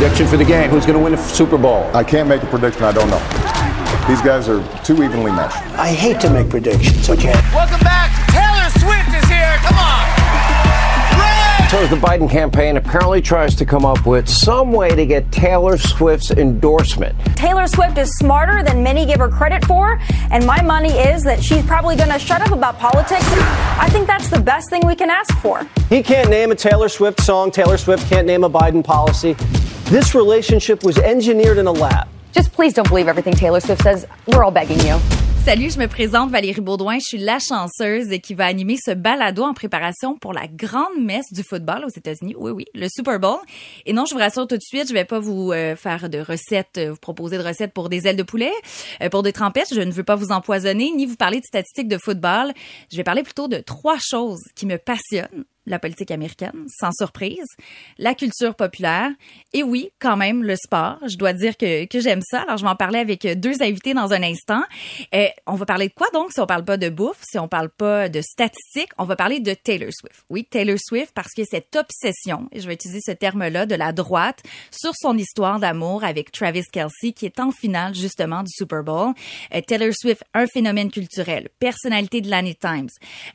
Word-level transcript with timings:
Prediction 0.00 0.26
for 0.28 0.38
the 0.38 0.46
game. 0.46 0.70
Who's 0.70 0.86
going 0.86 0.96
to 0.96 1.04
win 1.04 1.12
the 1.12 1.18
Super 1.18 1.58
Bowl? 1.58 1.84
I 1.94 2.02
can't 2.02 2.26
make 2.26 2.42
a 2.42 2.46
prediction. 2.46 2.84
I 2.84 2.90
don't 2.90 3.10
know. 3.10 3.18
These 4.08 4.22
guys 4.22 4.48
are 4.48 4.66
too 4.82 5.02
evenly 5.02 5.30
matched. 5.30 5.58
I 5.78 5.88
hate 5.88 6.18
to 6.20 6.30
make 6.30 6.48
predictions, 6.48 7.10
okay? 7.10 7.34
Welcome 7.52 7.80
back. 7.80 8.08
Taylor 8.30 8.70
Swift 8.80 9.22
is 9.22 9.28
here. 9.28 9.56
Come 9.58 9.76
on. 9.76 10.20
So 11.68 11.86
the 11.86 12.00
Biden 12.00 12.30
campaign 12.30 12.78
apparently 12.78 13.20
tries 13.20 13.54
to 13.56 13.66
come 13.66 13.84
up 13.84 14.06
with 14.06 14.26
some 14.26 14.72
way 14.72 14.88
to 14.88 15.04
get 15.04 15.30
Taylor 15.30 15.76
Swift's 15.76 16.30
endorsement. 16.30 17.14
Taylor 17.36 17.66
Swift 17.66 17.98
is 17.98 18.10
smarter 18.16 18.62
than 18.62 18.82
many 18.82 19.04
give 19.04 19.18
her 19.18 19.28
credit 19.28 19.64
for, 19.66 20.00
and 20.30 20.46
my 20.46 20.62
money 20.62 20.92
is 20.98 21.22
that 21.24 21.44
she's 21.44 21.64
probably 21.66 21.94
going 21.94 22.08
to 22.08 22.18
shut 22.18 22.40
up 22.40 22.52
about 22.52 22.78
politics. 22.78 23.22
I 23.28 23.86
think 23.90 24.06
that's 24.06 24.30
the 24.30 24.40
best 24.40 24.70
thing 24.70 24.80
we 24.86 24.96
can 24.96 25.10
ask 25.10 25.32
for. 25.40 25.68
He 25.90 26.02
can't 26.02 26.30
name 26.30 26.52
a 26.52 26.56
Taylor 26.56 26.88
Swift 26.88 27.20
song. 27.20 27.50
Taylor 27.50 27.76
Swift 27.76 28.08
can't 28.08 28.26
name 28.26 28.44
a 28.44 28.50
Biden 28.50 28.82
policy. 28.82 29.36
This 29.90 30.14
relationship 30.14 30.84
was 30.84 30.98
engineered 30.98 31.58
in 31.58 31.66
a 31.66 31.72
lab. 31.72 32.06
Just 32.32 32.52
please 32.52 32.72
don't 32.72 32.88
believe 32.88 33.08
everything 33.08 33.34
Taylor 33.34 33.58
Swift 33.58 33.82
says. 33.82 34.06
We're 34.28 34.44
all 34.44 34.52
begging 34.52 34.78
you. 34.86 35.00
Salut, 35.44 35.70
je 35.70 35.80
me 35.80 35.88
présente 35.88 36.30
Valérie 36.30 36.60
Baudouin. 36.60 37.00
Je 37.00 37.06
suis 37.06 37.18
la 37.18 37.40
chanceuse 37.40 38.08
qui 38.22 38.34
va 38.34 38.46
animer 38.46 38.76
ce 38.76 38.92
balado 38.92 39.42
en 39.42 39.52
préparation 39.52 40.16
pour 40.16 40.32
la 40.32 40.46
grande 40.46 41.00
messe 41.00 41.32
du 41.32 41.42
football 41.42 41.84
aux 41.84 41.88
États-Unis. 41.88 42.36
Oui, 42.38 42.52
oui, 42.52 42.66
le 42.72 42.86
Super 42.88 43.18
Bowl. 43.18 43.38
Et 43.84 43.92
non, 43.92 44.04
je 44.04 44.14
vous 44.14 44.20
rassure 44.20 44.46
tout 44.46 44.56
de 44.56 44.62
suite, 44.62 44.86
je 44.86 44.92
vais 44.92 45.04
pas 45.04 45.18
vous 45.18 45.50
euh, 45.50 45.74
faire 45.74 46.08
de 46.08 46.20
recettes, 46.20 46.78
euh, 46.78 46.90
vous 46.90 46.98
proposer 46.98 47.36
de 47.36 47.42
recettes 47.42 47.72
pour 47.72 47.88
des 47.88 48.06
ailes 48.06 48.14
de 48.14 48.22
poulet, 48.22 48.52
euh, 49.02 49.08
pour 49.08 49.24
des 49.24 49.32
trempettes. 49.32 49.74
Je 49.74 49.80
ne 49.80 49.90
veux 49.90 50.04
pas 50.04 50.14
vous 50.14 50.30
empoisonner, 50.30 50.92
ni 50.94 51.04
vous 51.04 51.16
parler 51.16 51.40
de 51.40 51.46
statistiques 51.46 51.88
de 51.88 51.98
football. 51.98 52.52
Je 52.92 52.96
vais 52.96 53.02
parler 53.02 53.24
plutôt 53.24 53.48
de 53.48 53.58
trois 53.58 53.98
choses 53.98 54.42
qui 54.54 54.66
me 54.66 54.78
passionnent 54.78 55.46
la 55.70 55.78
politique 55.78 56.10
américaine, 56.10 56.66
sans 56.68 56.92
surprise, 56.92 57.46
la 57.98 58.14
culture 58.14 58.54
populaire 58.54 59.10
et 59.52 59.62
oui, 59.62 59.90
quand 59.98 60.16
même, 60.16 60.42
le 60.42 60.56
sport. 60.56 60.98
Je 61.06 61.16
dois 61.16 61.32
dire 61.32 61.56
que, 61.56 61.86
que 61.86 62.00
j'aime 62.00 62.22
ça. 62.22 62.42
Alors, 62.42 62.56
je 62.56 62.64
vais 62.64 62.70
en 62.70 62.76
parler 62.76 62.98
avec 62.98 63.26
deux 63.38 63.62
invités 63.62 63.94
dans 63.94 64.12
un 64.12 64.22
instant. 64.22 64.62
Euh, 65.14 65.26
on 65.46 65.54
va 65.54 65.66
parler 65.66 65.88
de 65.88 65.94
quoi 65.94 66.08
donc 66.12 66.32
si 66.32 66.40
on 66.40 66.46
parle 66.46 66.64
pas 66.64 66.76
de 66.76 66.88
bouffe, 66.88 67.20
si 67.22 67.38
on 67.38 67.48
parle 67.48 67.70
pas 67.70 68.08
de 68.08 68.20
statistiques, 68.20 68.90
on 68.98 69.04
va 69.04 69.16
parler 69.16 69.40
de 69.40 69.54
Taylor 69.54 69.90
Swift. 69.92 70.24
Oui, 70.28 70.44
Taylor 70.44 70.76
Swift 70.78 71.12
parce 71.14 71.32
que 71.34 71.42
cette 71.44 71.76
obsession, 71.76 72.48
et 72.52 72.60
je 72.60 72.66
vais 72.66 72.74
utiliser 72.74 73.00
ce 73.04 73.12
terme-là, 73.12 73.66
de 73.66 73.74
la 73.74 73.92
droite 73.92 74.42
sur 74.70 74.92
son 74.96 75.16
histoire 75.16 75.60
d'amour 75.60 76.04
avec 76.04 76.32
Travis 76.32 76.64
Kelsey 76.72 77.12
qui 77.12 77.26
est 77.26 77.40
en 77.40 77.50
finale 77.50 77.94
justement 77.94 78.42
du 78.42 78.50
Super 78.50 78.82
Bowl. 78.82 79.14
Euh, 79.54 79.60
Taylor 79.66 79.92
Swift, 79.92 80.24
un 80.34 80.46
phénomène 80.46 80.90
culturel, 80.90 81.48
personnalité 81.58 82.20
de 82.20 82.30
l'année 82.30 82.54
Times, 82.54 82.88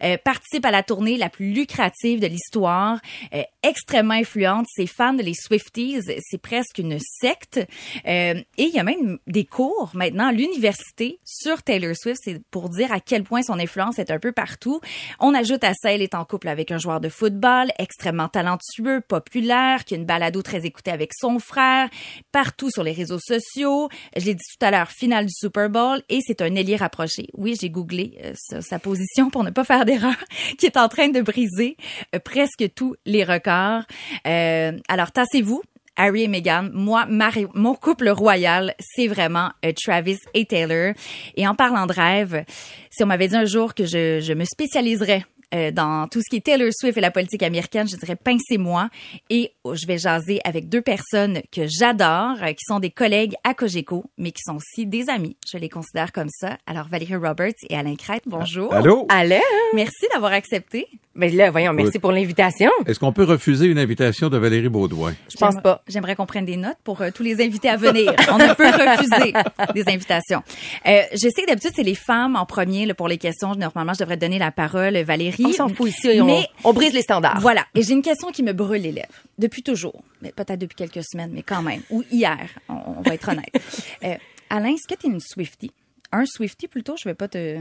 euh, 0.03 0.17
participe 0.23 0.66
à 0.66 0.72
la 0.72 0.83
tournée 0.83 1.17
la 1.17 1.30
plus 1.30 1.52
lucrative 1.52 2.19
de 2.19 2.25
l'histoire, 2.28 3.00
euh, 3.34 3.44
extrêmement 3.64 4.14
influente. 4.14 4.66
Ses 4.70 4.88
fans, 4.88 5.14
les 5.14 5.34
Swifties, 5.34 6.02
c'est 6.22 6.42
presque 6.42 6.78
une 6.78 6.98
secte. 7.00 7.59
Euh, 8.08 8.36
et 8.58 8.64
il 8.64 8.73
y 8.73 8.80
a 8.80 8.84
même 8.84 9.20
des 9.28 9.45
cours 9.45 9.92
maintenant 9.94 10.28
à 10.28 10.31
l'université 10.31 11.20
sur 11.23 11.64
Taylor 11.64 11.96
Swift. 11.96 12.22
C'est 12.23 12.42
pour 12.52 12.70
dire 12.70 12.92
à 12.92 13.00
quel 13.00 13.23
point 13.23 13.42
son 13.42 13.59
influence 13.59 14.00
est 14.00 14.12
un 14.12 14.19
peu 14.19 14.31
partout. 14.31 14.80
On 15.19 15.34
ajoute 15.34 15.63
à 15.63 15.74
ça, 15.74 15.91
elle 15.91 16.02
est 16.02 16.16
en 16.16 16.25
couple 16.25 16.47
avec 16.47 16.72
un 16.72 16.78
joueur 16.78 17.00
de 17.00 17.09
football 17.09 17.72
extrêmement 17.80 18.28
talentueux, 18.28 19.02
populaire, 19.02 19.86
qui 19.86 19.96
a 19.96 19.97
une 19.97 20.06
balado 20.06 20.42
très 20.42 20.66
écoutée 20.66 20.92
avec 20.92 21.12
son 21.13 21.40
frère, 21.40 21.90
partout 22.31 22.69
sur 22.69 22.84
les 22.84 22.92
réseaux 22.92 23.19
sociaux. 23.19 23.90
Je 24.16 24.25
l'ai 24.25 24.36
dit 24.36 24.44
tout 24.57 24.66
à 24.66 24.72
l'heure, 24.72 24.92
finale 24.92 25.25
du 25.25 25.34
Super 25.34 25.69
Bowl 25.69 26.02
et 26.09 26.19
c'est 26.25 26.42
un 26.42 26.53
ailier 26.56 26.75
rapproché. 26.75 27.28
Oui, 27.34 27.57
j'ai 27.59 27.69
googlé 27.69 28.18
euh, 28.24 28.62
sa, 28.62 28.80
position 28.80 29.30
pour 29.30 29.44
ne 29.44 29.50
pas 29.50 29.63
faire 29.63 29.86
d'erreur, 29.86 30.16
qui 30.57 30.66
est 30.66 30.78
en 30.78 30.88
train 30.88 31.09
de 31.09 31.22
briser 31.22 31.78
presque 32.20 32.66
tous 32.76 32.96
les 33.06 33.24
records. 33.24 33.84
Euh, 34.28 34.78
alors, 34.88 35.12
tassez-vous. 35.12 35.62
Harry 35.98 36.24
et 36.24 36.28
Meghan, 36.28 36.68
moi, 36.74 37.06
Marie- 37.08 37.48
mon 37.53 37.74
couple 37.74 38.09
royal, 38.09 38.74
c'est 38.81 39.08
vraiment 39.08 39.52
euh, 39.64 39.72
Travis 39.72 40.18
et 40.34 40.46
Taylor. 40.46 40.94
Et 41.38 41.48
en 41.48 41.56
parlant 41.56 41.86
de 41.86 41.94
rêve, 41.94 42.44
si 42.92 43.02
on 43.02 43.06
m'avait 43.06 43.30
dit 43.30 43.36
un 43.38 43.46
jour 43.46 43.74
que 43.74 43.86
je, 43.86 44.20
je 44.20 44.34
me 44.34 44.44
spécialiserais 44.44 45.24
euh, 45.53 45.72
dans 45.72 46.07
tout 46.07 46.22
ce 46.22 46.29
qui 46.29 46.38
est 46.38 46.45
Taylor 46.45 46.69
Swift 46.72 46.97
et 46.97 47.01
la 47.01 47.11
politique 47.11 47.44
américaine, 47.44 47.88
je 47.88 47.95
dirais 47.95 48.16
pincez-moi. 48.16 48.89
Et 49.29 49.51
oh, 49.63 49.75
je 49.75 49.85
vais 49.85 49.97
jaser 49.97 50.39
avec 50.44 50.69
deux 50.69 50.81
personnes 50.81 51.41
que 51.51 51.67
j'adore, 51.67 52.35
euh, 52.41 52.53
qui 52.53 52.63
sont 52.67 52.79
des 52.79 52.89
collègues 52.89 53.35
à 53.44 53.53
Cogeco, 53.53 54.06
mais 54.17 54.31
qui 54.31 54.41
sont 54.44 54.56
aussi 54.56 54.85
des 54.85 55.09
amis. 55.09 55.38
Je 55.51 55.57
les 55.57 55.69
considère 55.69 56.11
comme 56.11 56.29
ça. 56.29 56.57
Alors 56.66 56.88
Valérie 56.88 57.16
Roberts 57.16 57.53
et 57.69 57.78
Alain 57.78 57.95
Crête, 57.95 58.23
bonjour. 58.25 58.73
Allô? 58.73 59.06
Allô? 59.09 59.35
Merci 59.73 60.07
d'avoir 60.13 60.33
accepté. 60.33 60.88
Ben 61.16 61.33
là, 61.33 61.50
voyons, 61.50 61.72
merci 61.72 61.97
pour 61.97 62.12
l'invitation. 62.12 62.69
Est-ce 62.85 63.00
qu'on 63.00 63.13
peut 63.13 63.23
refuser 63.23 63.67
une 63.67 63.79
invitation 63.79 64.29
de 64.29 64.38
Valérie 64.38 64.67
Baudouin? 64.67 65.13
Je 65.31 65.38
pense 65.38 65.56
pas. 65.63 65.81
J'aimerais 65.88 66.16
qu'on 66.16 66.25
prenne 66.25 66.44
des 66.45 66.57
notes 66.57 66.77
pour 66.83 67.01
euh, 67.01 67.09
tous 67.13 67.23
les 67.23 67.41
invités 67.41 67.69
à 67.69 67.77
venir. 67.77 68.13
On 68.29 68.38
ne 68.38 68.53
peut 68.53 68.66
refuser 68.66 69.33
des 69.73 69.89
invitations. 69.89 70.44
Euh, 70.85 71.01
je 71.13 71.29
sais 71.29 71.41
que 71.44 71.47
d'habitude, 71.47 71.72
c'est 71.73 71.83
les 71.83 71.95
femmes 71.95 72.35
en 72.35 72.45
premier 72.45 72.85
là, 72.85 72.94
pour 72.94 73.07
les 73.07 73.17
questions. 73.17 73.56
Normalement, 73.56 73.94
je 73.94 74.00
devrais 74.00 74.17
donner 74.17 74.39
la 74.39 74.51
parole, 74.51 74.97
Valérie. 74.97 75.34
On 75.44 75.51
s'en 75.51 75.68
fout 75.69 75.90
ici, 75.90 76.22
on, 76.22 76.25
Mais 76.25 76.47
on 76.63 76.72
brise 76.73 76.94
les 76.94 77.01
standards. 77.01 77.40
voilà. 77.41 77.66
Et 77.75 77.81
j'ai 77.81 77.94
une 77.94 78.01
question 78.01 78.31
qui 78.31 78.44
me 78.44 78.53
brûle 78.53 78.84
les 78.84 78.91
lèvres. 78.91 79.07
Depuis 79.38 79.63
toujours. 79.63 80.03
Mais 80.22 80.31
peut-être 80.31 80.59
depuis 80.59 80.75
quelques 80.75 81.03
semaines, 81.03 81.31
mais 81.34 81.41
quand 81.44 81.62
même. 81.62 81.81
Ou 81.90 82.03
hier. 82.12 82.47
On, 82.69 82.96
on 82.97 83.01
va 83.01 83.13
être 83.16 83.29
honnête. 83.29 83.50
Euh, 84.03 84.16
Alain, 84.50 84.69
est-ce 84.69 84.88
que 84.94 85.00
tu 85.00 85.07
es 85.07 85.09
une 85.09 85.19
Swiftie? 85.19 85.72
Un 86.12 86.25
Swiftie 86.25 86.68
plutôt? 86.68 86.95
Je 86.97 87.09
vais 87.09 87.16
pas 87.16 87.28
te, 87.28 87.57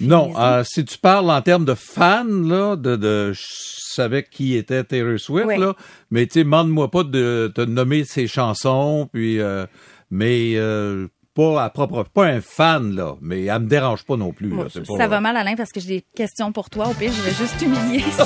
Non, 0.00 0.32
euh, 0.38 0.62
si 0.64 0.84
tu 0.84 0.96
parles 0.98 1.28
en 1.30 1.42
termes 1.42 1.64
de 1.64 1.74
fans, 1.74 2.24
là, 2.24 2.76
de, 2.76 2.94
de 2.96 3.32
je 3.32 3.42
savais 3.42 4.22
qui 4.22 4.54
était 4.54 4.84
Taylor 4.84 5.18
Swift, 5.18 5.46
Oui. 5.48 5.58
là, 5.58 5.74
mais 6.12 6.26
tu 6.26 6.34
sais, 6.34 6.44
demande-moi 6.44 6.90
pas 6.90 7.02
de 7.02 7.50
te 7.54 7.60
nommer 7.62 8.04
ses 8.04 8.28
chansons, 8.28 9.08
puis 9.12 9.40
euh, 9.40 9.66
mais 10.10 10.52
euh, 10.56 11.08
pas 11.38 11.62
à 11.62 11.70
propre, 11.70 12.02
pas 12.02 12.24
un 12.26 12.40
fan 12.40 12.96
là, 12.96 13.14
mais 13.20 13.44
elle 13.44 13.60
me 13.62 13.68
dérange 13.68 14.04
pas 14.04 14.16
non 14.16 14.32
plus. 14.32 14.48
là, 14.56 14.64
c'est 14.72 14.84
pas- 14.84 14.96
Ça 14.96 15.06
va 15.06 15.20
mal, 15.20 15.36
Alain, 15.36 15.54
parce 15.54 15.70
que 15.70 15.78
j'ai 15.78 15.86
des 15.98 16.04
questions 16.16 16.50
pour 16.50 16.68
toi. 16.68 16.88
Au 16.88 16.94
pire, 16.94 17.12
je 17.12 17.22
vais 17.22 17.30
juste 17.30 17.56
t'humilier. 17.58 18.02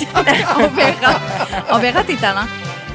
on 0.57 0.69
verra. 0.69 1.21
On 1.73 1.79
verra 1.79 2.05
tes 2.05 2.17
talents. 2.17 2.47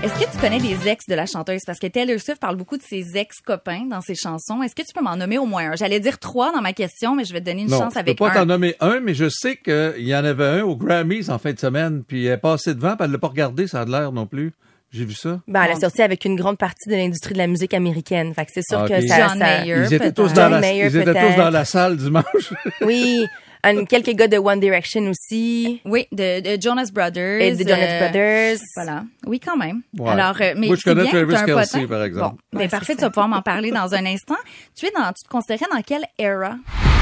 Est-ce 0.04 0.14
que 0.14 0.32
tu 0.32 0.38
connais 0.40 0.60
des 0.60 0.88
ex 0.88 1.06
de 1.08 1.14
la 1.16 1.26
chanteuse? 1.28 1.62
Parce 1.66 1.78
que 1.80 1.86
Taylor 1.88 2.20
Swift 2.20 2.40
parle 2.40 2.56
beaucoup 2.56 2.78
de 2.78 2.84
ses 2.84 3.16
ex-copains 3.18 3.86
dans 3.90 4.02
ses 4.02 4.16
chansons. 4.16 4.62
Est-ce 4.64 4.74
que 4.76 4.82
tu 4.84 4.94
peux 4.94 5.04
m'en 5.04 5.16
nommer 5.18 5.38
au 5.38 5.46
moins 5.46 5.72
un? 5.72 5.76
J'allais 5.76 6.00
dire 6.00 6.18
trois 6.20 6.52
dans 6.52 6.62
ma 6.62 6.74
question, 6.74 7.16
mais 7.16 7.24
je 7.26 7.34
vais 7.34 7.40
te 7.40 7.46
donner 7.46 7.62
une 7.64 7.70
Non, 7.70 7.80
chance 7.80 7.90
je 7.92 7.94
peux 7.96 8.00
avec 8.02 8.18
pas 8.18 8.30
un. 8.30 8.34
t'en 8.34 8.46
nommer 8.48 8.76
un, 8.80 9.00
mais 9.00 9.14
je 9.16 9.28
sais 9.30 9.56
qu'il 9.58 9.94
y 10.08 10.16
en 10.16 10.24
avait 10.26 10.46
un 10.60 10.64
au 10.64 10.76
Grammys 10.76 11.30
en 11.30 11.38
fin 11.40 11.52
de 11.54 11.60
semaine, 11.60 12.04
puis 12.08 12.26
elle 12.26 12.34
est 12.34 12.38
passée 12.38 12.74
devant, 12.76 12.96
puis 12.96 13.06
elle 13.06 13.12
l'a 13.12 13.18
pas 13.20 13.28
regardé, 13.28 13.68
ça 13.68 13.82
a 13.82 13.86
de 13.86 13.92
l'air 13.92 14.12
non 14.12 14.26
plus. 14.28 14.54
J'ai 14.92 15.04
vu 15.06 15.14
ça. 15.14 15.42
Ben, 15.48 15.64
elle 15.64 15.72
a 15.72 15.80
sorti 15.80 16.02
avec 16.02 16.24
une 16.26 16.36
grande 16.38 16.58
partie 16.58 16.90
de 16.90 16.96
l'industrie 16.96 17.34
de 17.34 17.38
la 17.40 17.48
musique 17.48 17.74
américaine. 17.74 18.34
Fait 18.34 18.46
que 18.46 18.52
c'est 18.54 18.64
sûr 18.68 18.80
Ah, 18.84 18.88
que 18.88 19.06
ça, 19.06 19.18
John 19.28 19.38
ça- 19.40 19.60
Mayer. 19.60 19.76
Ils 19.86 19.94
étaient 19.94 20.12
tous 20.12 20.24
peut-être. 20.24 20.34
dans 20.36 20.42
John 20.44 20.52
la, 20.52 20.60
Mayer, 20.62 20.86
ils 20.86 20.96
étaient 20.98 21.14
tous 21.14 21.36
dans 21.38 21.50
la 21.50 21.66
salle 21.66 21.98
dimanche. 21.98 22.54
Oui. 22.82 23.26
Un- 23.64 23.86
quelques 23.86 24.12
gars 24.16 24.28
de 24.28 24.38
One 24.38 24.60
Direction 24.62 25.02
aussi. 25.10 25.82
Oui, 25.84 26.08
de, 26.14 26.40
de 26.56 26.62
Jonas 26.62 26.90
Brothers. 26.94 27.42
Et 27.42 27.52
de 27.56 27.68
Jonas 27.68 27.76
euh, 27.90 28.00
Brothers. 28.04 28.58
Voilà. 28.76 29.04
Oui, 29.26 29.40
quand 29.40 29.58
même. 29.58 29.82
Ouais. 29.98 30.10
Alors, 30.12 30.36
euh, 30.40 30.54
mais 30.56 30.68
Moi, 30.68 30.76
je 30.78 30.82
c'est 30.84 30.90
connais 30.92 31.02
bien 31.10 31.26
Travis 31.26 31.46
Kelce, 31.46 31.72
potin. 31.72 31.88
par 31.88 32.04
exemple. 32.04 32.36
Bon, 32.36 32.42
ben 32.54 32.60
Ouais, 32.60 32.68
parfait, 32.70 32.96
tu 32.96 33.02
vas 33.02 33.10
pouvoir 33.10 33.28
m'en 33.28 33.42
parler 33.42 33.72
dans 33.72 33.94
un 33.94 34.06
instant. 34.06 34.38
Tu 34.78 34.86
es 34.86 34.92
dans, 34.96 35.08
tu 35.12 35.24
te 35.24 35.28
considérais 35.30 35.66
dans 35.74 35.82
quelle 35.82 36.06
era? 36.20 36.56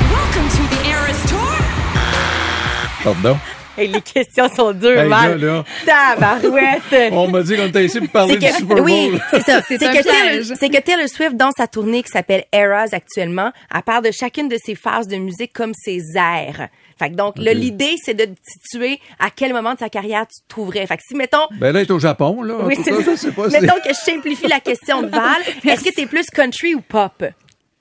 Welcome 0.10 0.48
to 0.50 0.76
the 0.76 0.88
Eras 0.90 1.30
Tour. 1.30 1.58
Pardon? 3.04 3.38
Et 3.78 3.88
les 3.88 4.02
questions 4.02 4.48
sont 4.56 4.72
dures, 4.72 5.00
Hey, 5.02 5.10
mal. 5.10 5.40
là, 5.40 5.48
là. 5.54 5.64
Tabarouette. 5.86 7.12
On 7.12 7.28
m'a 7.28 7.44
dit 7.44 7.56
qu'on 7.58 7.68
était 7.68 7.86
ici 7.86 8.00
pour 8.00 8.10
parler 8.10 8.38
C'est 8.40 8.48
du 8.52 8.58
Super 8.58 8.78
Bowl. 8.78 8.86
oui, 8.86 9.12
c'est 9.32 9.42
ça. 9.42 9.62
C'est 9.68 9.78
que, 9.78 10.68
que 10.68 10.82
Taylor 10.82 11.10
Swift, 11.10 11.36
dans 11.36 11.52
sa 11.58 11.68
tournée 11.68 12.02
qui 12.04 12.10
s'appelle 12.10 12.46
Eras 12.54 12.88
actuellement, 12.94 13.52
elle 13.74 13.82
parle 13.82 14.04
de 14.06 14.12
chacune 14.12 14.48
de 14.48 14.58
ses 14.64 14.76
phases 14.76 15.08
de 15.08 15.18
musique 15.18 15.52
comme 15.54 15.74
ses 15.74 16.02
airs. 16.16 16.70
Fait 16.98 17.10
que 17.10 17.16
donc, 17.16 17.34
là, 17.38 17.52
Ok. 17.52 17.58
l'idée, 17.58 17.96
c'est 18.02 18.14
de 18.14 18.24
te 18.26 18.40
situer 18.46 19.00
à 19.20 19.30
quel 19.30 19.52
moment 19.52 19.74
de 19.74 19.80
sa 19.80 19.90
carrière 19.90 20.26
tu 20.28 20.42
te 20.42 20.48
trouverais. 20.48 20.88
Fait 20.88 20.96
que 20.96 21.04
si, 21.06 21.14
mettons, 21.16 21.46
Ben 21.60 21.74
là, 21.74 21.82
elle 21.82 21.86
est 21.88 21.92
au 21.92 22.00
Japon, 22.00 22.42
là. 22.42 22.56
Oui, 22.64 22.76
c'est 22.82 22.94
ça. 23.18 23.32
pas 23.32 23.48
mettons 23.50 23.76
que 23.84 23.90
je 23.90 23.94
simplifie 24.12 24.48
la 24.48 24.62
question 24.62 25.02
de 25.02 25.08
Val, 25.10 25.42
est-ce 25.66 25.84
que 25.84 25.94
t'es 25.94 26.06
plus 26.06 26.26
country 26.34 26.74
ou 26.76 26.80
pop? 26.82 27.24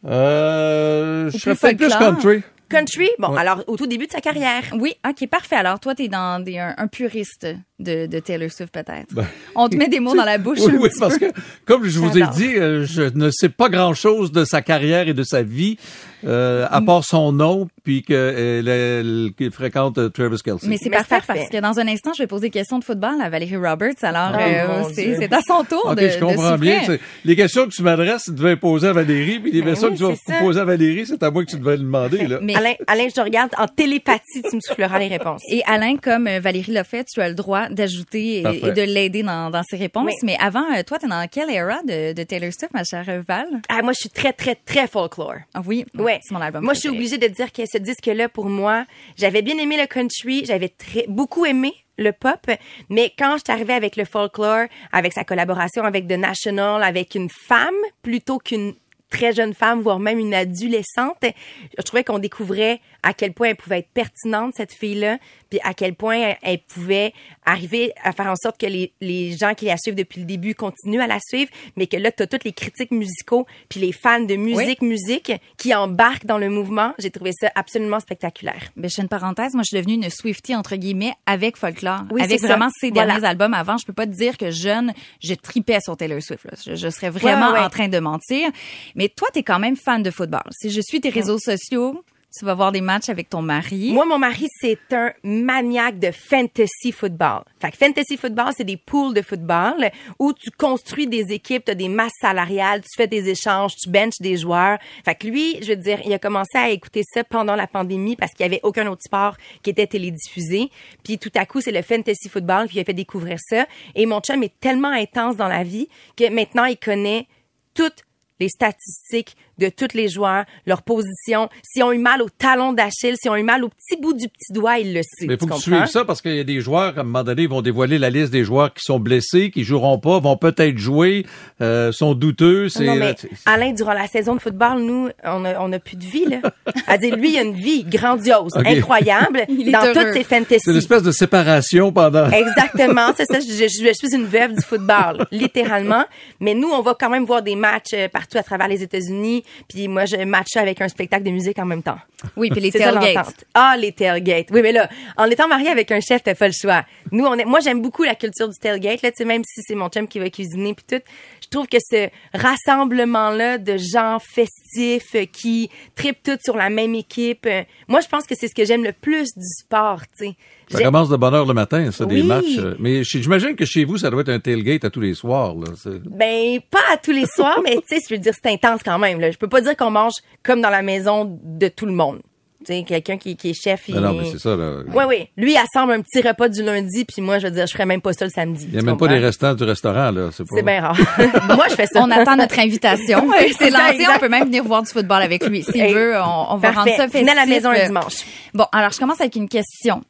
Euh, 0.06 1.30
je 1.30 1.38
serais 1.38 1.54
plus 1.54 1.60
peut-être 1.60 1.76
plus 1.78 1.90
folklore? 1.90 2.10
country. 2.16 2.42
Country, 2.68 3.08
bon, 3.18 3.34
alors 3.36 3.62
au 3.66 3.76
tout 3.76 3.86
début 3.86 4.06
de 4.06 4.12
sa 4.12 4.20
carrière. 4.20 4.62
Oui, 4.78 4.94
ok, 5.08 5.28
parfait. 5.28 5.56
Alors 5.56 5.78
toi, 5.80 5.94
t'es 5.94 6.08
dans 6.08 6.42
des, 6.42 6.58
un, 6.58 6.74
un 6.76 6.86
puriste 6.86 7.46
de, 7.78 8.06
de 8.06 8.18
Taylor 8.18 8.50
Swift 8.50 8.72
peut-être. 8.72 9.12
Ben, 9.12 9.26
On 9.54 9.68
te 9.68 9.76
met 9.76 9.88
des 9.88 10.00
mots 10.00 10.14
dans 10.14 10.24
la 10.24 10.38
bouche. 10.38 10.58
Oui, 10.60 10.72
un 10.72 10.78
oui, 10.78 10.88
petit 10.88 10.98
parce 10.98 11.18
peu. 11.18 11.30
que, 11.30 11.38
comme 11.66 11.84
je 11.84 11.98
vous 11.98 12.16
ai 12.18 12.26
dit, 12.28 12.56
euh, 12.56 12.84
je 12.86 13.02
ne 13.02 13.30
sais 13.30 13.48
pas 13.50 13.68
grand-chose 13.68 14.32
de 14.32 14.44
sa 14.44 14.62
carrière 14.62 15.08
et 15.08 15.14
de 15.14 15.22
sa 15.22 15.42
vie, 15.42 15.78
euh, 16.26 16.64
Mm. 16.64 16.68
à 16.70 16.80
part 16.82 17.04
son 17.04 17.32
nom, 17.32 17.68
puis 17.84 18.02
qu'elle 18.02 18.68
elle, 18.68 19.30
qu'elle 19.36 19.50
fréquente 19.50 19.98
euh, 19.98 20.08
Travis 20.08 20.38
Kelsey. 20.42 20.68
Mais 20.68 20.76
c'est 20.78 20.90
parfait, 20.90 21.16
parfait. 21.16 21.34
parce 21.34 21.48
que 21.48 21.58
dans 21.60 21.78
un 21.78 21.88
instant, 21.88 22.12
je 22.16 22.22
vais 22.22 22.26
poser 22.26 22.42
des 22.48 22.50
questions 22.50 22.78
de 22.78 22.84
football 22.84 23.20
à 23.22 23.28
Valérie 23.28 23.56
Roberts. 23.56 23.94
Alors, 24.02 24.32
Oh, 24.34 24.40
euh, 24.40 24.82
c'est 24.94 25.32
à 25.32 25.40
son 25.46 25.64
tour 25.64 25.82
Ok, 25.86 25.96
de, 26.00 26.08
je 26.08 26.16
de 26.18 26.20
comprends 26.24 26.56
bien. 26.58 26.80
Les 27.24 27.36
questions 27.36 27.64
que 27.66 27.70
tu 27.70 27.82
m'adresses, 27.82 28.24
tu 28.24 28.32
devais 28.32 28.56
poser 28.56 28.88
à 28.88 28.92
Valérie, 28.92 29.38
puis 29.40 29.52
les 29.52 29.60
Ben 29.62 29.70
questions 29.70 29.88
oui, 29.88 29.94
que 29.94 29.98
tu 30.26 30.32
vas 30.32 30.38
poser 30.40 30.60
à 30.60 30.64
Valérie, 30.64 31.06
c'est 31.06 31.22
à 31.22 31.30
moi 31.30 31.44
que 31.44 31.50
tu 31.50 31.56
devais 31.58 31.76
le 31.76 31.82
demander, 31.82 32.26
là. 32.26 32.38
Mais- 32.42 32.54
Alain, 32.56 32.74
Alain, 32.86 33.06
je 33.08 33.14
te 33.14 33.20
regarde 33.20 33.50
en 33.58 33.66
télépathie, 33.66 34.42
tu 34.48 34.56
me 34.56 34.60
souffleras 34.60 34.98
les 34.98 35.08
réponses. 35.08 35.42
Et 35.50 35.62
Alain, 35.66 35.96
comme 35.96 36.26
euh, 36.26 36.40
Valérie 36.40 36.72
l'a 36.72 36.84
fait, 36.84 37.04
tu 37.04 37.20
as 37.20 37.28
le 37.28 37.34
droit 37.34 37.68
d'ajouter 37.68 38.38
et, 38.38 38.72
de 38.72 38.82
l'aider 38.82 39.22
dans, 39.22 39.50
dans 39.50 39.62
ses 39.62 39.76
réponses. 39.76 40.06
Oui. 40.06 40.12
Mais 40.22 40.36
avant, 40.40 40.64
euh, 40.76 40.82
toi, 40.86 40.98
t'es 40.98 41.06
dans 41.08 41.26
quelle 41.30 41.50
era 41.50 41.82
de, 41.86 42.12
de 42.12 42.22
Taylor 42.22 42.52
Swift, 42.52 42.72
ma 42.74 42.84
chère 42.84 43.04
Val? 43.26 43.46
Ah, 43.68 43.82
moi, 43.82 43.92
je 43.92 44.00
suis 44.00 44.10
très, 44.10 44.32
très, 44.32 44.54
très 44.54 44.86
folklore. 44.86 45.34
Ah 45.54 45.62
oui, 45.66 45.84
Ouais. 46.14 46.20
c'est 46.22 46.34
mon 46.34 46.40
album. 46.40 46.64
Moi, 46.64 46.74
je 46.74 46.80
suis 46.80 46.88
obligée 46.88 47.18
de 47.18 47.26
dire 47.26 47.52
que 47.52 47.62
ce 47.66 47.78
disque-là, 47.78 48.28
pour 48.28 48.46
moi, 48.46 48.84
j'avais 49.16 49.42
bien 49.42 49.58
aimé 49.58 49.76
le 49.76 49.86
country, 49.86 50.44
j'avais 50.44 50.68
très, 50.68 51.04
beaucoup 51.08 51.44
aimé 51.46 51.72
le 51.96 52.12
pop, 52.12 52.50
mais 52.90 53.12
quand 53.16 53.36
je 53.36 53.42
suis 53.44 53.52
arrivée 53.52 53.74
avec 53.74 53.96
le 53.96 54.04
folklore, 54.04 54.66
avec 54.92 55.12
sa 55.12 55.24
collaboration 55.24 55.84
avec 55.84 56.08
The 56.08 56.18
National, 56.18 56.82
avec 56.82 57.14
une 57.14 57.28
femme 57.28 57.74
plutôt 58.02 58.38
qu'une 58.38 58.74
très 59.14 59.32
jeune 59.32 59.54
femme, 59.54 59.80
voire 59.80 59.98
même 60.00 60.18
une 60.18 60.34
adolescente, 60.34 61.22
je 61.22 61.82
trouvais 61.82 62.04
qu'on 62.04 62.18
découvrait 62.18 62.80
à 63.02 63.12
quel 63.14 63.32
point 63.32 63.48
elle 63.48 63.56
pouvait 63.56 63.78
être 63.80 63.90
pertinente, 63.94 64.54
cette 64.56 64.72
fille-là, 64.72 65.18
puis 65.50 65.60
à 65.62 65.74
quel 65.74 65.94
point 65.94 66.34
elle, 66.42 66.58
pouvait 66.58 67.12
arriver 67.44 67.92
à 68.02 68.12
faire 68.12 68.26
en 68.26 68.36
sorte 68.36 68.58
que 68.58 68.66
les, 68.66 68.92
les 69.00 69.36
gens 69.36 69.54
qui 69.54 69.66
la 69.66 69.76
suivent 69.76 69.94
depuis 69.94 70.20
le 70.20 70.26
début 70.26 70.54
continuent 70.54 71.00
à 71.00 71.06
la 71.06 71.18
suivre, 71.20 71.50
mais 71.76 71.86
que 71.86 71.96
là, 71.96 72.10
tu 72.10 72.22
as 72.22 72.26
toutes 72.26 72.44
les 72.44 72.52
critiques 72.52 72.90
musicaux, 72.90 73.46
puis 73.68 73.80
les 73.80 73.92
fans 73.92 74.20
de 74.20 74.36
musique, 74.36 74.80
musique, 74.82 75.32
qui 75.58 75.74
embarquent 75.74 76.26
dans 76.26 76.38
le 76.38 76.48
mouvement. 76.48 76.92
J'ai 76.98 77.10
trouvé 77.10 77.30
ça 77.38 77.50
absolument 77.54 78.00
spectaculaire. 78.00 78.70
Ben, 78.76 78.88
je 78.88 78.94
fais 78.96 79.02
une 79.02 79.08
parenthèse. 79.08 79.52
Moi, 79.54 79.62
je 79.62 79.68
suis 79.68 79.76
devenue 79.76 79.94
une 80.02 80.10
Swiftie, 80.10 80.56
entre 80.56 80.76
guillemets, 80.76 81.12
avec 81.26 81.56
Folklore. 81.56 82.02
Oui, 82.10 82.22
avec 82.22 82.40
vraiment 82.40 82.68
ses 82.80 82.90
Voilà. 82.90 83.12
derniers 83.12 83.26
albums 83.26 83.54
avant. 83.54 83.76
Je 83.78 83.84
peux 83.86 83.92
pas 83.92 84.06
te 84.06 84.12
dire 84.12 84.36
que 84.38 84.50
jeune, 84.50 84.92
je 85.22 85.34
tripais 85.34 85.78
sur 85.80 85.96
Taylor 85.96 86.20
Swift. 86.22 86.44
là. 86.44 86.52
Je, 86.66 86.74
je 86.74 86.88
serais 86.88 87.10
vraiment 87.10 87.46
Ouais, 87.48 87.52
ouais, 87.52 87.58
ouais. 87.60 87.64
en 87.64 87.70
train 87.70 87.88
de 87.88 87.98
mentir. 87.98 88.48
Mais 88.94 89.03
toi, 89.08 89.28
t'es 89.32 89.42
quand 89.42 89.58
même 89.58 89.76
fan 89.76 90.02
de 90.02 90.10
football. 90.10 90.44
Si 90.50 90.70
je 90.70 90.80
suis 90.80 91.00
tes 91.00 91.10
réseaux 91.10 91.38
sociaux, 91.38 92.04
tu 92.36 92.44
vas 92.44 92.54
voir 92.54 92.72
des 92.72 92.80
matchs 92.80 93.10
avec 93.10 93.28
ton 93.28 93.42
mari. 93.42 93.92
Moi, 93.92 94.04
mon 94.06 94.18
mari, 94.18 94.48
c'est 94.60 94.92
un 94.92 95.12
maniaque 95.22 96.00
de 96.00 96.10
fantasy 96.10 96.90
football. 96.90 97.44
Fait 97.60 97.70
que 97.70 97.76
fantasy 97.76 98.16
football, 98.16 98.52
c'est 98.56 98.64
des 98.64 98.76
pools 98.76 99.14
de 99.14 99.22
football 99.22 99.90
où 100.18 100.32
tu 100.32 100.50
construis 100.50 101.06
des 101.06 101.32
équipes, 101.32 101.64
tu 101.66 101.70
as 101.70 101.76
des 101.76 101.88
masses 101.88 102.18
salariales, 102.20 102.80
tu 102.80 102.88
fais 102.96 103.06
des 103.06 103.28
échanges, 103.28 103.76
tu 103.76 103.88
benches 103.88 104.18
des 104.18 104.36
joueurs. 104.36 104.78
Fait 105.04 105.14
que 105.14 105.28
lui, 105.28 105.62
je 105.62 105.68
veux 105.68 105.76
dire, 105.76 106.00
il 106.04 106.12
a 106.12 106.18
commencé 106.18 106.58
à 106.58 106.70
écouter 106.70 107.04
ça 107.04 107.22
pendant 107.22 107.54
la 107.54 107.68
pandémie 107.68 108.16
parce 108.16 108.32
qu'il 108.32 108.44
y 108.44 108.48
avait 108.48 108.60
aucun 108.64 108.88
autre 108.88 109.02
sport 109.04 109.36
qui 109.62 109.70
était 109.70 109.86
télédiffusé. 109.86 110.70
Puis 111.04 111.18
tout 111.18 111.32
à 111.36 111.46
coup, 111.46 111.60
c'est 111.60 111.72
le 111.72 111.82
fantasy 111.82 112.28
football 112.28 112.68
qui 112.68 112.80
a 112.80 112.84
fait 112.84 112.94
découvrir 112.94 113.38
ça. 113.38 113.66
Et 113.94 114.06
mon 114.06 114.20
chum 114.20 114.42
est 114.42 114.58
tellement 114.58 114.90
intense 114.90 115.36
dans 115.36 115.48
la 115.48 115.62
vie 115.62 115.88
que 116.16 116.28
maintenant, 116.30 116.64
il 116.64 116.78
connaît 116.78 117.28
toutes 117.74 118.02
les 118.44 118.50
statistiques 118.50 119.36
de 119.58 119.68
tous 119.68 119.94
les 119.94 120.08
joueurs, 120.08 120.44
leur 120.66 120.82
position. 120.82 121.48
S'ils 121.62 121.82
ont 121.82 121.92
eu 121.92 121.98
mal 121.98 122.22
au 122.22 122.28
talon 122.28 122.72
d'Achille, 122.72 123.16
s'ils 123.16 123.30
ont 123.30 123.36
eu 123.36 123.42
mal 123.42 123.64
au 123.64 123.68
petit 123.68 124.00
bout 124.00 124.12
du 124.14 124.28
petit 124.28 124.52
doigt, 124.52 124.78
il 124.78 124.94
le 124.94 125.02
sait. 125.02 125.26
Mais 125.26 125.36
faut 125.36 125.46
tu 125.46 125.52
que 125.52 125.56
tu 125.56 125.62
suives 125.62 125.86
ça 125.86 126.04
parce 126.04 126.20
qu'il 126.22 126.34
y 126.34 126.40
a 126.40 126.44
des 126.44 126.60
joueurs, 126.60 126.96
à 126.96 127.00
un 127.00 127.04
moment 127.04 127.22
donné, 127.24 127.42
ils 127.42 127.48
vont 127.48 127.62
dévoiler 127.62 127.98
la 127.98 128.10
liste 128.10 128.32
des 128.32 128.44
joueurs 128.44 128.72
qui 128.72 128.82
sont 128.84 128.98
blessés, 128.98 129.50
qui 129.50 129.64
joueront 129.64 129.98
pas, 129.98 130.18
vont 130.18 130.36
peut-être 130.36 130.78
jouer, 130.78 131.24
euh, 131.60 131.92
sont 131.92 132.14
douteux. 132.14 132.68
C'est, 132.68 132.84
Non, 132.84 132.96
mais 132.96 133.14
c'est- 133.18 133.28
Alain, 133.46 133.72
durant 133.72 133.92
la 133.94 134.06
saison 134.06 134.34
de 134.34 134.40
football, 134.40 134.80
nous, 134.80 135.08
on 135.24 135.44
a, 135.44 135.58
on 135.60 135.72
a 135.72 135.78
plus 135.78 135.96
de 135.96 136.04
vie, 136.04 136.24
là. 136.26 136.38
À 136.86 136.98
dire, 136.98 137.16
lui, 137.16 137.32
il 137.32 137.38
a 137.38 137.42
une 137.42 137.54
vie 137.54 137.84
grandiose, 137.84 138.52
incroyable, 138.56 139.44
dans 139.72 139.84
heureux. 139.84 139.92
toutes 139.94 140.12
ses 140.14 140.24
c'est 140.24 140.38
une 140.38 140.44
fantasies. 140.44 140.78
espèce 140.78 141.02
de 141.02 141.12
séparation 141.12 141.92
pendant. 141.92 142.28
Exactement, 142.30 143.12
c'est 143.16 143.24
ça. 143.26 143.40
Je, 143.40 143.46
je- 143.46 143.84
je 143.88 143.92
suis 143.92 144.14
une 144.14 144.26
veuve 144.26 144.54
du 144.54 144.62
football, 144.62 145.26
littéralement. 145.30 146.04
Mais 146.40 146.54
nous, 146.54 146.68
on 146.68 146.80
va 146.82 146.94
quand 146.98 147.10
même 147.10 147.24
voir 147.24 147.42
des 147.42 147.56
matchs 147.56 147.92
euh, 147.94 148.08
partout 148.08 148.38
à 148.38 148.42
travers 148.42 148.68
les 148.68 148.82
États-Unis. 148.82 149.43
Puis 149.68 149.88
moi, 149.88 150.04
je 150.04 150.16
matche 150.16 150.56
avec 150.56 150.80
un 150.80 150.88
spectacle 150.88 151.24
de 151.24 151.30
musique 151.30 151.58
en 151.58 151.64
même 151.64 151.82
temps. 151.82 151.98
Oui, 152.36 152.50
puis 152.50 152.60
les 152.60 152.72
tailgates. 152.72 153.44
Ah, 153.54 153.76
les 153.78 153.92
tailgates. 153.92 154.48
Oui, 154.50 154.62
mais 154.62 154.72
là, 154.72 154.88
en 155.16 155.26
étant 155.26 155.48
marié 155.48 155.68
avec 155.68 155.90
un 155.90 156.00
chef, 156.00 156.22
t'as 156.22 156.34
pas 156.34 156.46
le 156.46 156.54
choix. 156.54 156.84
Nous, 157.12 157.24
on 157.24 157.34
est, 157.34 157.44
moi, 157.44 157.60
j'aime 157.60 157.82
beaucoup 157.82 158.02
la 158.02 158.14
culture 158.14 158.48
du 158.48 158.58
tailgate, 158.58 159.02
là, 159.02 159.10
tu 159.10 159.18
sais, 159.18 159.24
même 159.24 159.42
si 159.44 159.60
c'est 159.62 159.74
mon 159.74 159.88
chum 159.88 160.08
qui 160.08 160.18
va 160.18 160.30
cuisiner 160.30 160.74
puis 160.74 160.84
tout. 160.88 161.04
Je 161.42 161.48
trouve 161.48 161.66
que 161.66 161.78
ce 161.80 162.08
rassemblement-là 162.32 163.58
de 163.58 163.76
gens 163.76 164.18
festifs 164.18 165.14
euh, 165.14 165.26
qui 165.26 165.70
tripent 165.94 166.22
tous 166.22 166.38
sur 166.42 166.56
la 166.56 166.70
même 166.70 166.94
équipe, 166.94 167.46
euh, 167.46 167.62
moi, 167.88 168.00
je 168.00 168.08
pense 168.08 168.26
que 168.26 168.34
c'est 168.34 168.48
ce 168.48 168.54
que 168.54 168.64
j'aime 168.64 168.84
le 168.84 168.92
plus 168.92 169.34
du 169.36 169.46
sport, 169.60 170.00
tu 170.18 170.26
sais. 170.26 170.36
Ça 170.70 170.82
commence 170.82 171.08
de 171.08 171.16
bonne 171.16 171.34
heure 171.34 171.46
le 171.46 171.54
matin, 171.54 171.90
ça, 171.90 172.04
des 172.06 172.22
Oui. 172.22 172.26
matchs. 172.26 172.58
euh, 172.58 172.74
Mais 172.78 173.04
j'imagine 173.04 173.54
que 173.56 173.64
chez 173.64 173.84
vous, 173.84 173.98
ça 173.98 174.10
doit 174.10 174.22
être 174.22 174.28
un 174.30 174.40
tailgate 174.40 174.84
à 174.84 174.90
tous 174.90 175.00
les 175.00 175.14
soirs. 175.14 175.54
Là. 175.54 175.66
Ben, 176.06 176.58
pas 176.70 176.78
à 176.92 176.96
tous 176.96 177.12
les 177.12 177.26
soirs, 177.26 177.60
mais 177.64 177.76
tu 177.76 177.96
sais, 177.96 177.98
je 178.08 178.14
veux 178.14 178.20
dire, 178.20 178.32
c'est 178.34 178.50
intense 178.50 178.80
quand 178.84 178.98
même, 178.98 179.20
là. 179.20 179.30
Je 179.30 179.36
peux 179.38 179.48
pas 179.48 179.60
dire 179.60 179.76
qu'on 179.76 179.90
mange 179.90 180.14
comme 180.42 180.60
dans 180.60 180.70
la 180.70 180.82
maison 180.82 181.38
de 181.42 181.68
tout 181.68 181.86
le 181.86 181.92
monde. 181.92 182.20
Tu 182.66 182.72
sais, 182.72 182.82
quelqu'un 182.82 183.18
qui, 183.18 183.36
qui 183.36 183.50
est 183.50 183.52
chef, 183.62 183.88
il... 183.90 183.96
Non, 183.96 184.14
mais 184.14 184.24
c'est 184.32 184.38
ça. 184.38 184.56
Là. 184.56 184.76
Oui, 184.94 185.04
oui. 185.06 185.28
Lui, 185.36 185.52
il 185.52 185.56
assemble 185.58 185.92
un 185.92 186.00
petit 186.00 186.26
repas 186.26 186.48
du 186.48 186.62
lundi, 186.62 187.04
puis 187.04 187.20
moi, 187.20 187.38
je 187.38 187.46
veux 187.48 187.50
dire, 187.52 187.66
je 187.66 187.72
ferais 187.74 187.84
même 187.84 188.00
pas 188.00 188.14
ça 188.14 188.24
le 188.24 188.30
samedi. 188.30 188.64
Il 188.68 188.72
n'y 188.72 188.78
a 188.78 188.82
même 188.82 188.96
pas 188.96 189.06
des 189.08 189.18
restants 189.18 189.52
du 189.52 189.64
restaurant. 189.64 190.10
là. 190.10 190.30
C'est 190.32 190.44
pas... 190.44 190.56
C'est 190.56 190.62
bien 190.62 190.80
rare. 190.80 190.96
moi, 191.56 191.66
je 191.68 191.74
fais 191.74 191.84
ça. 191.84 192.00
On 192.02 192.10
attend 192.10 192.36
notre 192.36 192.58
invitation. 192.58 193.26
Oui, 193.28 193.54
c'est 193.58 193.68
lancé. 193.68 194.06
On 194.14 194.18
peut 194.18 194.30
même 194.30 194.44
venir 194.46 194.64
voir 194.64 194.82
du 194.82 194.90
football 194.90 195.20
avec 195.20 195.46
lui. 195.46 195.62
S'il 195.62 195.78
Hey, 195.82 195.92
veut, 195.92 196.14
on, 196.16 196.54
on 196.54 196.56
va 196.56 196.70
rendre 196.70 196.88
ça 196.96 197.02
festif. 197.06 197.20
Venez 197.20 197.32
à 197.32 197.34
la 197.34 197.44
maison 197.44 197.68
un 197.68 197.74
Euh, 197.74 197.84
dimanche. 197.86 198.14
Bon, 198.54 198.64
alors 198.72 198.90
je 198.92 198.98
commence 198.98 199.20
avec 199.20 199.36
une 199.36 199.48
question 199.48 200.02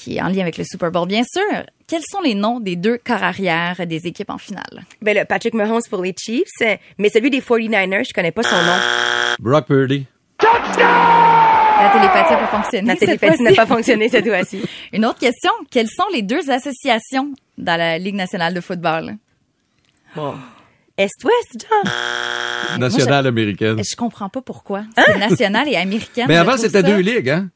qui 0.00 0.16
est 0.16 0.22
en 0.22 0.28
lien 0.28 0.40
avec 0.40 0.56
le 0.56 0.64
Super 0.64 0.90
Bowl, 0.90 1.06
bien 1.06 1.22
sûr. 1.30 1.64
Quels 1.86 2.02
sont 2.10 2.20
les 2.22 2.34
noms 2.34 2.58
des 2.58 2.76
deux 2.76 2.98
corps 2.98 3.22
arrière 3.22 3.86
des 3.86 4.06
équipes 4.06 4.30
en 4.30 4.38
finale? 4.38 4.84
Ben 5.02 5.14
là, 5.14 5.24
Patrick 5.24 5.54
Mahomes 5.54 5.82
pour 5.90 6.02
les 6.02 6.14
Chiefs, 6.18 6.46
euh, 6.62 6.76
mais 6.98 7.10
celui 7.10 7.30
des 7.30 7.40
49ers, 7.40 8.08
je 8.08 8.14
connais 8.14 8.32
pas 8.32 8.42
son 8.42 8.56
nom. 8.56 8.76
Brock 9.38 9.66
Purdy. 9.66 10.06
La 10.42 11.90
télépathie 11.92 12.34
a 12.34 12.36
pas 12.36 12.46
fonctionné. 12.46 12.88
La 12.88 12.96
télépathie 12.96 13.42
n'a 13.42 13.52
pas 13.52 13.66
fonctionné 13.66 14.08
cette 14.08 14.26
fois-ci. 14.26 14.62
Une 14.92 15.04
autre 15.04 15.18
question. 15.18 15.50
Quelles 15.70 15.88
sont 15.88 16.06
les 16.12 16.22
deux 16.22 16.50
associations 16.50 17.32
dans 17.58 17.78
la 17.78 17.98
Ligue 17.98 18.14
nationale 18.14 18.54
de 18.54 18.60
football? 18.60 19.16
Est-ouest, 20.96 21.66
genre? 21.68 22.78
Nationale 22.78 23.26
américaine. 23.26 23.82
Je 23.82 23.96
comprends 23.96 24.28
pas 24.28 24.42
pourquoi. 24.42 24.84
C'est 24.96 25.18
national 25.18 25.68
et 25.68 25.76
américaine. 25.76 26.26
Mais 26.28 26.36
avant, 26.36 26.56
c'était 26.56 26.82
deux 26.82 26.98
ligues. 27.00 27.30
Hein? 27.30 27.50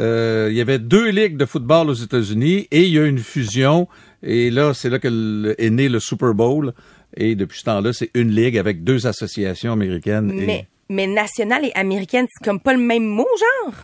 Euh, 0.00 0.48
il 0.50 0.56
y 0.56 0.60
avait 0.60 0.78
deux 0.78 1.10
ligues 1.10 1.36
de 1.36 1.44
football 1.44 1.90
aux 1.90 1.94
États-Unis 1.94 2.66
et 2.70 2.84
il 2.84 2.92
y 2.92 2.98
a 2.98 3.04
une 3.04 3.18
fusion. 3.18 3.86
Et 4.22 4.50
là, 4.50 4.72
c'est 4.74 4.88
là 4.90 4.98
que 4.98 5.08
le- 5.08 5.54
est 5.62 5.70
né 5.70 5.88
le 5.88 6.00
Super 6.00 6.34
Bowl. 6.34 6.72
Et 7.16 7.34
depuis 7.34 7.58
ce 7.60 7.64
temps-là, 7.64 7.92
c'est 7.92 8.10
une 8.14 8.30
ligue 8.30 8.56
avec 8.56 8.82
deux 8.84 9.06
associations 9.06 9.72
américaines. 9.72 10.30
et- 10.30 10.46
Mais, 10.46 10.66
mais 10.88 11.06
nationale 11.06 11.64
et 11.66 11.72
américaine, 11.74 12.26
c'est 12.32 12.44
comme 12.44 12.60
pas 12.60 12.72
le 12.72 12.78
même 12.80 13.04
mot, 13.04 13.26
genre? 13.64 13.74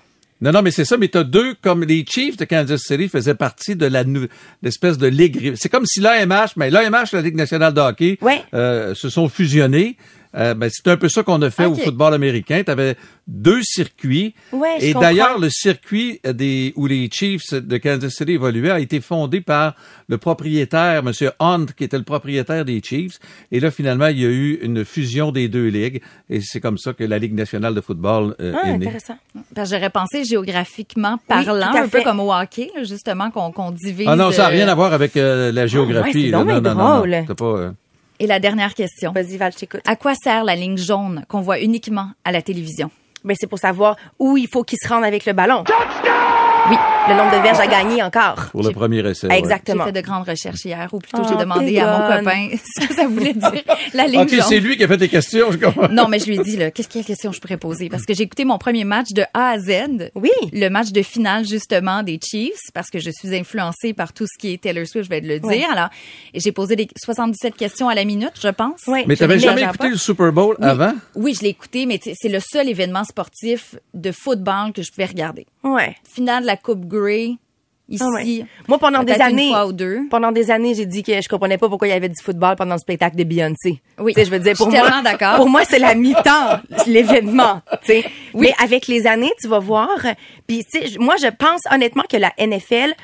Non, 0.42 0.52
non, 0.52 0.60
mais 0.62 0.70
c'est 0.70 0.84
ça, 0.84 0.98
mais 0.98 1.08
t'as 1.08 1.24
deux, 1.24 1.54
comme 1.62 1.82
les 1.84 2.04
Chiefs 2.06 2.36
de 2.36 2.44
Kansas 2.44 2.82
City 2.82 3.08
faisaient 3.08 3.34
partie 3.34 3.74
de 3.74 3.86
la 3.86 4.04
l'espèce 4.62 4.98
de 4.98 5.06
ligue. 5.06 5.54
C'est 5.56 5.70
comme 5.70 5.86
si 5.86 6.00
l'AMH, 6.00 6.50
mais 6.56 6.68
l'AMH, 6.70 7.12
la 7.14 7.22
Ligue 7.22 7.36
nationale 7.36 7.72
de 7.72 7.80
hockey, 7.80 8.18
Ouais. 8.20 8.42
euh, 8.52 8.94
se 8.94 9.08
sont 9.08 9.28
fusionnés. 9.30 9.96
Euh, 10.34 10.54
ben, 10.54 10.68
c'est 10.72 10.88
un 10.88 10.96
peu 10.96 11.08
ça 11.08 11.22
qu'on 11.22 11.40
a 11.42 11.50
fait 11.50 11.66
au 11.66 11.74
football 11.74 12.14
américain. 12.14 12.62
Tu 12.64 12.70
avais 12.70 12.96
deux 13.26 13.62
circuits. 13.62 14.34
Ouais, 14.52 14.76
je 14.80 14.86
et 14.86 14.94
d'ailleurs, 14.94 15.38
le 15.38 15.48
circuit 15.50 16.20
des 16.24 16.72
où 16.76 16.86
les 16.86 17.08
Chiefs 17.10 17.52
de 17.54 17.76
Kansas 17.78 18.12
City 18.14 18.32
évoluaient 18.32 18.70
a 18.70 18.80
été 18.80 19.00
fondé 19.00 19.40
par 19.40 19.74
le 20.08 20.18
propriétaire, 20.18 21.02
M. 21.06 21.12
Hunt, 21.40 21.66
qui 21.76 21.84
était 21.84 21.98
le 21.98 22.04
propriétaire 22.04 22.64
des 22.64 22.80
Chiefs. 22.82 23.18
Et 23.50 23.60
là, 23.60 23.70
finalement, 23.70 24.06
il 24.08 24.20
y 24.20 24.24
a 24.24 24.28
eu 24.28 24.58
une 24.62 24.84
fusion 24.84 25.32
des 25.32 25.48
deux 25.48 25.68
ligues. 25.68 26.02
Et 26.30 26.40
c'est 26.40 26.60
comme 26.60 26.78
ça 26.78 26.92
que 26.92 27.04
la 27.04 27.18
Ligue 27.18 27.34
nationale 27.34 27.74
de 27.74 27.80
football 27.80 28.34
euh, 28.40 28.52
Ah, 28.56 28.68
est 28.68 28.78
née. 28.78 28.86
intéressant. 28.86 29.16
Parce 29.54 29.70
que 29.70 29.76
j'aurais 29.76 29.90
pensé 29.90 30.24
géographiquement 30.24 31.18
parlant, 31.26 31.74
un 31.74 31.88
peu 31.88 32.02
comme 32.02 32.20
au 32.20 32.32
hockey, 32.32 32.70
justement, 32.84 33.30
qu'on 33.30 33.52
qu'on 33.52 33.70
divise. 33.70 34.06
Ah 34.08 34.16
non, 34.16 34.30
ça 34.30 34.42
n'a 34.42 34.48
euh, 34.48 34.52
rien 34.52 34.68
à 34.68 34.74
voir 34.74 34.92
avec 34.92 35.16
euh, 35.16 35.50
la 35.52 35.66
géographie. 35.66 36.24
c'est 36.24 36.30
là. 36.30 36.38
non, 36.38 36.44
non, 36.44 36.60
non, 36.60 37.06
non, 37.06 37.34
pas, 37.34 37.44
euh, 37.44 37.70
Et 38.18 38.26
la 38.26 38.40
dernière 38.40 38.74
question. 38.74 39.12
Vas-y, 39.12 39.36
Val, 39.36 39.52
je 39.52 39.58
t'écoute. 39.58 39.82
À 39.86 39.96
quoi 39.96 40.14
sert 40.14 40.44
la 40.44 40.56
ligne 40.56 40.78
jaune 40.78 41.24
qu'on 41.28 41.40
voit 41.40 41.60
uniquement 41.60 42.10
à 42.24 42.32
la 42.32 42.42
télévision? 42.42 42.90
Ben, 43.24 43.36
c'est 43.38 43.46
pour 43.46 43.58
savoir 43.58 43.96
où 44.18 44.36
il 44.36 44.48
faut 44.48 44.62
qu'il 44.62 44.78
se 44.80 44.88
rende 44.88 45.04
avec 45.04 45.26
le 45.26 45.32
ballon. 45.32 45.64
Oui, 46.68 46.76
le 47.08 47.14
nombre 47.14 47.30
de 47.36 47.42
verges 47.42 47.60
à 47.60 47.66
gagner 47.66 48.02
encore. 48.02 48.48
Pour 48.50 48.62
le 48.62 48.70
premier 48.72 48.98
essai. 49.08 49.28
ouais. 49.28 49.38
Exactement. 49.38 49.84
J'ai 49.86 49.92
fait 49.92 50.00
de 50.02 50.06
grandes 50.06 50.28
recherches 50.28 50.64
hier, 50.64 50.88
ou 50.92 50.98
plutôt 50.98 51.22
Ah, 51.24 51.26
j'ai 51.30 51.36
demandé 51.36 51.78
à 51.78 51.98
mon 51.98 52.18
copain 52.18 52.48
ce 52.80 52.86
que 52.86 52.94
ça 52.94 53.06
voulait 53.06 53.34
dire. 53.34 53.62
La 53.94 54.06
ligne 54.06 54.20
OK, 54.22 54.30
jaune. 54.30 54.42
c'est 54.48 54.58
lui 54.60 54.76
qui 54.76 54.84
a 54.84 54.88
fait 54.88 54.98
tes 54.98 55.08
questions. 55.08 55.52
je 55.52 55.58
comprends. 55.58 55.88
Non, 55.88 56.08
mais 56.08 56.18
je 56.18 56.26
lui 56.26 56.34
ai 56.36 56.42
dit, 56.42 56.56
là, 56.56 56.70
qu'est-ce 56.70 56.88
quelle 56.88 57.04
question 57.04 57.30
je 57.32 57.40
pourrais 57.40 57.56
poser? 57.56 57.88
Parce 57.88 58.04
que 58.04 58.14
j'ai 58.14 58.24
écouté 58.24 58.44
mon 58.44 58.58
premier 58.58 58.84
match 58.84 59.12
de 59.12 59.22
A 59.34 59.50
à 59.50 59.58
Z. 59.58 60.10
Oui. 60.16 60.30
Le 60.52 60.68
match 60.68 60.90
de 60.90 61.02
finale, 61.02 61.46
justement, 61.46 62.02
des 62.02 62.18
Chiefs, 62.22 62.54
parce 62.74 62.90
que 62.90 62.98
je 62.98 63.10
suis 63.10 63.34
influencée 63.36 63.92
par 63.92 64.12
tout 64.12 64.26
ce 64.26 64.36
qui 64.38 64.52
est 64.54 64.60
Taylor 64.62 64.86
Swift, 64.86 65.04
je 65.04 65.10
vais 65.10 65.20
le 65.20 65.38
dire. 65.38 65.48
Oui. 65.48 65.64
Alors, 65.70 65.88
j'ai 66.34 66.50
posé 66.52 66.74
des 66.74 66.88
77 66.96 67.54
questions 67.54 67.88
à 67.88 67.94
la 67.94 68.04
minute, 68.04 68.32
je 68.42 68.48
pense. 68.48 68.80
Oui. 68.88 69.04
Mais 69.06 69.14
t'avais 69.16 69.38
jamais 69.38 69.62
écouté 69.62 69.78
pas. 69.78 69.88
le 69.88 69.96
Super 69.96 70.32
Bowl 70.32 70.56
Oui. 70.58 70.66
avant? 70.66 70.92
Oui, 71.14 71.34
je 71.34 71.42
l'ai 71.42 71.50
écouté, 71.50 71.86
mais 71.86 72.00
c'est 72.02 72.28
le 72.28 72.40
seul 72.40 72.68
événement 72.68 73.04
sportif 73.04 73.76
de 73.94 74.10
football 74.12 74.72
que 74.74 74.82
je 74.82 74.90
pouvais 74.90 75.06
regarder. 75.06 75.46
Ouais. 75.62 75.94
Finale 76.12 76.42
de 76.42 76.46
la 76.46 76.55
Coupe 76.56 76.86
Grey, 76.86 77.36
ici. 77.88 78.04
Ah 78.04 78.10
ouais. 78.10 78.44
Moi, 78.68 78.78
pendant 78.78 79.02
des 79.02 79.12
années, 79.14 79.48
fois 79.48 79.66
ou 79.66 79.72
deux. 79.72 80.00
pendant 80.10 80.32
des 80.32 80.50
années, 80.50 80.74
j'ai 80.74 80.86
dit 80.86 81.02
que 81.02 81.20
je 81.20 81.28
comprenais 81.28 81.58
pas 81.58 81.68
pourquoi 81.68 81.88
il 81.88 81.92
y 81.92 81.94
avait 81.94 82.08
du 82.08 82.22
football 82.22 82.56
pendant 82.56 82.74
le 82.74 82.80
spectacle 82.80 83.16
de 83.16 83.24
Beyoncé. 83.24 83.80
Oui. 83.98 84.12
Tu 84.14 84.20
sais, 84.20 84.26
je 84.26 84.30
veux 84.30 84.38
dire, 84.38 84.56
pour 84.56 84.70
moi, 84.70 85.36
pour 85.36 85.60
c'est 85.68 85.78
la 85.78 85.94
mi-temps, 85.94 86.60
l'événement, 86.86 87.62
tu 87.82 87.86
sais. 87.86 88.04
Mais 88.34 88.52
avec 88.62 88.86
les 88.86 89.06
années, 89.06 89.32
tu 89.40 89.48
vas 89.48 89.58
voir. 89.58 89.88
Puis, 90.46 90.64
moi, 90.98 91.16
je 91.20 91.28
pense 91.28 91.62
honnêtement 91.70 92.04
que 92.08 92.16
la 92.16 92.32
NFL 92.38 92.94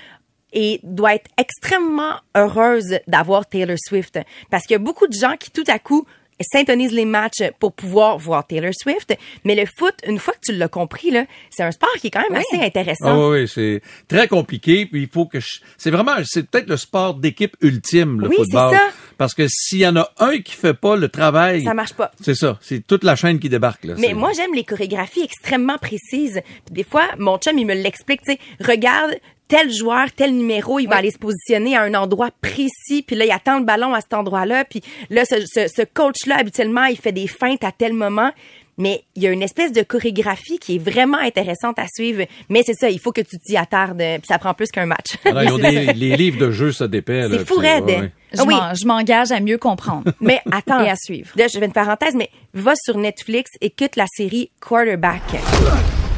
et 0.52 0.80
doit 0.82 1.14
être 1.14 1.30
extrêmement 1.38 2.14
heureuse 2.37 2.99
d'avoir 3.06 3.47
Taylor 3.47 3.78
Swift 3.78 4.18
parce 4.50 4.64
qu'il 4.64 4.75
y 4.75 4.76
a 4.76 4.78
beaucoup 4.78 5.06
de 5.06 5.14
gens 5.14 5.37
qui 5.38 5.50
tout 5.50 5.64
à 5.66 5.78
coup 5.78 6.06
syntonisent 6.42 6.92
les 6.92 7.04
matchs 7.04 7.42
pour 7.58 7.72
pouvoir 7.72 8.18
voir 8.18 8.46
Taylor 8.46 8.72
Swift, 8.75 9.16
mais 9.44 9.54
le 9.54 9.64
foot, 9.66 9.94
une 10.06 10.18
fois 10.18 10.34
que 10.34 10.40
tu 10.44 10.52
l'as 10.52 10.68
compris 10.68 11.11
là, 11.11 11.25
c'est 11.50 11.62
un 11.62 11.70
sport 11.72 11.92
qui 12.00 12.08
est 12.08 12.11
quand 12.11 12.22
même 12.30 12.40
assez 12.40 12.62
intéressant. 12.64 13.06
Ah 13.06 13.28
oui, 13.28 13.40
oui, 13.42 13.49
c'est 13.49 13.82
très 14.08 14.28
compliqué. 14.28 14.87
Puis 14.87 15.02
il 15.02 15.08
faut 15.08 15.26
que 15.26 15.40
je- 15.40 15.61
c'est 15.78 15.90
vraiment, 15.90 16.12
c'est 16.25 16.49
peut-être 16.49 16.68
le 16.68 16.76
sport 16.76 17.14
d'équipe 17.14 17.56
ultime, 17.61 18.20
le 18.20 18.28
Oui, 18.28 18.34
c'est 18.38 18.42
football. 18.44 18.75
ça. 18.75 18.80
Parce 19.18 19.34
que 19.34 19.46
s'il 19.49 19.78
y 19.78 19.87
en 19.87 19.96
a 19.96 20.08
un 20.18 20.38
qui 20.40 20.52
fait 20.54 20.75
pas 20.75 20.96
le 20.96 21.08
travail, 21.08 21.62
Ça 21.62 21.75
marche 21.75 21.94
pas. 21.94 22.11
C'est 22.20 22.34
ça, 22.34 22.58
c'est 22.61 22.87
toute 22.87 23.04
la 23.04 23.14
chaîne 23.16 23.38
qui 23.38 23.49
débarque 23.49 23.84
là. 23.84 23.94
Mais 23.99 24.14
moi, 24.14 24.32
j'aime 24.34 24.54
les 24.54 24.64
chorégraphies 24.64 25.22
extrêmement 25.22 25.78
précises. 25.78 26.40
Puis 26.66 26.75
des 26.75 26.84
fois, 26.84 27.08
mon 27.18 27.38
chum, 27.38 27.58
il 27.58 27.66
me 27.66 27.75
l'explique, 27.75 28.22
tu 28.22 28.32
sais, 28.32 28.38
regarde 28.64 29.14
tel 29.52 29.71
joueur, 29.71 30.11
tel 30.16 30.35
numéro, 30.35 30.78
il 30.78 30.88
va 30.88 30.97
aller 30.97 31.11
se 31.11 31.18
positionner 31.18 31.76
à 31.76 31.82
un 31.82 31.92
endroit 31.92 32.30
précis, 32.40 33.02
puis 33.06 33.16
là, 33.16 33.26
il 33.26 33.30
attend 33.30 33.59
le 33.59 33.64
ballon 33.66 33.92
à 33.92 34.00
cet 34.00 34.14
endroit-là, 34.14 34.64
puis 34.64 34.80
là, 35.11 35.25
ce, 35.26 35.40
ce, 35.44 35.68
ce 35.68 35.82
coach-là, 35.82 36.37
habituellement, 36.38 36.85
il 36.87 36.97
fait 36.97 37.12
des 37.12 37.26
feintes 37.26 37.62
à 37.62 37.71
tel 37.73 37.92
moment. 37.92 38.30
Mais 38.78 39.04
il 39.16 39.23
y 39.23 39.26
a 39.26 39.30
une 39.30 39.42
espèce 39.42 39.71
de 39.73 39.82
chorégraphie 39.82 40.59
qui 40.59 40.76
est 40.76 40.78
vraiment 40.78 41.18
intéressante 41.18 41.78
à 41.78 41.85
suivre. 41.94 42.25
Mais 42.49 42.62
c'est 42.64 42.73
ça, 42.73 42.88
il 42.88 42.99
faut 42.99 43.12
que 43.12 43.21
tu 43.21 43.38
t'y 43.38 43.54
attardes, 43.59 43.99
puis 43.99 44.23
ça 44.26 44.38
prend 44.38 44.54
plus 44.54 44.71
qu'un 44.71 44.87
match. 44.87 45.18
Alors, 45.26 45.42
ils 45.42 45.52
ont 45.52 45.59
des- 45.71 45.92
les 45.92 46.16
livres 46.16 46.38
de 46.40 46.50
jeu, 46.50 46.73
ça 46.73 46.88
dépend. 46.88 47.12
là, 47.12 47.28
C'est 47.32 47.47
fou 47.47 47.56
raide. 47.56 47.85
ouais, 47.85 47.99
ouais. 48.00 48.12
Je 48.32 48.40
Ah 48.40 48.44
oui. 48.47 48.54
je 48.80 48.87
m'engage 48.87 49.30
à 49.30 49.40
mieux 49.40 49.59
comprendre. 49.59 50.11
Mais 50.21 50.40
attends. 50.50 50.82
Et 50.82 50.88
à 50.88 50.97
suivre. 50.97 51.28
Là, 51.37 51.49
je 51.52 51.59
fais 51.59 51.66
une 51.66 51.73
parenthèse, 51.73 52.14
mais 52.14 52.30
va 52.54 52.73
sur 52.82 52.97
Netflix, 52.97 53.50
écoute 53.61 53.97
la 53.97 54.06
série 54.16 54.50
Quarterback. 54.61 55.21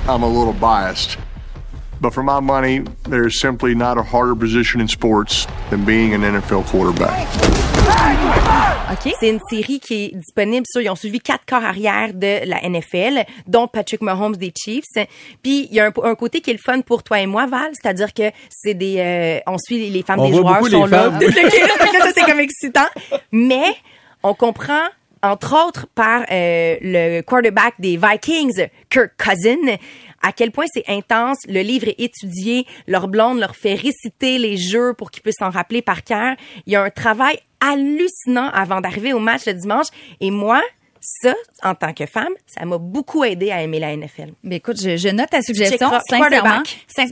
I'm 0.08 0.22
a 0.22 0.28
little 0.28 0.54
biased. 0.54 1.18
But 2.00 2.12
for 2.12 2.22
my 2.22 2.40
money, 2.40 2.82
there's 3.08 3.38
simply 3.40 3.74
not 3.74 3.96
a 3.98 4.02
harder 4.02 4.34
position 4.34 4.80
in 4.80 4.88
sports 4.88 5.46
than 5.70 5.84
being 5.84 6.12
an 6.14 6.20
NFL 6.22 6.64
quarterback. 6.70 7.26
OK? 8.92 9.12
C'est 9.18 9.28
une 9.30 9.40
série 9.50 9.80
qui 9.80 10.04
est 10.04 10.14
disponible 10.16 10.66
sur, 10.68 10.80
ils 10.82 10.90
ont 10.90 10.94
suivi 10.96 11.18
quatre 11.20 11.44
corps 11.46 11.64
arrière 11.64 12.12
de 12.12 12.46
la 12.46 12.60
NFL, 12.68 13.24
dont 13.46 13.66
Patrick 13.66 14.02
Mahomes 14.02 14.36
des 14.36 14.52
Chiefs. 14.56 14.84
Puis 15.42 15.66
il 15.70 15.74
y 15.74 15.80
a 15.80 15.86
un, 15.86 15.92
un 16.02 16.14
côté 16.14 16.40
qui 16.40 16.50
est 16.50 16.54
le 16.54 16.58
fun 16.58 16.80
pour 16.82 17.02
toi 17.02 17.20
et 17.20 17.26
moi, 17.26 17.46
Val, 17.46 17.70
c'est-à-dire 17.72 18.12
que 18.12 18.30
c'est 18.50 18.74
des, 18.74 18.96
euh, 18.98 19.40
on 19.50 19.56
suit 19.58 19.88
les- 19.90 20.02
femmes 20.02 20.20
On 20.20 20.30
des 20.30 20.38
voit 20.38 20.58
joueurs 20.60 20.70
sont 20.70 20.84
les 20.84 20.90
là. 20.90 21.10
femmes. 21.10 21.20
Ça, 22.00 22.10
c'est 22.14 22.24
comme 22.24 22.40
excitant. 22.40 22.86
Mais 23.32 23.74
on 24.22 24.34
comprend 24.34 24.82
entre 25.22 25.56
autres 25.66 25.86
par 25.94 26.20
euh, 26.30 26.76
le 26.82 27.22
quarterback 27.22 27.74
des 27.78 27.96
Vikings, 27.96 28.66
Kirk 28.90 29.12
Cousin, 29.16 29.76
à 30.26 30.32
quel 30.32 30.50
point 30.50 30.64
c'est 30.72 30.84
intense. 30.88 31.38
Le 31.48 31.60
livre 31.60 31.88
est 31.88 32.00
étudié. 32.00 32.66
Leur 32.86 33.08
blonde 33.08 33.38
leur 33.38 33.54
fait 33.56 33.74
réciter 33.74 34.38
les 34.38 34.56
jeux 34.56 34.94
pour 34.96 35.10
qu'ils 35.10 35.22
puissent 35.22 35.36
s'en 35.38 35.50
rappeler 35.50 35.82
par 35.82 36.02
cœur. 36.02 36.34
Il 36.66 36.72
y 36.72 36.76
a 36.76 36.82
un 36.82 36.90
travail 36.90 37.38
hallucinant 37.60 38.48
avant 38.52 38.80
d'arriver 38.80 39.12
au 39.12 39.18
match 39.18 39.42
le 39.46 39.54
dimanche. 39.54 39.86
Et 40.20 40.30
moi, 40.30 40.62
ça, 41.00 41.34
en 41.62 41.74
tant 41.74 41.92
que 41.92 42.06
femme, 42.06 42.32
ça 42.46 42.64
m'a 42.64 42.78
beaucoup 42.78 43.24
aidé 43.24 43.50
à 43.50 43.60
aimer 43.62 43.78
la 43.78 43.94
NFL. 43.94 44.32
Ben 44.42 44.54
écoute, 44.54 44.80
je, 44.80 44.96
je 44.96 45.08
note 45.10 45.28
ta 45.28 45.42
suggestion, 45.42 45.90
sincèrement. 46.08 46.62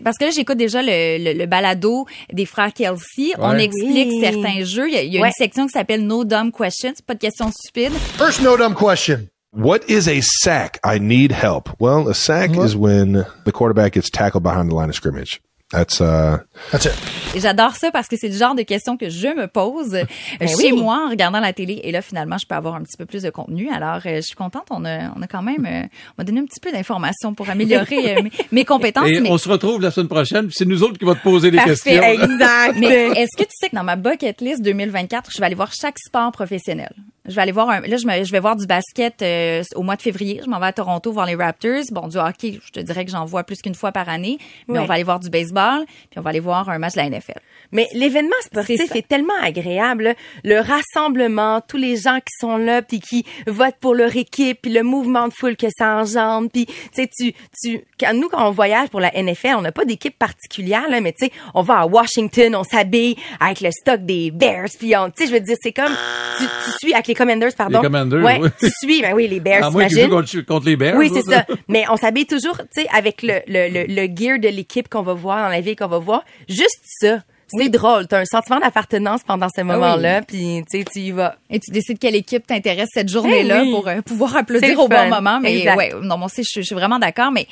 Parce 0.02 0.16
que 0.16 0.24
là, 0.24 0.30
j'écoute 0.30 0.56
déjà 0.56 0.80
le, 0.82 1.18
le, 1.22 1.38
le 1.38 1.46
balado 1.46 2.06
des 2.32 2.46
frères 2.46 2.72
Kelsey. 2.72 3.32
On 3.38 3.58
explique 3.58 4.08
Oui. 4.08 4.20
certains 4.22 4.64
jeux. 4.64 4.88
Il 4.88 4.94
y 4.94 4.96
a, 4.96 5.02
il 5.02 5.12
y 5.12 5.18
a 5.18 5.20
Ouais. 5.20 5.28
une 5.28 5.34
section 5.34 5.66
qui 5.66 5.72
s'appelle 5.72 6.06
No 6.06 6.24
Dumb 6.24 6.50
Questions. 6.56 6.94
Pas 7.06 7.12
de 7.14 7.18
questions 7.18 7.50
stupides. 7.52 7.92
First, 8.16 8.40
no 8.40 8.56
dumb 8.56 8.74
question. 8.74 9.26
What 9.54 9.80
is 9.86 10.08
a 10.08 10.20
sack? 10.22 10.78
I 10.82 10.98
need 10.98 11.30
help. 11.30 11.68
Well, 11.78 12.08
a 12.08 12.14
sack 12.14 12.56
is 12.56 12.74
when 12.74 13.26
the 13.44 13.52
quarterback 13.52 13.92
gets 13.92 14.08
tackled 14.08 14.42
behind 14.42 14.70
the 14.70 14.74
line 14.74 14.88
of 14.88 14.94
scrimmage. 14.94 15.42
That's 15.70 16.00
uh 16.00 16.38
That's 16.70 16.86
it. 16.86 16.94
Et 17.34 17.40
j'adore 17.40 17.76
ça 17.76 17.90
parce 17.90 18.08
que 18.08 18.16
c'est 18.16 18.28
le 18.28 18.34
genre 18.36 18.54
de 18.54 18.62
questions 18.62 18.96
que 18.96 19.10
je 19.10 19.28
me 19.28 19.46
pose 19.48 19.94
euh, 19.94 20.04
chez 20.40 20.72
oui. 20.72 20.72
moi 20.72 21.04
en 21.06 21.10
regardant 21.10 21.40
la 21.40 21.52
télé. 21.52 21.80
Et 21.84 21.92
là, 21.92 22.00
finalement, 22.00 22.38
je 22.38 22.46
peux 22.46 22.54
avoir 22.54 22.74
un 22.76 22.82
petit 22.82 22.96
peu 22.96 23.04
plus 23.04 23.22
de 23.22 23.28
contenu. 23.30 23.70
Alors, 23.70 24.00
euh, 24.06 24.16
je 24.16 24.20
suis 24.22 24.34
contente. 24.36 24.66
On 24.70 24.86
a, 24.86 25.10
on 25.16 25.20
a 25.22 25.26
quand 25.26 25.42
même, 25.42 25.66
euh, 25.66 25.82
on 25.82 26.14
m'a 26.18 26.24
donné 26.24 26.40
un 26.40 26.44
petit 26.46 26.60
peu 26.60 26.72
d'informations 26.72 27.34
pour 27.34 27.48
améliorer 27.50 28.22
mes, 28.22 28.30
mes 28.52 28.64
compétences. 28.64 29.08
Et 29.08 29.20
mais- 29.20 29.30
on 29.30 29.36
se 29.38 29.50
retrouve 29.50 29.82
la 29.82 29.90
semaine 29.90 30.08
prochaine. 30.08 30.48
C'est 30.50 30.64
nous 30.66 30.82
autres 30.82 30.98
qui 30.98 31.04
va 31.04 31.14
te 31.14 31.22
poser 31.22 31.50
des 31.50 31.58
Parfait, 31.58 31.72
questions. 31.72 32.02
exact. 32.02 32.76
Mais 32.78 33.08
est-ce 33.20 33.36
que 33.36 33.44
tu 33.44 33.54
sais 33.58 33.68
que 33.68 33.76
dans 33.76 33.84
ma 33.84 33.96
bucket 33.96 34.40
list 34.40 34.62
2024, 34.62 35.30
je 35.30 35.38
vais 35.40 35.44
aller 35.46 35.54
voir 35.54 35.72
chaque 35.74 35.98
sport 35.98 36.32
professionnel? 36.32 36.92
Je 37.28 37.34
vais 37.36 37.42
aller 37.42 37.52
voir 37.52 37.70
un, 37.70 37.80
là, 37.82 37.96
je, 37.96 38.06
me- 38.06 38.24
je 38.24 38.32
vais 38.32 38.40
voir 38.40 38.56
du 38.56 38.66
basket 38.66 39.22
euh, 39.22 39.62
au 39.76 39.82
mois 39.82 39.94
de 39.94 40.02
février. 40.02 40.40
Je 40.44 40.50
m'en 40.50 40.58
vais 40.58 40.66
à 40.66 40.72
Toronto 40.72 41.12
voir 41.12 41.24
les 41.26 41.36
Raptors. 41.36 41.84
Bon, 41.92 42.08
du 42.08 42.16
hockey, 42.18 42.58
je 42.64 42.70
te 42.72 42.80
dirais 42.80 43.04
que 43.04 43.10
j'en 43.12 43.24
vois 43.24 43.44
plus 43.44 43.62
qu'une 43.62 43.76
fois 43.76 43.92
par 43.92 44.08
année. 44.08 44.38
Mais 44.66 44.74
Ouais. 44.74 44.80
on 44.80 44.86
va 44.86 44.94
aller 44.94 45.04
voir 45.04 45.20
du 45.20 45.30
baseball, 45.30 45.84
puis 46.10 46.18
on 46.18 46.22
va 46.22 46.30
aller 46.30 46.40
voir 46.40 46.68
un 46.68 46.78
match 46.78 46.94
de 46.94 46.98
la 46.98 47.08
NFL. 47.10 47.38
Mais 47.70 47.86
l'événement 47.94 48.34
sportif 48.44 48.94
est, 48.94 49.06
tellement 49.06 49.32
agréable. 49.40 50.02
là. 50.04 50.14
Le 50.44 50.58
rassemblement, 50.60 51.60
tous 51.66 51.76
les 51.76 51.96
gens 51.96 52.18
qui 52.18 52.34
sont 52.40 52.56
là, 52.56 52.82
puis 52.82 53.00
qui 53.00 53.24
votent 53.46 53.78
pour 53.80 53.94
leur 53.94 54.14
équipe, 54.16 54.60
puis 54.62 54.72
le 54.72 54.82
mouvement 54.82 55.28
de 55.28 55.32
foule 55.32 55.56
que 55.56 55.68
ça 55.76 55.94
engendre. 55.96 56.50
Puis, 56.52 56.66
tu 56.66 56.74
sais, 56.92 57.08
tu, 57.16 57.32
tu, 57.62 57.80
quand 57.98 58.12
nous, 58.14 58.28
quand 58.28 58.46
on 58.46 58.50
voyage 58.50 58.88
pour 58.88 59.00
la 59.00 59.10
NFL, 59.14 59.54
on 59.56 59.62
n'a 59.62 59.72
pas 59.72 59.84
d'équipe 59.84 60.18
particulière, 60.18 60.88
là, 60.90 61.00
mais 61.00 61.12
tu 61.12 61.26
sais, 61.26 61.32
on 61.54 61.62
va 61.62 61.80
à 61.80 61.86
Washington, 61.86 62.56
on 62.56 62.64
s'habille 62.64 63.16
avec 63.40 63.60
le 63.60 63.70
stock 63.70 64.00
des 64.04 64.30
Bears, 64.30 64.68
puis 64.78 64.96
on, 64.96 65.08
tu 65.10 65.22
sais, 65.22 65.28
je 65.28 65.32
veux 65.34 65.40
dire, 65.40 65.56
c'est 65.62 65.72
comme, 65.72 65.94
tu, 66.38 66.44
tu 66.44 66.70
suis 66.82 66.92
avec 66.94 67.06
les 67.06 67.11
Commanders, 67.14 67.54
pardon. 67.56 67.80
Les 67.80 67.84
Commanders, 67.86 68.22
Ouais, 68.24 68.38
oui. 68.40 68.48
tu 68.58 68.68
suis, 68.70 69.02
ben 69.02 69.14
oui, 69.14 69.28
les 69.28 69.40
Bears, 69.40 69.70
moins 69.72 69.86
qu'ils 69.86 69.96
t'imagines. 69.96 70.10
contre, 70.10 70.40
contre 70.46 70.66
les 70.66 70.76
Bears. 70.76 70.96
Oui, 70.96 71.10
c'est 71.12 71.22
ça. 71.22 71.44
Mais 71.68 71.84
on 71.90 71.96
s'habille 71.96 72.26
toujours, 72.26 72.56
tu 72.58 72.82
sais, 72.82 72.86
avec 72.94 73.22
le, 73.22 73.40
le, 73.46 73.68
le, 73.68 73.84
le 73.88 74.16
gear 74.16 74.38
de 74.38 74.48
l'équipe 74.48 74.88
qu'on 74.88 75.02
va 75.02 75.14
voir 75.14 75.42
dans 75.44 75.48
la 75.48 75.60
ville 75.60 75.76
qu'on 75.76 75.88
va 75.88 75.98
voir. 75.98 76.24
Juste 76.48 76.80
ça. 76.84 77.18
C'est 77.58 77.68
drôle. 77.68 78.06
T'as 78.06 78.20
un 78.20 78.24
sentiment 78.24 78.60
d'appartenance 78.60 79.22
pendant 79.26 79.48
ce 79.54 79.62
moment-là, 79.62 80.22
puis 80.22 80.62
tu 80.70 80.78
sais, 80.78 80.84
tu 80.84 80.98
y 81.00 81.10
vas. 81.10 81.36
Et 81.50 81.58
tu 81.60 81.70
décides 81.70 81.98
quelle 81.98 82.14
équipe 82.16 82.46
t'intéresse 82.46 82.88
cette 82.92 83.08
journée-là 83.08 83.60
Eh 83.62 83.66
oui. 83.66 83.70
pour 83.72 83.88
euh, 83.88 84.00
pouvoir 84.02 84.36
applaudir 84.36 84.78
au 84.80 84.88
bon 84.88 85.08
moment. 85.10 85.40
Mais 85.40 85.58
Exact. 85.58 85.76
ouais, 85.76 85.92
non, 86.02 86.16
moi 86.18 86.26
aussi, 86.26 86.42
je, 86.44 86.60
je 86.60 86.66
suis 86.66 86.74
vraiment 86.74 86.98
d'accord. 86.98 87.30
Mais 87.32 87.46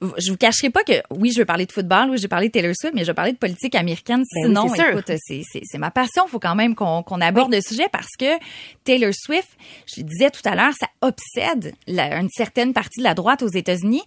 je 0.00 0.30
vous 0.30 0.36
cacherai 0.36 0.70
pas 0.70 0.82
que 0.84 0.94
oui, 1.10 1.32
je 1.32 1.38
veux 1.38 1.44
parler 1.44 1.66
de 1.66 1.72
football, 1.72 2.10
oui, 2.10 2.16
je 2.18 2.22
vais 2.22 2.28
parler 2.28 2.48
de 2.48 2.52
Taylor 2.52 2.72
Swift, 2.74 2.94
mais 2.94 3.02
je 3.02 3.08
vais 3.08 3.14
parler 3.14 3.32
de 3.32 3.38
politique 3.38 3.74
américaine. 3.74 4.22
Ben 4.34 4.40
oui, 4.42 4.46
Sinon, 4.48 4.66
écoute, 4.90 5.10
c'est 5.26 5.78
ma 5.78 5.90
passion. 5.90 6.24
Il 6.26 6.30
faut 6.30 6.38
quand 6.40 6.54
même 6.54 6.74
qu'on 6.74 7.02
aborde 7.20 7.52
le 7.52 7.60
sujet 7.60 7.86
parce 7.92 8.08
que 8.18 8.38
Taylor 8.84 9.12
Swift, 9.14 9.48
je 9.94 10.00
le 10.02 10.06
disais 10.06 10.30
tout 10.30 10.40
à 10.44 10.54
l'heure, 10.54 10.72
ça 10.78 10.86
obsède 11.00 11.74
la- 11.86 12.16
une 12.20 12.28
certaine 12.30 12.72
partie 12.72 13.00
de 13.00 13.04
la 13.04 13.14
droite 13.14 13.42
aux 13.42 13.48
États-Unis. 13.48 14.02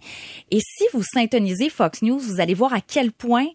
Et 0.50 0.60
si 0.60 0.84
vous 0.92 1.02
syntonisez 1.02 1.68
Fox 1.70 2.02
News, 2.02 2.18
vous 2.18 2.40
allez 2.40 2.54
voir 2.54 2.72
à 2.74 2.80
quel 2.80 3.12
point 3.12 3.46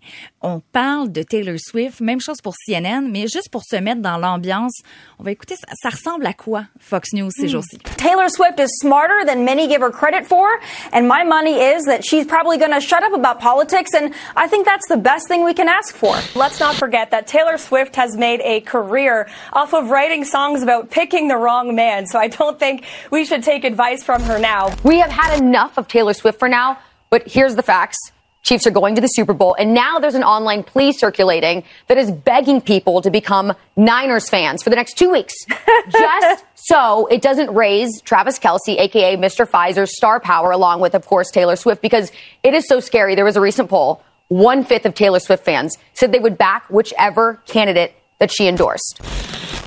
on 0.42 0.62
parle 0.72 1.12
de 1.12 1.24
Taylor 1.24 1.58
Swift. 1.60 1.81
Même 2.00 2.20
chose 2.20 2.42
pour 2.42 2.56
CNN, 2.56 3.10
mais 3.10 3.28
juste 3.28 3.50
pour 3.50 3.64
se 3.64 3.76
mettre 3.76 4.02
dans 4.02 4.18
l'ambiance, 4.18 4.82
on 5.20 5.24
va 5.24 5.32
écouter, 5.32 5.56
ça, 5.56 5.74
ça 5.82 5.90
ressemble 5.90 6.26
à 6.26 6.34
quoi 6.34 6.66
Fox 6.80 7.14
News 7.14 7.30
ces 7.32 7.46
hmm. 7.46 7.50
jours-ci? 7.50 7.78
Taylor 7.98 8.30
Swift 8.30 8.60
is 8.60 8.70
smarter 8.80 9.26
than 9.26 9.44
many 9.44 9.68
give 9.68 9.82
her 9.82 9.92
credit 9.92 10.26
for, 10.26 10.48
and 10.92 11.08
my 11.08 11.24
money 11.24 11.60
is 11.60 11.86
that 11.86 12.04
she's 12.04 12.26
probably 12.26 12.58
going 12.58 12.72
to 12.72 12.82
shut 12.82 13.04
up 13.04 13.14
about 13.14 13.40
politics, 13.40 13.92
and 13.94 14.14
I 14.36 14.48
think 14.48 14.66
that's 14.66 14.88
the 14.88 14.98
best 14.98 15.28
thing 15.28 15.44
we 15.44 15.54
can 15.54 15.68
ask 15.68 15.96
for. 15.96 16.16
Let's 16.36 16.60
not 16.60 16.76
forget 16.76 17.12
that 17.12 17.28
Taylor 17.28 17.58
Swift 17.58 17.96
has 17.96 18.16
made 18.18 18.42
a 18.42 18.62
career 18.62 19.28
off 19.54 19.74
of 19.74 19.90
writing 19.90 20.26
songs 20.26 20.62
about 20.64 20.90
picking 20.90 21.28
the 21.28 21.38
wrong 21.38 21.76
man, 21.76 22.06
so 22.06 22.20
I 22.20 22.28
don't 22.28 22.60
think 22.60 22.86
we 23.12 23.26
should 23.26 23.44
take 23.44 23.64
advice 23.64 24.04
from 24.04 24.22
her 24.24 24.40
now. 24.40 24.76
We 24.84 25.00
have 25.00 25.12
had 25.12 25.42
enough 25.42 25.78
of 25.78 25.88
Taylor 25.88 26.14
Swift 26.14 26.40
for 26.40 26.50
now, 26.50 26.78
but 27.10 27.28
here's 27.28 27.56
the 27.56 27.64
facts. 27.64 27.98
Chiefs 28.44 28.66
are 28.66 28.72
going 28.72 28.96
to 28.96 29.02
the 29.02 29.08
Super 29.08 29.34
Bowl, 29.34 29.56
and 29.60 29.74
now 29.74 30.00
there's 30.00 30.16
an 30.16 30.24
online 30.24 30.64
plea 30.64 30.92
circulating 30.92 31.64
that 31.88 31.98
is 31.98 32.12
begging 32.12 32.60
people 32.60 33.02
to 33.02 33.12
become 33.12 33.54
Niners 33.76 34.30
fans 34.30 34.64
for 34.64 34.70
the 34.72 34.76
next 34.76 34.98
two 34.98 35.12
weeks. 35.12 35.34
Just 35.92 36.44
so 36.56 37.06
it 37.08 37.22
doesn't 37.22 37.54
raise 37.54 38.02
Travis 38.02 38.40
Kelsey, 38.40 38.78
aka 38.80 39.16
Mr. 39.16 39.48
Pfizer's 39.48 39.96
star 39.96 40.20
power, 40.20 40.52
along 40.52 40.80
with, 40.82 40.96
of 40.96 41.06
course, 41.06 41.30
Taylor 41.32 41.56
Swift, 41.56 41.82
because 41.82 42.12
it 42.44 42.54
is 42.54 42.68
so 42.68 42.80
scary. 42.80 43.14
There 43.16 43.26
was 43.26 43.38
a 43.38 43.42
recent 43.42 43.70
poll. 43.70 44.02
one 44.30 44.64
fifth 44.64 44.86
of 44.86 44.96
Taylor 44.96 45.20
Swift 45.20 45.46
fans 45.46 45.78
said 45.94 46.12
they 46.12 46.20
would 46.20 46.38
back 46.38 46.68
whichever 46.70 47.42
candidate 47.46 47.94
that 48.20 48.32
she 48.32 48.48
endorsed. 48.48 49.02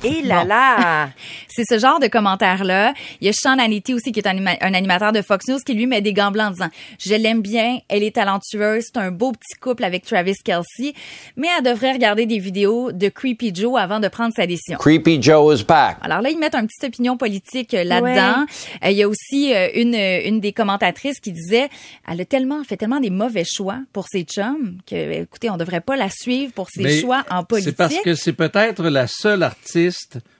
Et 0.05 0.21
là 0.21 0.43
là! 0.43 1.09
C'est 1.47 1.63
ce 1.67 1.79
genre 1.79 1.99
de 1.99 2.07
commentaires-là. 2.07 2.93
Il 3.21 3.27
y 3.27 3.29
a 3.29 3.33
Sean 3.33 3.57
Hannity 3.57 3.93
aussi, 3.93 4.11
qui 4.11 4.19
est 4.19 4.27
un, 4.27 4.31
anima- 4.31 4.57
un 4.61 4.73
animateur 4.73 5.11
de 5.11 5.21
Fox 5.21 5.47
News, 5.47 5.59
qui 5.65 5.73
lui 5.73 5.87
met 5.87 6.01
des 6.01 6.13
gants 6.13 6.31
blancs 6.31 6.47
en 6.47 6.51
disant 6.51 6.69
«Je 6.99 7.13
l'aime 7.15 7.41
bien, 7.41 7.79
elle 7.87 8.03
est 8.03 8.15
talentueuse, 8.15 8.83
c'est 8.93 8.99
un 8.99 9.11
beau 9.11 9.31
petit 9.31 9.57
couple 9.61 9.83
avec 9.85 10.03
Travis 10.05 10.35
Kelsey, 10.43 10.93
mais 11.37 11.47
elle 11.57 11.63
devrait 11.63 11.93
regarder 11.93 12.25
des 12.25 12.39
vidéos 12.39 12.91
de 12.91 13.07
Creepy 13.09 13.53
Joe 13.55 13.79
avant 13.79 13.99
de 13.99 14.07
prendre 14.09 14.33
sa 14.35 14.45
décision.» 14.45 14.77
Creepy 14.79 15.21
Joe 15.21 15.59
is 15.59 15.63
back. 15.63 15.97
Alors 16.01 16.21
là, 16.21 16.29
ils 16.29 16.37
mettent 16.37 16.55
une 16.55 16.67
petite 16.67 16.83
opinion 16.83 17.15
politique 17.17 17.73
euh, 17.73 17.83
là-dedans. 17.83 18.45
Euh, 18.83 18.89
Il 18.89 18.97
y 18.97 19.03
a 19.03 19.07
aussi 19.07 19.53
euh, 19.53 19.69
une, 19.75 19.95
une 19.95 20.39
des 20.41 20.51
commentatrices 20.51 21.19
qui 21.19 21.31
disait 21.31 21.69
elle 22.11 22.19
a 22.21 22.25
tellement 22.25 22.63
fait 22.63 22.77
tellement 22.77 22.99
des 22.99 23.09
mauvais 23.09 23.45
choix 23.45 23.77
pour 23.93 24.07
ses 24.09 24.23
chums 24.23 24.77
que, 24.89 25.21
écoutez, 25.21 25.49
on 25.49 25.57
devrait 25.57 25.81
pas 25.81 25.95
la 25.95 26.09
suivre 26.09 26.51
pour 26.53 26.69
ses 26.69 26.83
Mais 26.83 26.99
choix 26.99 27.23
en 27.29 27.43
politique. 27.43 27.69
C'est 27.69 27.75
parce 27.77 27.95
que 28.03 28.13
c'est 28.15 28.33
peut-être 28.33 28.83
la 28.89 29.07
seule 29.07 29.43
artiste. 29.43 29.94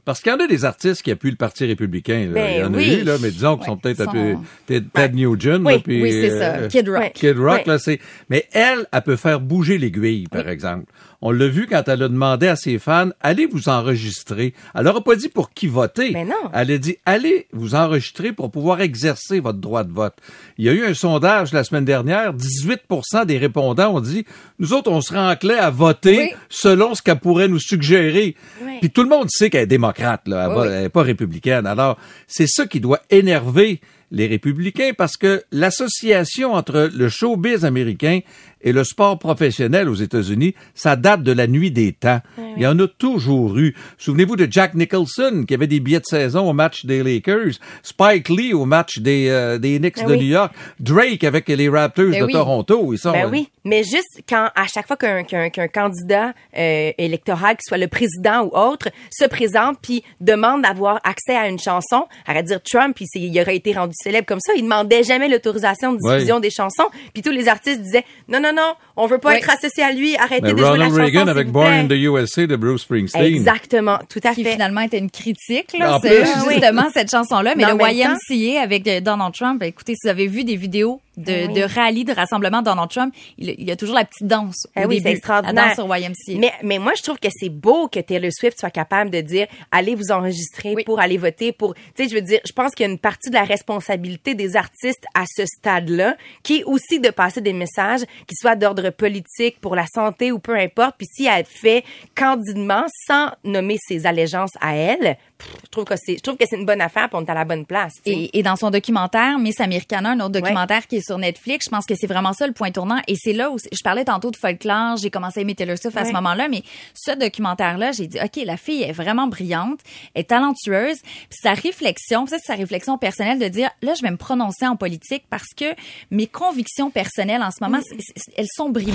Parce 0.05 0.21
qu'il 0.21 0.31
y 0.31 0.35
en 0.35 0.39
a 0.39 0.47
des 0.47 0.65
artistes 0.65 1.01
qui 1.01 1.11
appuient 1.11 1.31
le 1.31 1.35
Parti 1.37 1.65
républicain. 1.65 2.27
là. 2.27 2.33
Ben 2.33 2.51
Il 2.55 2.59
y 2.59 2.63
en 2.63 2.73
oui. 2.73 2.89
a 2.95 2.97
eu, 2.99 3.03
là, 3.03 3.17
mais 3.21 3.31
disons 3.31 3.57
qu'ils 3.57 3.65
sont 3.65 3.77
peut-être 3.77 4.01
un 4.01 4.05
Sont- 4.05 4.11
peu. 4.11 4.35
Ted, 4.67 4.85
Ted 4.93 5.13
Nugent. 5.15 5.61
Oui, 5.65 5.73
là, 5.73 5.79
puis, 5.83 6.01
oui, 6.01 6.11
c'est 6.11 6.37
ça. 6.37 6.55
euh, 6.57 6.67
Kid 6.67 6.87
Rock. 6.89 7.11
Kid 7.13 7.37
Rock, 7.37 7.65
là, 7.65 7.79
c'est. 7.79 7.99
Mais 8.29 8.45
elle, 8.53 8.85
elle 8.91 9.01
peut 9.01 9.15
faire 9.15 9.39
bouger 9.39 9.77
l'aiguille, 9.77 10.27
par 10.27 10.47
exemple. 10.49 10.85
On 11.27 11.31
l'a 11.31 11.47
vu 11.47 11.65
quand 11.65 11.81
elle 11.87 12.03
a 12.03 12.07
demandé 12.07 12.47
à 12.47 12.55
ses 12.55 12.77
fans, 12.77 13.09
allez 13.19 13.47
vous 13.47 13.67
enregistrer. 13.67 14.53
Elle 14.75 14.83
n'aura 14.83 15.03
pas 15.03 15.15
dit 15.15 15.27
pour 15.27 15.49
qui 15.49 15.65
voter. 15.65 16.11
Mais 16.11 16.23
non. 16.23 16.35
Elle 16.53 16.69
a 16.69 16.77
dit, 16.77 16.97
allez 17.03 17.47
vous 17.51 17.73
enregistrer 17.73 18.31
pour 18.31 18.51
pouvoir 18.51 18.79
exercer 18.81 19.39
votre 19.39 19.57
droit 19.57 19.83
de 19.83 19.91
vote. 19.91 20.13
Il 20.59 20.65
y 20.65 20.69
a 20.69 20.73
eu 20.73 20.85
un 20.85 20.93
sondage 20.93 21.51
la 21.51 21.63
semaine 21.63 21.83
dernière, 21.83 22.31
18% 22.35 23.25
des 23.25 23.39
répondants 23.39 23.95
ont 23.95 24.01
dit, 24.01 24.23
nous 24.59 24.73
autres, 24.73 24.91
on 24.91 25.01
serait 25.01 25.17
enclin 25.31 25.57
à 25.57 25.71
voter 25.71 26.17
Oui. 26.17 26.29
selon 26.49 26.93
ce 26.93 27.01
qu'elle 27.01 27.19
pourrait 27.19 27.47
nous 27.47 27.59
suggérer. 27.59 28.35
Oui. 28.63 28.73
Puis 28.81 28.91
tout 28.91 29.01
le 29.01 29.09
monde 29.09 29.25
sait 29.31 29.49
qu'elle 29.49 29.63
est 29.63 29.65
démocrate, 29.65 30.27
là. 30.27 30.43
Elle, 30.45 30.49
Oui, 30.51 30.55
va- 30.57 30.61
oui. 30.61 30.73
elle 30.73 30.83
est 30.85 30.89
pas 30.89 31.01
républicaine. 31.01 31.65
Alors, 31.65 31.97
c'est 32.27 32.47
ça 32.47 32.67
qui 32.67 32.79
doit 32.79 32.99
énerver 33.09 33.81
les 34.11 34.27
républicains 34.27 34.91
parce 34.95 35.17
que 35.17 35.41
l'association 35.51 36.53
entre 36.53 36.89
le 36.93 37.09
showbiz 37.09 37.65
américain 37.65 38.19
et 38.61 38.71
le 38.71 38.83
sport 38.83 39.19
professionnel 39.19 39.89
aux 39.89 39.95
États-Unis, 39.95 40.55
ça 40.73 40.95
date 40.95 41.23
de 41.23 41.31
la 41.31 41.47
nuit 41.47 41.71
des 41.71 41.93
temps. 41.93 42.19
Il 42.57 42.63
y 42.63 42.67
en 42.67 42.77
a 42.79 42.87
toujours 42.87 43.57
eu. 43.57 43.75
Souvenez-vous 43.97 44.35
de 44.35 44.47
Jack 44.49 44.73
Nicholson 44.73 45.45
qui 45.47 45.53
avait 45.53 45.67
des 45.67 45.79
billets 45.79 45.99
de 45.99 46.05
saison 46.05 46.49
au 46.49 46.53
match 46.53 46.85
des 46.85 47.03
Lakers, 47.03 47.53
Spike 47.83 48.29
Lee 48.29 48.53
au 48.53 48.65
match 48.65 48.99
des, 48.99 49.27
euh, 49.29 49.57
des 49.57 49.79
Knicks 49.79 49.97
Ben 49.97 50.07
de 50.07 50.11
oui. 50.13 50.19
New 50.19 50.31
York, 50.31 50.53
Drake 50.79 51.23
avec 51.23 51.47
les 51.47 51.69
Raptors 51.69 52.11
Ben 52.11 52.25
de. 52.25 52.31
Toronto. 52.31 52.93
Ils 52.93 52.97
sont, 52.97 53.11
Ben 53.11 53.29
oui, 53.29 53.49
mais 53.63 53.83
juste 53.83 54.21
quand 54.27 54.49
à 54.55 54.67
chaque 54.67 54.87
fois 54.87 54.97
qu'un 54.97 55.23
qu'un 55.23 55.49
qu'un 55.49 55.67
candidat 55.67 56.33
euh, 56.57 56.91
électoral, 56.97 57.57
qu'il 57.57 57.67
soit 57.67 57.77
le 57.77 57.87
président 57.87 58.43
ou 58.43 58.57
autre, 58.57 58.89
se 59.11 59.25
présente 59.25 59.77
puis 59.81 60.03
demande 60.21 60.63
d'avoir 60.63 60.99
accès 61.03 61.35
à 61.35 61.47
une 61.47 61.59
chanson, 61.59 62.07
de 62.27 62.41
dire 62.41 62.61
Trump, 62.63 62.95
puis 62.95 63.05
il 63.15 63.39
aurait 63.39 63.55
été 63.55 63.73
rendu 63.73 63.93
célèbre 64.01 64.25
comme 64.25 64.39
ça, 64.39 64.53
il 64.55 64.63
demandait 64.63 65.03
jamais 65.03 65.27
l'autorisation 65.27 65.93
de 65.93 65.99
diffusion 65.99 66.39
des 66.39 66.49
chansons, 66.49 66.87
puis 67.13 67.21
tous 67.21 67.31
les 67.31 67.47
artistes 67.47 67.81
disaient 67.81 68.05
non 68.27 68.39
non 68.39 68.54
non, 68.55 68.73
on 68.95 69.05
veut 69.07 69.17
pas 69.17 69.29
Oui. 69.29 69.35
être 69.35 69.49
associé 69.49 69.83
à 69.83 69.91
lui, 69.91 70.15
arrêtez 70.17 70.41
Mais 70.41 70.53
de 70.53 70.57
jouer 70.57 70.63
la 70.63 70.71
Ronald 70.71 70.91
chanson. 70.91 71.01
Reagan 71.03 71.27
avec 71.27 71.51
Born 71.51 71.67
in 71.73 71.87
the 71.87 71.91
USA 71.93 72.47
de 72.47 72.55
Bruce 72.55 72.81
Springsteen. 72.83 73.23
Exactement, 73.25 73.99
tout 74.09 74.19
à 74.23 74.33
qui 74.33 74.43
fait. 74.43 74.53
finalement 74.53 74.81
était 74.81 74.97
une 74.97 75.11
critique, 75.11 75.77
là, 75.77 75.99
c'est. 76.01 76.23
Ah 76.23 76.43
oui. 76.47 76.53
justement 76.53 76.87
cette 76.93 77.11
chanson-là. 77.11 77.53
Mais, 77.55 77.65
Mais 77.65 77.73
le 77.73 77.93
YMCA 77.93 78.61
avec 78.61 78.83
Donald 79.03 79.33
Trump, 79.33 79.61
écoutez, 79.63 79.93
si 79.95 80.07
vous 80.07 80.09
avez 80.11 80.27
vu 80.27 80.43
des 80.43 80.55
vidéos 80.55 81.01
de, 81.17 81.31
Ah 81.31 81.47
oui. 81.47 81.53
de 81.53 81.61
rallye, 81.63 82.03
de 82.05 82.13
rassemblement 82.13 82.59
de 82.59 82.65
Donald 82.65 82.89
Trump, 82.89 83.13
il, 83.37 83.49
il 83.57 83.65
y 83.67 83.71
a 83.71 83.75
toujours 83.75 83.95
la 83.95 84.05
petite 84.05 84.27
danse 84.27 84.67
au 84.75 84.81
oui, 84.81 84.97
début, 84.97 85.01
c'est 85.03 85.11
extraordinaire. 85.11 85.55
la 85.69 85.75
danse 85.75 85.75
sur 85.75 85.95
YMCA. 85.95 86.39
Mais, 86.39 86.53
mais 86.63 86.79
moi, 86.79 86.93
je 86.95 87.03
trouve 87.03 87.17
que 87.19 87.29
c'est 87.31 87.49
beau 87.49 87.87
que 87.87 87.99
Taylor 87.99 88.31
Swift 88.31 88.59
soit 88.59 88.69
capable 88.71 89.09
de 89.09 89.21
dire, 89.21 89.47
allez 89.71 89.95
vous 89.95 90.11
enregistrer 90.11 90.75
pour 90.85 90.99
aller 90.99 91.17
voter 91.17 91.51
pour, 91.51 91.73
tu 91.75 91.81
sais, 91.97 92.09
je 92.09 92.15
veux 92.15 92.21
dire, 92.21 92.39
je 92.45 92.51
pense 92.51 92.73
qu'il 92.73 92.85
y 92.85 92.89
a 92.89 92.91
une 92.91 92.99
partie 92.99 93.29
de 93.29 93.35
la 93.35 93.43
responsabilité 93.43 94.35
des 94.35 94.55
artistes 94.55 95.05
à 95.13 95.23
ce 95.27 95.45
stade-là, 95.45 96.15
qui 96.43 96.57
est 96.59 96.63
aussi 96.63 96.99
de 96.99 97.09
passer 97.09 97.41
des 97.41 97.53
messages 97.53 98.01
qui 98.27 98.35
soient 98.35 98.55
d'ordre 98.55 98.89
politique, 98.89 99.59
pour 99.61 99.75
la 99.75 99.85
santé 99.87 100.31
ou 100.31 100.39
peu 100.39 100.55
importe. 100.57 100.95
Puis 100.97 101.07
si 101.11 101.25
elle 101.25 101.45
fait 101.45 101.83
candidement, 102.15 102.85
sans 103.07 103.31
nommer 103.43 103.77
ses 103.87 104.05
allégeances 104.05 104.53
à 104.61 104.75
elle, 104.75 105.17
je 105.63 105.69
trouve 105.69 105.83
que 105.85 105.95
c'est, 105.97 106.15
je 106.17 106.21
trouve 106.21 106.37
que 106.37 106.45
c'est 106.49 106.55
une 106.55 106.65
bonne 106.65 106.81
affaire, 106.81 107.09
puis 107.09 107.17
on 107.21 107.25
est 107.25 107.29
à 107.29 107.33
la 107.33 107.43
bonne 107.45 107.65
place. 107.65 107.93
Et, 108.05 108.39
et 108.39 108.43
dans 108.43 108.55
son 108.55 108.69
documentaire 108.71 109.37
Miss 109.37 109.59
Americana, 109.59 110.11
un 110.11 110.19
autre 110.21 110.29
documentaire 110.39 110.87
qui 110.87 110.97
est 110.97 111.05
sur 111.05 111.17
Netflix, 111.17 111.65
je 111.65 111.69
pense 111.69 111.85
que 111.85 111.93
c'est 111.95 112.07
vraiment 112.07 112.33
ça 112.33 112.47
le 112.47 112.53
point 112.53 112.71
tournant. 112.71 113.01
Et 113.07 113.15
c'est 113.15 113.33
là 113.33 113.51
où 113.51 113.57
je 113.59 113.81
parlais 113.83 114.05
tantôt 114.05 114.31
de 114.31 114.37
folklore, 114.37 114.97
j'ai 114.97 115.09
commencé 115.09 115.39
à 115.39 115.41
aimer 115.41 115.55
Taylor 115.55 115.77
Swift 115.77 115.97
à 115.97 116.05
ce 116.05 116.13
moment-là, 116.13 116.47
mais 116.47 116.63
ce 116.93 117.11
documentaire-là, 117.11 117.91
j'ai 117.91 118.07
dit, 118.07 118.17
ok, 118.23 118.41
la 118.45 118.57
fille 118.57 118.83
est 118.83 118.91
vraiment 118.93 119.27
brillante, 119.27 119.79
est 120.15 120.29
talentueuse, 120.29 120.99
puis 121.01 121.37
sa 121.41 121.53
réflexion, 121.53 122.25
ça 122.27 122.37
c'est 122.39 122.47
sa 122.53 122.55
réflexion 122.55 122.97
personnelle 122.97 123.39
de 123.39 123.47
dire, 123.47 123.69
là 123.81 123.93
je 123.95 124.01
vais 124.01 124.11
me 124.11 124.17
prononcer 124.17 124.67
en 124.67 124.75
politique 124.75 125.23
parce 125.29 125.53
que 125.55 125.65
mes 126.11 126.27
convictions 126.27 126.89
personnelles 126.91 127.41
en 127.43 127.51
ce 127.51 127.57
moment, 127.63 127.79
c'est- 127.83 128.31
elles 128.37 128.47
sont 128.55 128.69
brimées. 128.69 128.93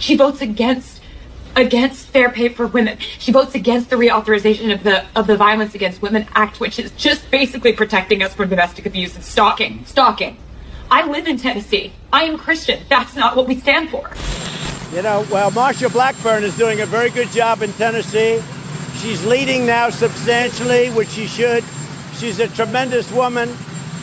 She 0.00 0.16
votes 0.16 0.40
against 0.42 1.01
against 1.56 2.06
fair 2.06 2.30
pay 2.30 2.48
for 2.48 2.66
women. 2.66 2.98
She 2.98 3.32
votes 3.32 3.54
against 3.54 3.90
the 3.90 3.96
reauthorization 3.96 4.72
of 4.72 4.82
the 4.82 5.04
of 5.14 5.26
the 5.26 5.36
Violence 5.36 5.74
Against 5.74 6.02
Women 6.02 6.26
Act, 6.34 6.60
which 6.60 6.78
is 6.78 6.90
just 6.92 7.30
basically 7.30 7.72
protecting 7.72 8.22
us 8.22 8.34
from 8.34 8.48
domestic 8.48 8.86
abuse 8.86 9.14
and 9.14 9.24
stalking. 9.24 9.84
Stalking. 9.84 10.36
I 10.90 11.06
live 11.06 11.26
in 11.26 11.38
Tennessee. 11.38 11.92
I 12.12 12.24
am 12.24 12.36
Christian. 12.36 12.80
That's 12.88 13.16
not 13.16 13.36
what 13.36 13.48
we 13.48 13.58
stand 13.58 13.90
for. 13.90 14.10
You 14.94 15.02
know, 15.02 15.26
well, 15.30 15.50
Marsha 15.50 15.90
Blackburn 15.90 16.44
is 16.44 16.56
doing 16.58 16.82
a 16.82 16.86
very 16.86 17.08
good 17.08 17.28
job 17.28 17.62
in 17.62 17.72
Tennessee. 17.74 18.42
She's 18.98 19.24
leading 19.24 19.64
now 19.64 19.88
substantially, 19.88 20.90
which 20.90 21.08
she 21.08 21.26
should. 21.26 21.64
She's 22.16 22.40
a 22.40 22.48
tremendous 22.48 23.10
woman. 23.10 23.50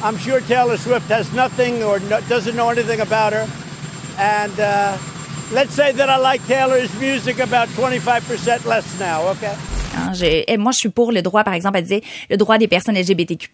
I'm 0.01 0.17
sure 0.17 0.41
Taylor 0.41 0.77
Swift 0.77 1.07
has 1.09 1.31
nothing 1.31 1.83
or 1.83 1.99
no, 1.99 2.21
doesn't 2.21 2.55
know 2.55 2.69
anything 2.69 3.01
about 3.01 3.33
her. 3.33 3.47
And 4.17 4.59
uh, 4.59 4.97
let's 5.51 5.73
say 5.73 5.91
that 5.91 6.09
I 6.09 6.17
like 6.17 6.45
Taylor's 6.45 6.93
music 6.99 7.39
about 7.39 7.67
25% 7.69 8.65
less 8.65 8.99
now, 8.99 9.27
okay? 9.29 9.55
Hein, 9.97 10.11
j'ai- 10.13 10.45
eh, 10.47 10.57
moi, 10.57 10.71
je 10.71 10.77
suis 10.77 10.89
pour 10.89 11.11
le 11.11 11.21
droit, 11.21 11.43
par 11.43 11.53
exemple, 11.53 11.77
elle 11.77 11.83
disait 11.83 12.01
le 12.29 12.37
droit 12.37 12.57
des 12.57 12.67
personnes 12.67 12.95
LGBTQ+, 12.97 13.49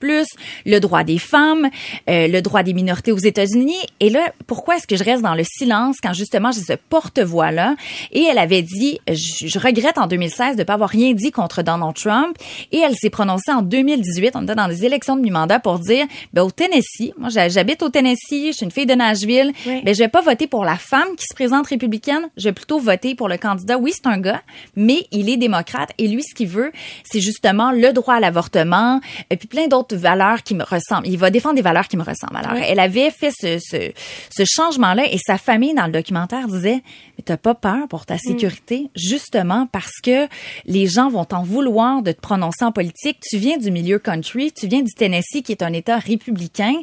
le 0.66 0.80
droit 0.80 1.04
des 1.04 1.18
femmes, 1.18 1.70
euh, 2.10 2.28
le 2.28 2.42
droit 2.42 2.64
des 2.64 2.74
minorités 2.74 3.12
aux 3.12 3.18
États-Unis. 3.18 3.78
Et 4.00 4.10
là, 4.10 4.32
pourquoi 4.48 4.78
est-ce 4.78 4.88
que 4.88 4.96
je 4.96 5.04
reste 5.04 5.22
dans 5.24 5.36
le 5.36 5.44
silence 5.44 5.98
quand 6.02 6.14
justement 6.14 6.52
j'ai 6.52 6.62
ce 6.62 6.74
porte-voix-là? 6.90 7.76
Et 8.12 8.24
elle 8.24 8.38
avait 8.38 8.62
dit, 8.62 9.00
je, 9.08 9.48
je 9.48 9.60
regrette 9.60 9.98
en 9.98 10.08
2016 10.08 10.56
de 10.58 10.64
pas 10.64 10.74
avoir 10.74 10.90
rien 10.90 11.14
dit 11.14 11.32
contre 11.32 11.62
Donald 11.64 11.96
Trump. 11.96 12.36
Et 12.72 12.80
elle 12.80 12.96
s'est 12.96 13.10
prononcée 13.10 13.52
en 13.52 13.62
2018, 13.62 14.32
on 14.36 14.44
était 14.44 14.56
dans 14.56 14.68
des 14.68 14.86
élections 14.86 15.16
de 15.16 15.22
mi-mandat 15.22 15.60
pour 15.60 15.80
dire, 15.80 16.06
ben, 16.34 16.42
au 16.44 16.52
Tennessee, 16.52 17.12
moi 17.18 17.30
j'ha- 17.30 17.50
j'habite 17.50 17.82
au 17.84 17.90
Tennessee, 17.90 18.48
je 18.48 18.52
suis 18.52 18.66
une 18.66 18.72
fille 18.72 18.86
de 18.86 18.94
Nashville, 18.96 19.52
Oui. 19.66 19.82
ben, 19.84 19.94
je 19.94 20.00
vais 20.00 20.08
pas 20.10 20.22
voter 20.22 20.48
pour 20.48 20.66
la 20.66 20.76
femme 20.78 21.08
qui 21.18 21.26
se 21.30 21.34
présente 21.34 21.68
républicaine, 21.68 22.30
je 22.38 22.46
vais 22.46 22.54
plutôt 22.54 22.80
voter 22.80 23.16
pour 23.16 23.28
le 23.30 23.38
candidat. 23.38 23.78
Oui, 23.78 23.92
c'est 23.94 24.08
un 24.08 24.18
gars, 24.18 24.42
mais 24.76 25.06
il 25.12 25.30
est 25.30 25.38
démocrate 25.38 25.90
et 25.98 26.08
lui, 26.08 26.24
ce 26.26 26.36
qu'il 26.36 26.48
veut, 26.48 26.72
c'est 27.04 27.22
justement 27.22 27.72
le 27.72 27.94
droit 27.94 28.16
à 28.16 28.20
l'avortement 28.20 29.00
et 29.30 29.38
puis 29.38 29.48
plein 29.48 29.68
d'autres 29.68 29.96
valeurs 29.96 30.44
qui 30.44 30.56
me 30.56 30.64
ressemblent. 30.64 31.08
Il 31.08 31.18
va 31.18 31.30
défendre 31.30 31.56
des 31.56 31.62
valeurs 31.62 31.88
qui 31.88 31.98
me 31.98 32.04
ressemblent. 32.04 32.36
Alors, 32.36 32.54
elle 32.56 32.80
avait 32.80 33.12
fait 33.12 33.32
ce, 33.32 33.60
ce, 33.60 33.92
ce 34.30 34.44
changement-là 34.46 35.06
et 35.12 35.18
sa 35.18 35.38
famille, 35.38 35.74
dans 35.74 35.86
le 35.86 35.92
documentaire, 35.92 36.48
disait, 36.48 36.82
mais 37.18 37.24
t'as 37.24 37.38
pas 37.38 37.56
peur 37.56 37.88
pour 37.88 38.06
ta 38.06 38.18
sécurité, 38.18 38.90
justement 38.96 39.68
parce 39.72 40.00
que 40.04 40.28
les 40.66 40.88
gens 40.88 41.10
vont 41.10 41.26
t'en 41.26 41.44
vouloir 41.44 42.02
de 42.02 42.12
te 42.12 42.20
prononcer 42.20 42.66
en 42.66 42.72
politique. 42.72 43.20
Tu 43.22 43.38
viens 43.38 43.58
du 43.58 43.72
milieu 43.72 44.00
country, 44.00 44.52
tu 44.52 44.68
viens 44.68 44.82
du 44.82 44.94
Tennessee, 44.94 45.42
qui 45.44 45.52
est 45.52 45.64
un 45.64 45.74
État 45.74 45.98
républicain. 45.98 46.74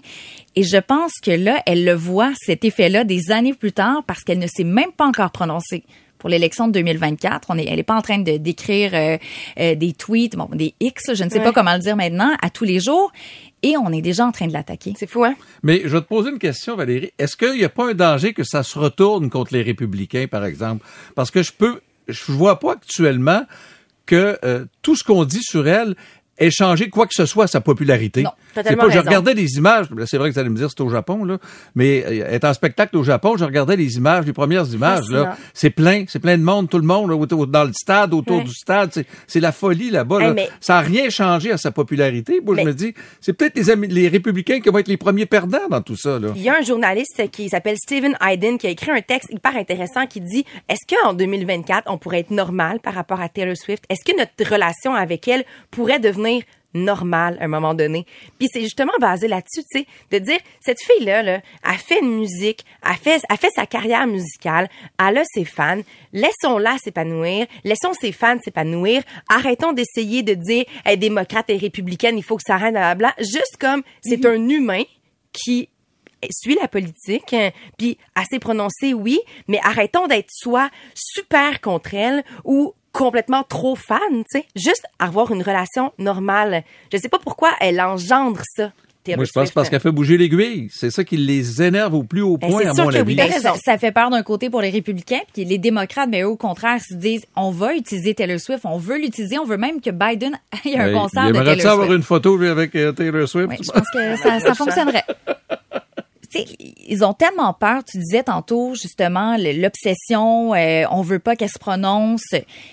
Et 0.57 0.62
je 0.62 0.78
pense 0.78 1.12
que 1.22 1.31
là, 1.31 1.62
elle 1.66 1.85
le 1.85 1.94
voit, 1.94 2.33
cet 2.37 2.64
effet-là, 2.64 3.05
des 3.05 3.31
années 3.31 3.55
plus 3.55 3.72
tard, 3.72 4.02
parce 4.07 4.22
qu'elle 4.22 4.38
ne 4.38 4.46
s'est 4.46 4.64
même 4.64 4.92
pas 4.92 5.07
encore 5.07 5.31
prononcée 5.31 5.85
pour 6.23 6.31
l'élection 6.31 6.69
de 6.69 6.73
2024. 6.73 7.49
On 7.51 7.59
est, 7.59 7.67
elle 7.67 7.77
n'est 7.77 7.83
pas 7.83 7.97
en 7.97 8.01
train 8.01 8.19
de 8.19 8.37
d'écrire 8.37 8.93
euh, 8.95 9.19
euh, 9.59 9.75
des 9.75 9.93
tweets, 9.93 10.37
bon, 10.37 10.49
des 10.55 10.73
X, 10.81 11.15
je 11.15 11.25
ne 11.25 11.29
sais 11.29 11.39
Ouais. 11.39 11.45
pas 11.45 11.53
comment 11.53 11.73
le 11.75 11.81
dire 11.81 11.97
maintenant, 11.97 12.33
à 12.41 12.49
tous 12.49 12.63
les 12.65 12.79
jours. 12.79 13.11
Et 13.65 13.77
on 13.77 13.93
est 13.93 14.03
déjà 14.03 14.25
en 14.25 14.31
train 14.33 14.47
de 14.47 14.53
l'attaquer. 14.53 14.95
C'est 14.97 15.09
fou, 15.09 15.25
hein? 15.25 15.35
Mais 15.65 15.83
je 15.85 15.89
vais 15.89 16.01
te 16.01 16.07
poser 16.07 16.31
une 16.31 16.39
question, 16.39 16.77
Valérie. 16.77 17.11
Est-ce 17.19 17.37
qu'il 17.37 17.55
n'y 17.59 17.65
a 17.65 17.69
pas 17.69 17.91
un 17.91 17.95
danger 17.95 18.33
que 18.33 18.45
ça 18.45 18.63
se 18.63 18.79
retourne 18.79 19.31
contre 19.31 19.53
les 19.53 19.63
républicains, 19.63 20.27
par 20.31 20.45
exemple? 20.45 20.87
Parce 21.17 21.31
que 21.33 21.43
je 21.43 21.53
peux, 21.53 21.81
je 22.09 22.31
vois 22.31 22.59
pas 22.61 22.73
actuellement 22.75 23.43
que 24.07 24.39
euh, 24.45 24.65
tout 24.83 24.95
ce 24.97 25.03
qu'on 25.05 25.25
dit 25.25 25.43
sur 25.43 25.67
elle 25.67 25.97
échanger 26.39 26.89
quoi 26.89 27.07
que 27.07 27.15
ce 27.15 27.27
soit 27.27 27.45
à 27.45 27.47
sa 27.49 27.61
popularité. 27.61 28.23
Non, 28.23 28.31
totalement 28.55 28.85
pas, 28.85 28.91
je 28.91 28.99
regardais 28.99 29.35
des 29.35 29.57
images, 29.57 29.87
c'est 30.07 30.19
vrai 30.19 30.29
que 30.29 30.35
vous 30.35 30.41
allez 30.41 30.49
me 30.51 30.57
dire 30.57 30.69
c'est 30.71 30.81
au 30.83 30.88
Japon, 30.88 31.25
là, 31.25 31.38
mais 31.75 32.05
euh, 32.07 32.27
être 32.31 32.45
en 32.45 32.55
spectacle 32.55 32.97
au 32.97 33.03
Japon, 33.03 33.37
je 33.37 33.45
regardais 33.45 33.77
les 33.77 33.97
images, 33.97 34.27
les 34.27 34.33
premières 34.33 34.67
images, 34.73 35.09
là. 35.11 35.37
C'est 35.55 35.71
plein, 35.71 36.05
c'est 36.09 36.19
plein 36.19 36.37
de 36.38 36.43
monde, 36.43 36.69
tout 36.71 36.79
le 36.79 36.87
monde, 36.87 37.11
là, 37.11 37.47
dans 37.47 37.65
le 37.65 37.73
stade, 37.73 38.15
autour 38.15 38.38
Ouais. 38.38 38.45
du 38.45 38.53
stade, 38.55 38.91
c'est, 39.27 39.41
la 39.41 39.53
folie 39.53 39.91
là-bas, 39.91 40.19
là. 40.21 40.29
Hey, 40.29 40.35
mais- 40.35 40.49
Ça 40.61 40.75
n'a 40.75 40.81
rien 40.81 41.11
changé 41.11 41.51
à 41.53 41.57
sa 41.57 41.71
popularité. 41.73 42.41
Moi, 42.45 42.55
Mais- 42.57 42.62
je 42.62 42.67
me 42.69 42.73
dis, 42.75 42.95
c'est 43.21 43.33
peut-être 43.33 43.57
les, 43.57 43.87
les 43.88 44.09
républicains 44.09 44.61
qui 44.61 44.69
vont 44.69 44.79
être 44.79 44.88
les 44.88 44.97
premiers 44.97 45.27
perdants 45.27 45.69
dans 45.71 45.81
tout 45.83 45.97
ça, 45.97 46.19
là. 46.19 46.29
Il 46.37 46.43
y 46.43 46.49
a 46.49 46.57
un 46.59 46.62
journaliste 46.62 47.23
qui 47.31 47.49
s'appelle 47.49 47.77
Stephen 47.77 48.17
Hayden 48.21 48.59
qui 48.59 48.67
a 48.67 48.71
écrit 48.71 48.91
un 48.91 49.01
texte 49.01 49.31
hyper 49.33 49.57
intéressant 49.57 50.07
qui 50.07 50.21
dit 50.21 50.45
est-ce 50.69 50.95
qu'en 50.95 51.12
2024 51.15 51.91
on 51.91 51.99
pourrait 51.99 52.21
être 52.21 52.31
normal 52.31 52.81
par 52.81 52.95
rapport 52.95 53.21
à 53.21 53.29
Taylor 53.29 53.57
Swift? 53.57 53.85
Est-ce 53.88 54.05
que 54.11 54.17
notre 54.19 54.33
relation 54.53 54.95
avec 54.95 55.27
elle 55.29 55.45
pourrait 55.71 55.99
devenir 56.01 56.43
normale 56.75 57.37
à 57.41 57.45
un 57.45 57.49
moment 57.49 57.75
donné 57.75 58.07
Puis 58.39 58.49
c'est 58.53 58.63
justement 58.63 58.93
basé 59.01 59.29
là-dessus, 59.29 59.63
tu 59.71 59.81
sais, 59.81 59.87
de 60.11 60.19
dire 60.19 60.39
cette 60.61 60.81
fille 60.81 61.05
là, 61.05 61.23
là, 61.23 61.41
a 61.63 61.75
fait 61.75 62.01
une 62.01 62.19
musique, 62.19 62.65
a 62.83 62.95
fait, 62.95 63.21
a 63.29 63.37
fait 63.37 63.51
sa 63.55 63.67
carrière 63.67 64.07
musicale, 64.07 64.69
elle 64.99 65.19
a 65.19 65.23
ses 65.25 65.45
fans, 65.45 65.81
laissons-la 66.13 66.77
s'épanouir, 66.79 67.47
laissons 67.65 67.93
ses 68.01 68.13
fans 68.13 68.39
s'épanouir, 68.43 69.03
arrêtons 69.29 69.73
d'essayer 69.73 70.23
de 70.23 70.35
dire 70.35 70.65
elle 70.85 70.95
est 70.95 70.97
démocrate 70.99 71.51
et 71.51 71.57
républicaine, 71.57 72.19
il 72.19 72.25
faut 72.25 72.37
que 72.37 72.43
ça 72.47 72.55
arrête, 72.55 72.73
blablabla. 72.73 73.15
Juste 73.19 73.57
comme 73.59 73.83
c'est 74.03 74.25
un 74.27 74.49
humain 74.49 74.83
qui 75.33 75.69
suit 76.31 76.57
la 76.61 76.69
politique, 76.69 77.33
hein, 77.33 77.51
puis 77.79 77.99
assez 78.15 78.39
prononcé, 78.39 78.95
oui, 78.95 79.21
mais 79.49 79.59
arrêtons 79.63 80.07
d'être 80.07 80.31
soit 80.31 80.71
super 80.95 81.61
contre 81.61 81.95
elle 81.95 82.23
ou 82.45 82.75
complètement 82.92 83.42
trop 83.48 83.74
fan, 83.74 83.98
tu 84.31 84.40
sais. 84.40 84.44
Juste 84.55 84.85
avoir 84.98 85.33
une 85.33 85.42
relation 85.42 85.92
normale. 85.98 86.62
Je 86.92 86.98
sais 86.98 87.09
pas 87.09 87.18
pourquoi 87.18 87.50
elle 87.61 87.81
engendre 87.81 88.40
ça. 88.57 88.72
Taylor 89.05 89.16
Moi, 89.18 89.24
je 89.24 89.33
pense 89.33 89.42
Swift. 89.46 89.55
parce 89.55 89.68
qu'elle 89.68 89.81
fait 89.81 89.90
bouger 89.90 90.16
l'aiguille. 90.16 90.68
C'est 90.72 90.92
ça 90.92 91.02
qui 91.02 91.16
les 91.16 91.61
énerve 91.61 91.92
au 91.94 92.05
plus 92.05 92.22
haut 92.22 92.37
Ben, 92.37 92.48
point, 92.50 92.66
à 92.66 92.72
sûr 92.72 92.85
mon 92.85 92.90
que 92.90 92.96
avis. 92.98 93.16
Ben, 93.16 93.33
ça, 93.33 93.55
ça 93.61 93.76
fait 93.76 93.90
peur 93.90 94.11
d'un 94.11 94.22
côté 94.22 94.48
pour 94.48 94.61
les 94.61 94.70
républicains, 94.70 95.18
puis 95.35 95.44
les 95.44 95.59
démocrates, 95.59 96.09
mais 96.09 96.22
eux, 96.22 96.28
au 96.28 96.37
contraire, 96.37 96.78
se 96.81 96.94
disent 96.94 97.24
on 97.35 97.50
va 97.50 97.74
utiliser 97.74 98.14
Taylor 98.14 98.38
Swift, 98.38 98.61
on 98.64 98.78
veut 98.78 98.98
l'utiliser, 98.98 99.40
on 99.40 99.44
veut 99.44 99.57
même 99.57 99.81
que 99.81 99.90
Biden 99.90 100.38
ait 100.64 100.78
un 100.78 100.87
Ouais, 100.87 100.92
concert 100.92 101.22
de 101.26 101.35
J'aimerais 101.35 101.57
Taylor 101.57 101.72
avoir 101.72 101.87
Swift. 101.88 101.96
une 101.98 102.05
photo 102.05 102.37
lui, 102.37 102.48
avec 102.48 102.76
euh, 102.76 102.92
Taylor 102.92 103.28
Swift? 103.28 103.48
Oui, 103.48 103.57
je 103.61 103.72
pense 103.72 103.90
que 103.92 104.16
ça, 104.18 104.38
ça 104.38 104.55
fonctionnerait. 104.55 105.05
Sais, 106.33 106.47
ils 106.59 107.05
ont 107.05 107.12
tellement 107.12 107.53
peur. 107.53 107.85
Tu 107.85 107.99
disais 107.99 108.23
tantôt 108.23 108.75
justement 108.75 109.37
l'obsession. 109.37 110.55
euh, 110.55 110.85
on 110.90 111.03
veut 111.03 111.18
pas 111.18 111.37
qu'elle 111.37 111.51
se 111.51 111.59
prononce. 111.59 112.25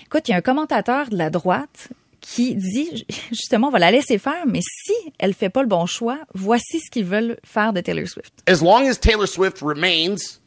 Écoute, 0.06 0.28
il 0.28 0.30
y 0.30 0.34
a 0.34 0.38
un 0.38 0.40
commentateur 0.40 1.08
de 1.08 1.16
la 1.16 1.28
droite 1.30 1.88
qui 2.20 2.54
dit 2.54 3.04
justement, 3.30 3.68
on 3.68 3.70
va 3.70 3.78
la 3.78 3.90
laisser 3.90 4.18
faire, 4.18 4.46
mais 4.46 4.60
si 4.62 4.92
elle 5.18 5.34
fait 5.34 5.50
pas 5.50 5.62
le 5.62 5.68
bon 5.68 5.86
choix, 5.86 6.18
voici 6.34 6.80
ce 6.80 6.90
qu'ils 6.90 7.04
veulent 7.04 7.38
faire 7.44 7.72
de 7.72 7.80
Taylor 7.80 8.06
Swift. 8.06 8.32
as 8.46 8.62
long 8.62 8.86
as 8.88 8.96
Taylor 8.98 9.26
Swift 9.26 9.60
remains, 9.62 10.38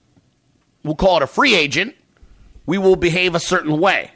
we'll 0.83 0.95
call 0.95 1.17
it 1.17 1.23
a 1.23 1.27
free 1.27 1.55
agent, 1.55 1.93
we 2.67 2.77
will 2.77 2.95
behave 2.95 3.35
a 3.35 3.39
certain 3.39 3.79
way. 3.79 4.09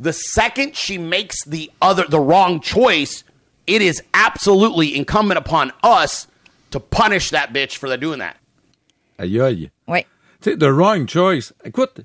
The 0.00 0.12
second 0.12 0.74
she 0.76 0.96
makes 0.98 1.36
the 1.46 1.70
other 1.82 2.04
the 2.08 2.20
wrong 2.20 2.60
choice, 2.60 3.22
it 3.66 3.82
is 3.82 4.02
absolutely 4.14 4.96
incumbent 4.96 5.38
upon 5.38 5.72
us 5.82 6.26
to 6.70 6.80
punish 6.80 7.30
that 7.30 7.48
bitch 7.52 7.76
for 7.78 7.96
doing 7.98 8.18
that. 8.18 8.34
Aïe 9.18 9.40
aïe. 9.40 9.70
Oui. 9.88 10.00
Tu 10.40 10.50
sais, 10.52 10.56
the 10.56 10.64
wrong 10.64 11.06
choice. 11.08 11.52
Écoute, 11.64 12.00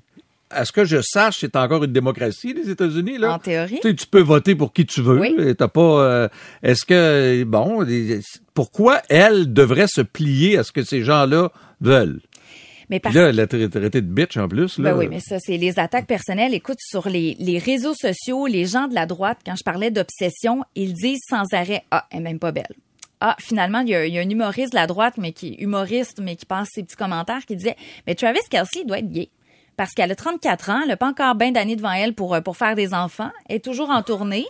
à 0.50 0.64
ce 0.64 0.72
que 0.72 0.84
je 0.84 1.00
sache, 1.02 1.38
c'est 1.40 1.56
encore 1.56 1.82
une 1.84 1.92
démocratie, 1.92 2.52
les 2.54 2.68
États-Unis, 2.70 3.18
là. 3.18 3.32
En 3.34 3.38
théorie. 3.38 3.80
Tu 3.82 3.88
sais, 3.88 3.94
tu 3.94 4.06
peux 4.06 4.20
voter 4.20 4.54
pour 4.54 4.72
qui 4.72 4.84
tu 4.86 5.00
veux. 5.00 5.18
Oui. 5.18 5.34
Et 5.38 5.54
T'as 5.54 5.68
pas. 5.68 5.80
euh, 6.04 6.28
Est-ce 6.62 6.84
que 6.84 7.44
bon, 7.44 7.84
pourquoi 8.54 9.00
elle 9.08 9.52
devrait 9.52 9.88
se 9.88 10.02
plier 10.02 10.58
à 10.58 10.64
ce 10.64 10.72
que 10.72 10.82
ces 10.82 11.02
gens-là 11.02 11.50
veulent? 11.80 12.20
Mais 12.88 13.00
parce 13.00 13.16
là, 13.16 13.30
elle 13.30 13.40
a 13.40 13.46
tra- 13.46 13.68
traité 13.68 14.00
de 14.00 14.06
bitch 14.06 14.36
en 14.36 14.46
plus. 14.46 14.78
Là. 14.78 14.92
Ben 14.92 14.98
oui, 14.98 15.08
mais 15.08 15.18
ça, 15.18 15.38
c'est 15.40 15.56
les 15.56 15.78
attaques 15.80 16.06
personnelles. 16.06 16.54
Écoute, 16.54 16.78
sur 16.80 17.08
les, 17.08 17.36
les 17.40 17.58
réseaux 17.58 17.94
sociaux, 17.94 18.46
les 18.46 18.64
gens 18.66 18.86
de 18.86 18.94
la 18.94 19.06
droite, 19.06 19.38
quand 19.44 19.56
je 19.56 19.64
parlais 19.64 19.90
d'obsession, 19.90 20.62
ils 20.76 20.92
disent 20.92 21.22
sans 21.28 21.42
arrêt 21.52 21.82
Ah, 21.90 22.06
elle 22.12 22.18
est 22.18 22.22
même 22.22 22.38
pas 22.38 22.52
belle. 22.52 22.72
Ah, 23.20 23.36
finalement, 23.40 23.80
il 23.80 23.88
y, 23.88 23.94
a, 23.94 24.00
un 24.00 24.28
humoriste 24.28 24.72
de 24.72 24.78
la 24.78 24.86
droite, 24.86 25.14
mais 25.16 25.32
qui 25.32 25.54
humoriste, 25.54 26.20
mais 26.20 26.36
qui 26.36 26.44
passe 26.44 26.68
ses 26.72 26.82
petits 26.82 26.96
commentaires, 26.96 27.44
qui 27.46 27.56
disait 27.56 27.76
Mais 28.06 28.14
Travis 28.14 28.40
Kelsey 28.50 28.84
doit 28.84 28.98
être 28.98 29.10
gay. 29.10 29.30
Parce 29.76 29.92
qu'elle 29.92 30.10
a 30.10 30.14
34 30.14 30.70
ans, 30.70 30.80
elle 30.82 30.88
n'a 30.88 30.96
pas 30.96 31.08
encore 31.08 31.34
bien 31.34 31.52
d'années 31.52 31.76
devant 31.76 31.92
elle 31.92 32.14
pour, 32.14 32.34
euh, 32.34 32.40
pour 32.40 32.56
faire 32.56 32.74
des 32.74 32.94
enfants. 32.94 33.30
Elle 33.48 33.56
est 33.56 33.64
toujours 33.64 33.90
en 33.90 34.02
tournée. 34.02 34.46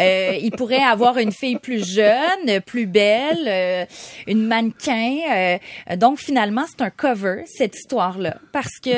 Euh, 0.00 0.32
il 0.40 0.50
pourrait 0.50 0.82
avoir 0.82 1.18
une 1.18 1.32
fille 1.32 1.58
plus 1.58 1.86
jeune, 1.88 2.60
plus 2.66 2.86
belle, 2.86 3.46
euh, 3.46 3.84
une 4.26 4.46
mannequin. 4.46 5.18
euh, 5.30 5.96
donc 5.96 6.18
finalement, 6.18 6.64
c'est 6.68 6.82
un 6.82 6.90
cover 6.90 7.42
cette 7.46 7.76
histoire-là, 7.76 8.36
parce 8.52 8.78
que 8.82 8.90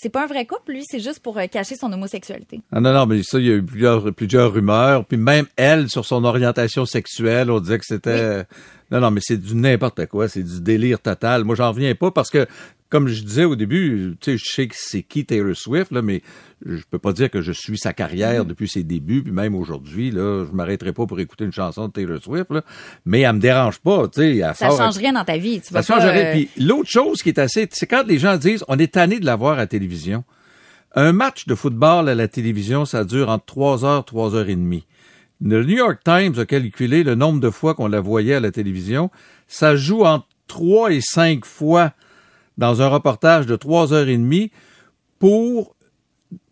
c'est 0.00 0.08
pas 0.10 0.24
un 0.24 0.26
vrai 0.26 0.46
couple. 0.46 0.72
Lui, 0.72 0.84
c'est 0.88 1.00
juste 1.00 1.20
pour 1.20 1.38
cacher 1.50 1.76
son 1.76 1.92
homosexualité. 1.92 2.60
Ah 2.72 2.80
non, 2.80 2.92
non, 2.92 3.06
mais 3.06 3.22
ça, 3.22 3.38
il 3.38 3.46
y 3.46 3.50
a 3.50 3.54
eu 3.54 3.62
plusieurs, 3.62 4.12
plusieurs 4.14 4.52
rumeurs. 4.52 5.04
Puis 5.04 5.18
même 5.18 5.46
elle, 5.56 5.90
sur 5.90 6.06
son 6.06 6.24
orientation 6.24 6.86
sexuelle, 6.86 7.50
on 7.50 7.60
disait 7.60 7.78
que 7.78 7.86
c'était... 7.86 8.44
Non, 8.90 9.00
non, 9.00 9.10
mais 9.12 9.20
c'est 9.22 9.36
du 9.36 9.54
n'importe 9.54 10.06
quoi. 10.06 10.28
C'est 10.28 10.42
du 10.42 10.60
délire 10.60 10.98
total. 11.00 11.44
Moi, 11.44 11.54
j'en 11.54 11.68
reviens 11.68 11.94
pas 11.94 12.10
parce 12.10 12.28
que, 12.28 12.46
comme 12.90 13.08
je 13.08 13.22
disais 13.22 13.44
au 13.44 13.56
début, 13.56 14.16
tu 14.20 14.32
sais, 14.32 14.36
je 14.36 14.44
sais 14.44 14.66
que 14.66 14.74
c'est 14.76 15.02
qui 15.02 15.24
Taylor 15.24 15.56
Swift, 15.56 15.92
là, 15.92 16.02
mais 16.02 16.20
je 16.66 16.82
peux 16.90 16.98
pas 16.98 17.12
dire 17.14 17.30
que 17.30 17.40
je 17.40 17.52
suis 17.52 17.78
sa 17.78 17.92
carrière 17.94 18.44
depuis 18.44 18.68
ses 18.68 18.82
débuts, 18.82 19.22
puis 19.22 19.32
même 19.32 19.54
aujourd'hui, 19.54 20.10
là, 20.10 20.44
je 20.44 20.54
m'arrêterai 20.54 20.92
pas 20.92 21.06
pour 21.06 21.18
écouter 21.20 21.44
une 21.44 21.52
chanson 21.52 21.86
de 21.88 21.92
Taylor 21.92 22.20
Swift, 22.22 22.50
là. 22.50 22.62
Mais 23.06 23.20
elle 23.20 23.34
me 23.34 23.38
dérange 23.40 23.78
pas, 23.78 24.08
tu 24.08 24.20
sais. 24.20 24.42
Ça 24.54 24.68
change 24.70 24.96
rien 24.98 25.12
dans 25.14 25.24
ta 25.24 25.38
vie. 25.38 25.60
Tu 25.60 25.72
vas 25.72 25.82
ça 25.82 25.94
pas, 25.94 26.00
change 26.00 26.10
rien. 26.10 26.24
euh, 26.26 26.32
Puis 26.32 26.48
l'autre 26.58 26.90
chose 26.90 27.22
qui 27.22 27.28
est 27.30 27.38
assez, 27.38 27.66
c'est 27.72 27.86
quand 27.86 28.04
les 28.06 28.18
gens 28.18 28.36
disent, 28.36 28.64
on 28.68 28.78
est 28.78 28.92
tanné 28.92 29.20
de 29.20 29.24
la 29.24 29.36
voir 29.36 29.52
à 29.54 29.56
la 29.58 29.66
télévision. 29.66 30.24
Un 30.96 31.12
match 31.12 31.46
de 31.46 31.54
football 31.54 32.08
à 32.08 32.14
la 32.16 32.26
télévision, 32.26 32.84
ça 32.84 33.04
dure 33.04 33.28
entre 33.28 33.44
3 33.44 33.84
heures, 33.84 34.04
3 34.04 34.34
heures 34.34 34.48
et 34.48 34.56
demie. 34.56 34.84
Le 35.40 35.64
New 35.64 35.76
York 35.76 36.00
Times 36.04 36.34
a 36.38 36.44
calculé 36.44 37.04
le 37.04 37.14
nombre 37.14 37.40
de 37.40 37.48
fois 37.48 37.74
qu'on 37.74 37.86
la 37.86 38.00
voyait 38.00 38.34
à 38.34 38.40
la 38.40 38.50
télévision. 38.50 39.10
Ça 39.46 39.76
joue 39.76 40.02
entre 40.04 40.26
3 40.48 40.92
et 40.92 41.00
5 41.00 41.44
fois 41.44 41.92
dans 42.60 42.82
un 42.82 42.88
reportage 42.88 43.46
de 43.46 43.56
3 43.56 43.94
heures 43.94 44.08
et 44.08 44.18
demie 44.18 44.52
pour 45.18 45.74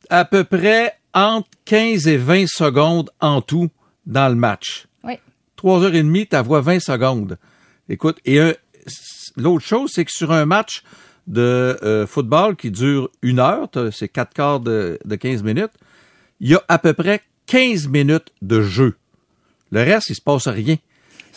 à 0.08 0.24
peu 0.24 0.42
près 0.42 0.94
entre 1.12 1.50
15 1.66 2.08
et 2.08 2.16
20 2.16 2.46
secondes 2.48 3.10
en 3.20 3.42
tout 3.42 3.68
dans 4.06 4.30
le 4.30 4.34
match. 4.34 4.86
Oui. 5.04 5.18
Trois 5.54 5.82
heures 5.84 5.94
et 5.94 6.02
demie, 6.02 6.26
ta 6.26 6.40
voix 6.40 6.62
20 6.62 6.80
secondes. 6.80 7.38
Écoute, 7.90 8.18
et 8.24 8.40
l'autre 9.36 9.66
chose, 9.66 9.90
c'est 9.92 10.06
que 10.06 10.10
sur 10.10 10.32
un 10.32 10.46
match 10.46 10.82
de 11.26 11.78
euh, 11.82 12.06
football 12.06 12.56
qui 12.56 12.70
dure 12.70 13.10
une 13.20 13.38
heure, 13.38 13.68
c'est 13.92 14.08
quatre 14.08 14.32
quarts 14.32 14.60
de, 14.60 14.98
de 15.04 15.14
15 15.14 15.42
minutes, 15.42 15.72
il 16.40 16.48
y 16.48 16.54
a 16.54 16.62
à 16.68 16.78
peu 16.78 16.94
près 16.94 17.20
15 17.48 17.88
minutes 17.88 18.32
de 18.40 18.62
jeu. 18.62 18.96
Le 19.70 19.82
reste, 19.82 20.08
il 20.08 20.14
se 20.14 20.22
passe 20.22 20.48
rien. 20.48 20.76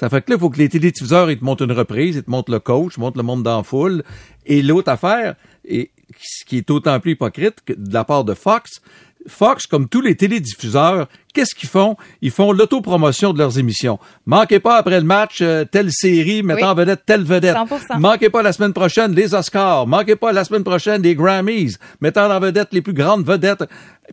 Ça 0.01 0.09
fait 0.09 0.23
que 0.23 0.31
là, 0.31 0.37
il 0.37 0.39
faut 0.39 0.49
que 0.49 0.57
les 0.57 0.67
télédiffuseurs, 0.67 1.29
ils 1.29 1.37
te 1.37 1.43
montrent 1.45 1.63
une 1.63 1.71
reprise, 1.71 2.15
ils 2.15 2.23
te 2.23 2.29
montrent 2.31 2.51
le 2.51 2.59
coach, 2.59 2.93
ils 2.93 2.95
te 2.95 2.99
montrent 3.01 3.17
le 3.17 3.23
monde 3.23 3.43
dans 3.43 3.57
la 3.57 3.63
foule. 3.63 4.03
Et 4.47 4.63
l'autre 4.63 4.89
affaire, 4.89 5.35
et 5.63 5.91
ce 6.19 6.43
qui 6.43 6.57
est 6.57 6.67
d'autant 6.67 6.99
plus 6.99 7.11
hypocrite 7.11 7.57
que 7.63 7.73
de 7.73 7.93
la 7.93 8.03
part 8.03 8.23
de 8.23 8.33
Fox, 8.33 8.81
Fox, 9.27 9.67
comme 9.67 9.87
tous 9.87 10.01
les 10.01 10.15
télédiffuseurs, 10.15 11.07
qu'est-ce 11.35 11.53
qu'ils 11.53 11.69
font? 11.69 11.97
Ils 12.23 12.31
font 12.31 12.51
l'autopromotion 12.51 13.31
de 13.31 13.37
leurs 13.37 13.59
émissions. 13.59 13.99
Manquez 14.25 14.59
pas 14.59 14.77
après 14.77 14.99
le 14.99 15.05
match 15.05 15.37
euh, 15.43 15.65
telle 15.65 15.91
série 15.91 16.41
mettant 16.41 16.61
Oui. 16.65 16.71
en 16.71 16.73
vedette 16.73 17.03
telle 17.05 17.23
vedette. 17.23 17.55
100%. 17.55 17.99
Manquez 17.99 18.31
pas 18.31 18.41
la 18.41 18.53
semaine 18.53 18.73
prochaine 18.73 19.13
les 19.13 19.35
Oscars. 19.35 19.85
Manquez 19.85 20.15
pas 20.15 20.31
la 20.31 20.43
semaine 20.43 20.63
prochaine 20.63 21.03
les 21.03 21.13
Grammys 21.13 21.77
mettant 22.01 22.27
en 22.31 22.39
vedette 22.39 22.69
les 22.73 22.81
plus 22.81 22.93
grandes 22.93 23.23
vedettes. 23.23 23.65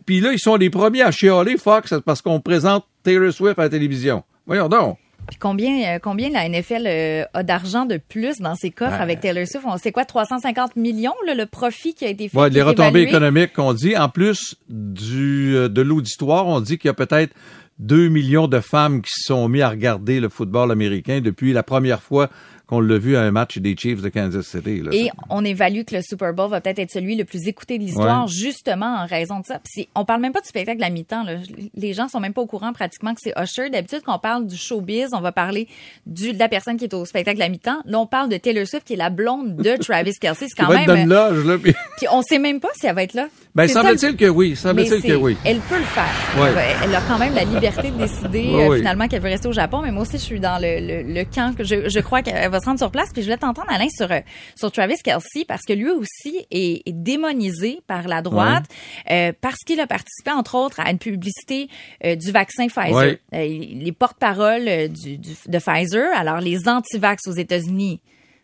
Puis 0.05 0.19
là, 0.19 0.31
ils 0.33 0.39
sont 0.39 0.55
les 0.55 0.69
premiers 0.69 1.01
à 1.01 1.09
chialer 1.09 1.57
Fox 1.57 1.95
parce 2.05 2.21
qu'on 2.21 2.39
présente 2.39 2.85
Taylor 3.01 3.33
Swift 3.33 3.57
à 3.57 3.63
la 3.63 3.69
télévision. 3.69 4.23
Voyons 4.45 4.69
donc. 4.69 4.99
Puis 5.29 5.37
combien, 5.39 5.95
euh, 5.95 5.99
combien 5.99 6.29
la 6.29 6.47
NFL 6.47 6.85
euh, 6.85 7.23
a 7.33 7.43
d'argent 7.43 7.85
de 7.85 7.97
plus 7.97 8.37
dans 8.39 8.55
ses 8.55 8.71
coffres 8.71 8.91
Ben. 8.91 9.01
avec 9.01 9.19
Taylor 9.21 9.45
Swift? 9.47 9.65
On 9.67 9.77
sait 9.77 9.91
quoi, 9.91 10.05
350 10.05 10.75
millions, 10.75 11.13
là, 11.25 11.35
le 11.35 11.45
profit 11.45 11.93
qui 11.93 12.05
a 12.05 12.09
été 12.09 12.29
fait? 12.29 12.37
Ouais, 12.37 12.49
les 12.49 12.61
retombées 12.61 13.01
évalué? 13.01 13.09
économiques 13.09 13.53
qu'on 13.53 13.73
dit. 13.73 13.95
En 13.97 14.09
plus 14.09 14.55
du 14.69 15.55
euh, 15.55 15.69
de 15.69 15.81
l'auditoire, 15.81 16.47
on 16.47 16.59
dit 16.61 16.77
qu'il 16.77 16.87
y 16.87 16.91
a 16.91 16.93
peut-être 16.93 17.33
2 17.79 18.09
millions 18.09 18.47
de 18.47 18.59
femmes 18.59 19.01
qui 19.01 19.11
se 19.13 19.27
sont 19.27 19.47
mis 19.47 19.61
à 19.61 19.69
regarder 19.69 20.19
le 20.19 20.29
football 20.29 20.71
américain 20.71 21.21
depuis 21.21 21.53
la 21.53 21.63
première 21.63 22.01
fois 22.01 22.29
qu'on 22.69 22.79
l'a 22.81 22.99
vu 22.99 23.15
à 23.17 23.21
un 23.21 23.31
match 23.31 23.57
des 23.57 23.75
Chiefs 23.75 24.01
de 24.03 24.09
Kansas 24.09 24.45
City. 24.45 24.81
Là. 24.81 24.91
Et 24.93 25.09
on 25.29 25.43
évalue 25.43 25.81
que 25.87 25.95
le 25.95 26.01
Super 26.03 26.33
Bowl 26.35 26.49
va 26.51 26.61
peut-être 26.61 26.77
être 26.77 26.91
celui 26.91 27.15
le 27.15 27.25
plus 27.25 27.47
écouté 27.47 27.79
de 27.79 27.83
l'histoire, 27.83 28.25
Ouais. 28.25 28.31
justement 28.31 28.95
en 28.99 29.05
raison 29.07 29.39
de 29.39 29.45
ça. 29.45 29.55
Puis 29.55 29.71
c'est- 29.73 29.87
on 29.95 30.05
parle 30.05 30.21
même 30.21 30.33
pas 30.33 30.41
du 30.41 30.47
spectacle 30.47 30.83
à 30.83 30.89
mi-temps. 30.91 31.23
là. 31.23 31.37
Les 31.75 31.93
gens 31.93 32.07
sont 32.07 32.19
même 32.19 32.33
pas 32.33 32.41
au 32.41 32.45
courant 32.45 32.71
pratiquement 32.71 33.13
que 33.15 33.21
c'est 33.23 33.33
Usher. 33.41 33.69
D'habitude, 33.71 34.01
quand 34.05 34.15
on 34.15 34.19
parle 34.19 34.45
du 34.45 34.55
showbiz, 34.55 35.09
on 35.13 35.21
va 35.21 35.31
parler 35.31 35.67
du, 36.05 36.33
de 36.33 36.37
la 36.39 36.47
personne 36.47 36.77
qui 36.77 36.83
est 36.83 36.93
au 36.93 37.05
spectacle 37.05 37.41
à 37.41 37.49
mi-temps. 37.49 37.79
Là, 37.85 37.99
on 37.99 38.05
parle 38.05 38.29
de 38.29 38.37
Taylor 38.37 38.67
Swift, 38.67 38.85
qui 38.85 38.93
est 38.93 38.97
la 38.97 39.09
blonde 39.09 39.55
de 39.55 39.75
Travis 39.77 40.13
Kelsey. 40.13 40.45
C'est 40.49 40.55
quand 40.63 40.67
va 40.67 40.75
même... 40.75 40.83
être 40.83 40.87
dans 40.89 40.95
une 41.01 41.09
loge, 41.09 41.45
là. 41.45 41.57
Puis... 41.57 41.73
Puis 41.97 42.07
on 42.11 42.21
sait 42.21 42.37
même 42.39 42.59
pas 42.59 42.69
si 42.79 42.85
elle 42.85 42.95
va 42.95 43.01
être 43.03 43.15
là. 43.15 43.27
Ben, 43.55 43.67
semble-t-il 43.67 44.11
le- 44.11 44.15
que 44.17 44.25
oui. 44.25 44.55
Semble-t-il 44.55 45.01
que 45.01 45.13
oui. 45.15 45.35
Elle 45.43 45.59
peut 45.59 45.77
le 45.77 45.83
faire. 45.83 46.05
Ouais. 46.37 46.51
Elle 46.83 46.93
a 46.95 47.01
quand 47.01 47.17
même 47.17 47.33
la 47.33 47.43
liberté 47.43 47.89
de 47.89 47.97
décider 47.97 48.47
euh, 48.53 48.77
finalement 48.77 49.07
qu'elle 49.07 49.21
veut 49.21 49.29
rester 49.29 49.47
au 49.47 49.51
Japon. 49.51 49.81
Mais 49.83 49.91
moi 49.91 50.03
aussi, 50.03 50.13
je 50.17 50.23
suis 50.23 50.39
dans 50.39 50.61
le, 50.61 50.79
le, 50.79 51.13
le 51.13 51.23
camp 51.25 51.55
que 51.57 51.63
je, 51.63 51.89
je 51.89 51.99
crois 51.99 52.21
qu'elle 52.21 52.49
va 52.51 52.59
se 52.59 52.65
rendre 52.65 52.77
sur 52.79 52.91
place. 52.91 53.09
Puis 53.11 53.21
je 53.23 53.27
voulais 53.27 53.37
t'entendre, 53.37 53.67
Alain, 53.71 53.87
sur, 53.89 54.11
euh, 54.11 54.19
sur 54.55 54.71
Travis 54.71 54.97
Kelsey 55.03 55.45
parce 55.47 55.63
que 55.67 55.73
lui 55.73 55.89
aussi 55.89 56.45
est, 56.51 56.83
est 56.87 56.93
démonisé 56.93 57.79
par 57.87 58.07
la 58.07 58.21
droite 58.21 58.65
euh, 59.09 59.33
parce 59.41 59.57
qu'il 59.65 59.79
a 59.79 59.87
participé, 59.87 60.31
entre 60.31 60.55
autres, 60.55 60.79
à 60.79 60.91
une 60.91 60.99
publicité 60.99 61.69
euh, 62.05 62.15
du 62.15 62.31
vaccin 62.31 62.67
Pfizer. 62.67 62.93
Ouais. 62.95 63.19
Les 63.31 63.91
porte-paroles 63.91 64.89
du, 64.89 65.17
du- 65.17 65.31
de 65.47 65.57
Pfizer, 65.59 66.07
alors 66.15 66.39
les 66.39 66.69
anti-vax 66.69 67.27
aux 67.27 67.33
États-Unis 67.33 67.99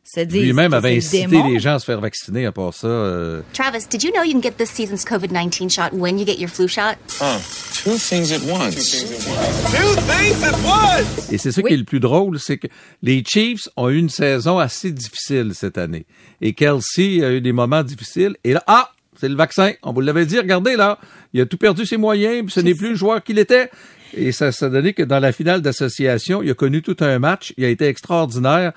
se 0.05 0.21
disent 0.21 0.43
Lui-même 0.43 0.73
avait 0.73 0.97
incité 0.97 1.41
les 1.49 1.59
gens 1.59 1.75
à 1.75 1.79
se 1.79 1.85
faire 1.85 1.99
vacciner 1.99 2.45
à 2.45 2.51
part 2.51 2.73
ça. 2.73 2.87
euh, 2.87 3.41
Travis, 3.53 3.85
did 3.89 4.03
you 4.03 4.11
know 4.11 4.23
you 4.23 4.33
can 4.33 4.41
get 4.41 4.51
this 4.51 4.69
season's 4.69 5.03
COVID 5.03 5.31
19 5.31 5.69
shot 5.69 5.89
when 5.93 6.19
you 6.19 6.25
get 6.25 6.39
your 6.39 6.49
flu 6.49 6.67
shot? 6.67 6.95
Huh. 7.19 7.39
Two 7.83 7.97
things 7.97 8.31
at 8.31 8.41
once. 8.47 9.03
Two 9.03 9.95
things 10.07 10.43
at 10.43 10.55
once! 10.63 11.31
Et 11.31 11.37
c'est 11.37 11.51
ça 11.51 11.61
qui 11.61 11.73
est 11.73 11.77
le 11.77 11.83
plus 11.83 11.99
drôle, 11.99 12.39
c'est 12.39 12.57
que 12.57 12.67
les 13.01 13.23
Chiefs 13.27 13.67
ont 13.77 13.89
eu 13.89 13.97
une 13.97 14.09
saison 14.09 14.59
assez 14.59 14.91
difficile 14.91 15.51
cette 15.53 15.77
année. 15.77 16.05
Et 16.41 16.53
Kelsey 16.53 17.23
a 17.23 17.31
eu 17.31 17.41
des 17.41 17.51
moments 17.51 17.83
difficiles. 17.83 18.35
Et 18.43 18.53
là, 18.53 18.63
ah, 18.67 18.91
c'est 19.19 19.29
le 19.29 19.35
vaccin. 19.35 19.73
On 19.83 19.91
vous 19.91 20.01
l'avait 20.01 20.25
dit, 20.25 20.37
regardez 20.37 20.75
là, 20.75 20.99
il 21.33 21.41
a 21.41 21.45
tout 21.45 21.57
perdu 21.57 21.85
ses 21.85 21.97
moyens, 21.97 22.43
puis 22.45 22.53
ce 22.53 22.59
n'est 22.59 22.75
plus 22.75 22.89
le 22.89 22.95
joueur 22.95 23.23
qu'il 23.23 23.39
était. 23.39 23.69
Et 24.13 24.31
ça, 24.31 24.51
ça 24.51 24.67
a 24.67 24.69
donné 24.69 24.93
que 24.93 25.03
dans 25.03 25.19
la 25.19 25.31
finale 25.31 25.61
d'association, 25.61 26.41
il 26.41 26.49
a 26.49 26.53
connu 26.53 26.81
tout 26.81 26.95
un 27.01 27.19
match. 27.19 27.53
Il 27.57 27.65
a 27.65 27.69
été 27.69 27.85
extraordinaire. 27.87 28.71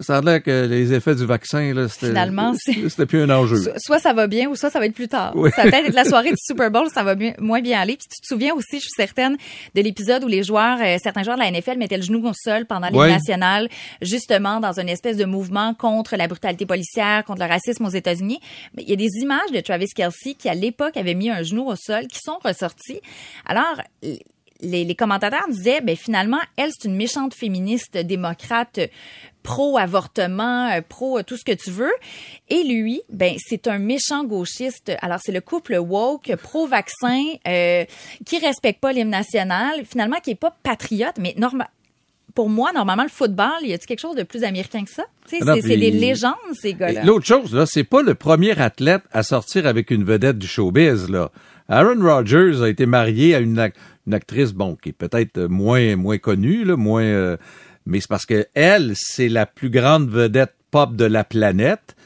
Ça 0.00 0.16
a 0.16 0.20
l'air 0.22 0.42
que 0.42 0.66
les 0.66 0.94
effets 0.94 1.14
du 1.14 1.26
vaccin, 1.26 1.74
là, 1.74 1.86
c'était, 1.86 2.06
Finalement, 2.08 2.54
c'est- 2.56 2.88
c'était 2.88 3.04
plus 3.04 3.20
un 3.22 3.28
enjeu. 3.30 3.56
So- 3.56 3.70
soit 3.76 3.98
ça 3.98 4.14
va 4.14 4.26
bien 4.26 4.48
ou 4.48 4.56
soit 4.56 4.70
ça 4.70 4.78
va 4.78 4.86
être 4.86 4.94
plus 4.94 5.08
tard. 5.08 5.32
Oui. 5.36 5.50
Ça 5.54 5.64
va 5.64 5.70
peut-être 5.70 5.88
être 5.88 5.94
la 5.94 6.04
soirée 6.06 6.30
du 6.30 6.36
Super 6.42 6.70
Bowl, 6.70 6.88
ça 6.92 7.02
va 7.02 7.14
bien- 7.14 7.34
moins 7.38 7.60
bien 7.60 7.78
aller. 7.80 7.96
Puis 7.98 8.06
tu 8.10 8.20
te 8.22 8.26
souviens 8.26 8.54
aussi, 8.54 8.76
je 8.76 8.80
suis 8.80 8.90
certaine, 8.96 9.36
de 9.74 9.82
l'épisode 9.82 10.24
où 10.24 10.28
les 10.28 10.42
joueurs, 10.42 10.78
euh, 10.80 10.96
certains 11.02 11.22
joueurs 11.22 11.36
de 11.36 11.42
la 11.42 11.48
NFL 11.48 11.76
mettaient 11.76 11.98
le 11.98 12.02
genou 12.02 12.26
au 12.26 12.32
sol 12.34 12.64
pendant 12.64 12.88
les 12.88 12.98
Oui. 12.98 13.08
nationales, 13.10 13.68
justement 14.00 14.60
dans 14.60 14.80
une 14.80 14.88
espèce 14.88 15.18
de 15.18 15.26
mouvement 15.26 15.74
contre 15.74 16.16
la 16.16 16.26
brutalité 16.26 16.64
policière, 16.64 17.22
contre 17.24 17.42
le 17.42 17.48
racisme 17.48 17.84
aux 17.84 17.90
États-Unis. 17.90 18.40
Mais 18.76 18.84
il 18.84 18.88
y 18.90 18.94
a 18.94 18.96
des 18.96 19.10
images 19.20 19.52
de 19.52 19.60
Travis 19.60 19.88
Kelsey 19.94 20.34
qui, 20.38 20.48
à 20.48 20.54
l'époque, 20.54 20.96
avait 20.96 21.14
mis 21.14 21.28
un 21.28 21.42
genou 21.42 21.68
au 21.68 21.76
sol, 21.76 22.06
qui 22.06 22.18
sont 22.24 22.38
ressorties. 22.42 23.00
Alors, 23.44 23.80
les, 24.62 24.84
les 24.84 24.94
commentateurs 24.94 25.46
disaient, 25.48 25.80
ben 25.80 25.96
finalement, 25.96 26.40
elle, 26.56 26.70
c'est 26.72 26.88
une 26.88 26.96
méchante 26.96 27.34
féministe 27.34 27.98
démocrate 27.98 28.78
euh, 28.78 28.86
pro-avortement, 29.42 30.70
euh, 30.70 30.80
pro 30.88 31.18
euh, 31.18 31.22
tout 31.22 31.36
ce 31.36 31.44
que 31.44 31.52
tu 31.52 31.70
veux. 31.70 31.92
Et 32.48 32.62
lui, 32.62 33.02
ben 33.10 33.34
c'est 33.38 33.66
un 33.66 33.78
méchant 33.78 34.24
gauchiste. 34.24 34.92
Alors, 35.02 35.18
c'est 35.22 35.32
le 35.32 35.40
couple 35.40 35.76
woke, 35.76 36.34
pro-vaccin, 36.36 37.24
euh, 37.46 37.84
qui 38.24 38.38
respecte 38.38 38.80
pas 38.80 38.92
l'hymne 38.92 39.10
national, 39.10 39.84
finalement, 39.84 40.18
qui 40.22 40.30
est 40.30 40.36
pas 40.36 40.56
patriote, 40.62 41.16
mais 41.18 41.34
normal. 41.36 41.68
Pour 42.34 42.48
moi, 42.48 42.72
normalement, 42.72 43.02
le 43.02 43.10
football, 43.10 43.60
y 43.62 43.74
a-t-il 43.74 43.86
quelque 43.86 44.00
chose 44.00 44.16
de 44.16 44.22
plus 44.22 44.42
américain 44.42 44.84
que 44.84 44.90
ça? 44.90 45.04
Ah 45.42 45.54
c'est 45.60 45.76
des 45.76 45.90
légendes, 45.90 46.32
ces 46.54 46.72
gars-là. 46.72 47.04
L'autre 47.04 47.26
chose, 47.26 47.54
là, 47.54 47.66
c'est 47.66 47.84
pas 47.84 48.00
le 48.00 48.14
premier 48.14 48.58
athlète 48.58 49.02
à 49.12 49.22
sortir 49.22 49.66
avec 49.66 49.90
une 49.90 50.04
vedette 50.04 50.38
du 50.38 50.46
showbiz, 50.46 51.10
là. 51.10 51.30
Aaron 51.68 52.00
Rodgers 52.02 52.62
a 52.62 52.68
été 52.68 52.86
marié 52.86 53.34
à 53.34 53.40
une, 53.40 53.70
une 54.06 54.14
actrice, 54.14 54.52
bon, 54.52 54.76
qui 54.76 54.90
est 54.90 54.92
peut-être 54.92 55.38
euh, 55.38 55.48
moins, 55.48 55.96
moins 55.96 56.18
connue, 56.18 56.64
là, 56.64 56.76
moins, 56.76 57.02
euh, 57.02 57.36
mais 57.86 58.00
c'est 58.00 58.08
parce 58.08 58.26
que 58.26 58.46
elle, 58.54 58.92
c'est 58.94 59.28
la 59.28 59.46
plus 59.46 59.70
grande 59.70 60.08
vedette 60.08 60.54
pop 60.70 60.96
de 60.96 61.04
la 61.04 61.24
planète. 61.24 61.96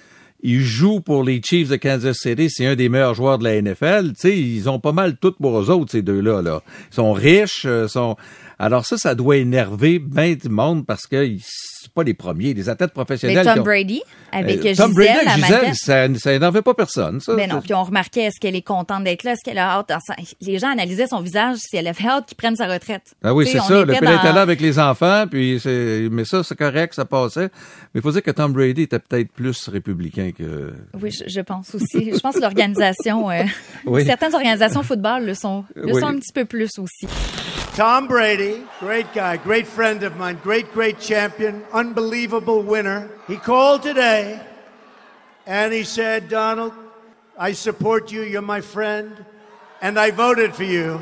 Il 0.43 0.61
joue 0.61 1.01
pour 1.01 1.25
les 1.25 1.41
Chiefs 1.43 1.71
de 1.71 1.77
Kansas 1.77 2.19
City, 2.19 2.49
c'est 2.51 2.67
un 2.67 2.77
des 2.77 2.89
meilleurs 2.89 3.15
joueurs 3.15 3.39
de 3.39 3.45
la 3.45 3.61
NFL. 3.61 4.11
Tu 4.11 4.15
sais, 4.17 4.39
ils 4.39 4.69
ont 4.69 4.79
pas 4.79 4.93
mal 4.93 5.17
tout 5.17 5.33
pour 5.33 5.59
eux 5.59 5.71
autres, 5.71 5.91
ces 5.93 6.03
deux-là, 6.03 6.43
là. 6.43 6.63
Ils 6.91 6.95
sont 6.95 7.13
riches, 7.13 7.65
euh, 7.65 7.89
sont, 7.89 8.17
alors 8.59 8.87
ça, 8.87 8.97
ça 8.97 9.15
doit 9.15 9.37
énerver 9.37 9.99
bien 9.99 10.35
du 10.35 10.49
monde 10.49 10.87
parce 10.87 11.07
que 11.07 11.29
c'est 11.41 11.93
pas 11.93 12.03
les 12.03 12.15
premiers, 12.15 12.53
les 12.55 12.69
athlètes 12.69 12.91
Mais 12.91 13.05
professionnels. 13.05 13.39
qui 13.47 13.53
Tom 13.53 13.61
ont- 13.61 13.63
Brady, 13.65 14.03
avec 14.33 14.59
euh, 14.59 14.63
Gisèle, 14.71 14.77
Tom 14.77 14.93
Brady 14.95 15.11
avec 15.11 15.45
Gisèle, 15.45 15.75
ça, 15.77 16.19
ça 16.19 16.33
énervait 16.33 16.63
pas 16.63 16.75
personne, 16.75 17.21
ça. 17.21 17.35
Mais 17.35 17.47
non, 17.47 17.61
puis 17.61 17.75
on 17.75 17.85
remarquait, 17.85 18.23
est-ce 18.23 18.41
qu'elle 18.41 18.57
est 18.57 18.63
contente 18.63 19.05
d'être 19.05 19.23
là? 19.25 19.33
Est-ce 19.33 19.45
qu'elle 19.45 19.59
a 19.59 19.71
hâte? 19.79 19.93
Les 20.41 20.59
gens 20.59 20.71
analysaient 20.71 21.07
son 21.07 21.21
visage 21.21 21.59
si 21.59 21.77
elle 21.77 21.87
avait 21.87 22.07
hâte 22.07 22.27
qu'il 22.27 22.37
prenne 22.37 22.57
sa 22.57 22.67
retraite. 22.67 23.15
Ah 23.23 23.33
oui, 23.35 23.47
c'est 23.47 23.59
ça. 23.61 23.85
Le 23.85 23.87
père 23.93 24.01
dans- 24.03 24.19
était 24.19 24.33
là 24.33 24.41
avec 24.43 24.61
les 24.61 24.79
enfants, 24.79 25.27
puis 25.31 25.61
c'est, 25.63 26.09
mais 26.11 26.25
ça, 26.25 26.43
c'est 26.43 26.57
correct, 26.57 26.95
ça 26.95 27.05
passait. 27.05 27.51
Mais 27.95 28.01
il 28.01 28.03
faut 28.03 28.11
dire 28.13 28.23
que 28.23 28.31
Tom 28.33 28.53
Brady 28.53 28.83
était 28.83 28.99
peut-être 28.99 29.31
plus 29.33 29.69
républicain 29.69 30.33
que. 30.37 30.73
Oui, 31.01 31.11
je, 31.11 31.25
je 31.29 31.41
pense 31.41 31.75
aussi. 31.75 32.11
Je 32.13 32.19
pense 32.19 32.35
que 32.37 32.41
l'organisation, 32.41 33.31
euh, 33.31 33.43
Oui. 33.85 34.05
certaines 34.05 34.35
organisations 34.35 34.83
football 34.83 35.25
le 35.25 35.35
sont, 35.35 35.65
le 35.75 35.93
Oui. 35.93 36.01
sont 36.01 36.07
un 36.09 36.17
petit 36.19 36.33
peu 36.33 36.45
plus 36.45 36.71
aussi. 36.79 37.07
Tom 37.77 38.09
Brady, 38.09 38.63
great 38.81 39.13
guy, 39.13 39.37
great 39.37 39.67
friend 39.67 40.03
of 40.03 40.17
mine, 40.17 40.41
great, 40.43 40.73
great 40.73 40.99
champion, 40.99 41.63
unbelievable 41.75 42.63
winner. 42.63 43.11
He 43.29 43.37
called 43.37 43.83
today 43.83 44.41
and 45.47 45.75
he 45.75 45.85
said, 45.85 46.31
Donald, 46.31 46.73
I 47.39 47.53
support 47.53 48.11
you, 48.11 48.23
you're 48.23 48.41
my 48.41 48.63
friend, 48.63 49.23
and 49.83 49.99
I 49.99 50.11
voted 50.11 50.55
for 50.55 50.65
you. 50.65 50.99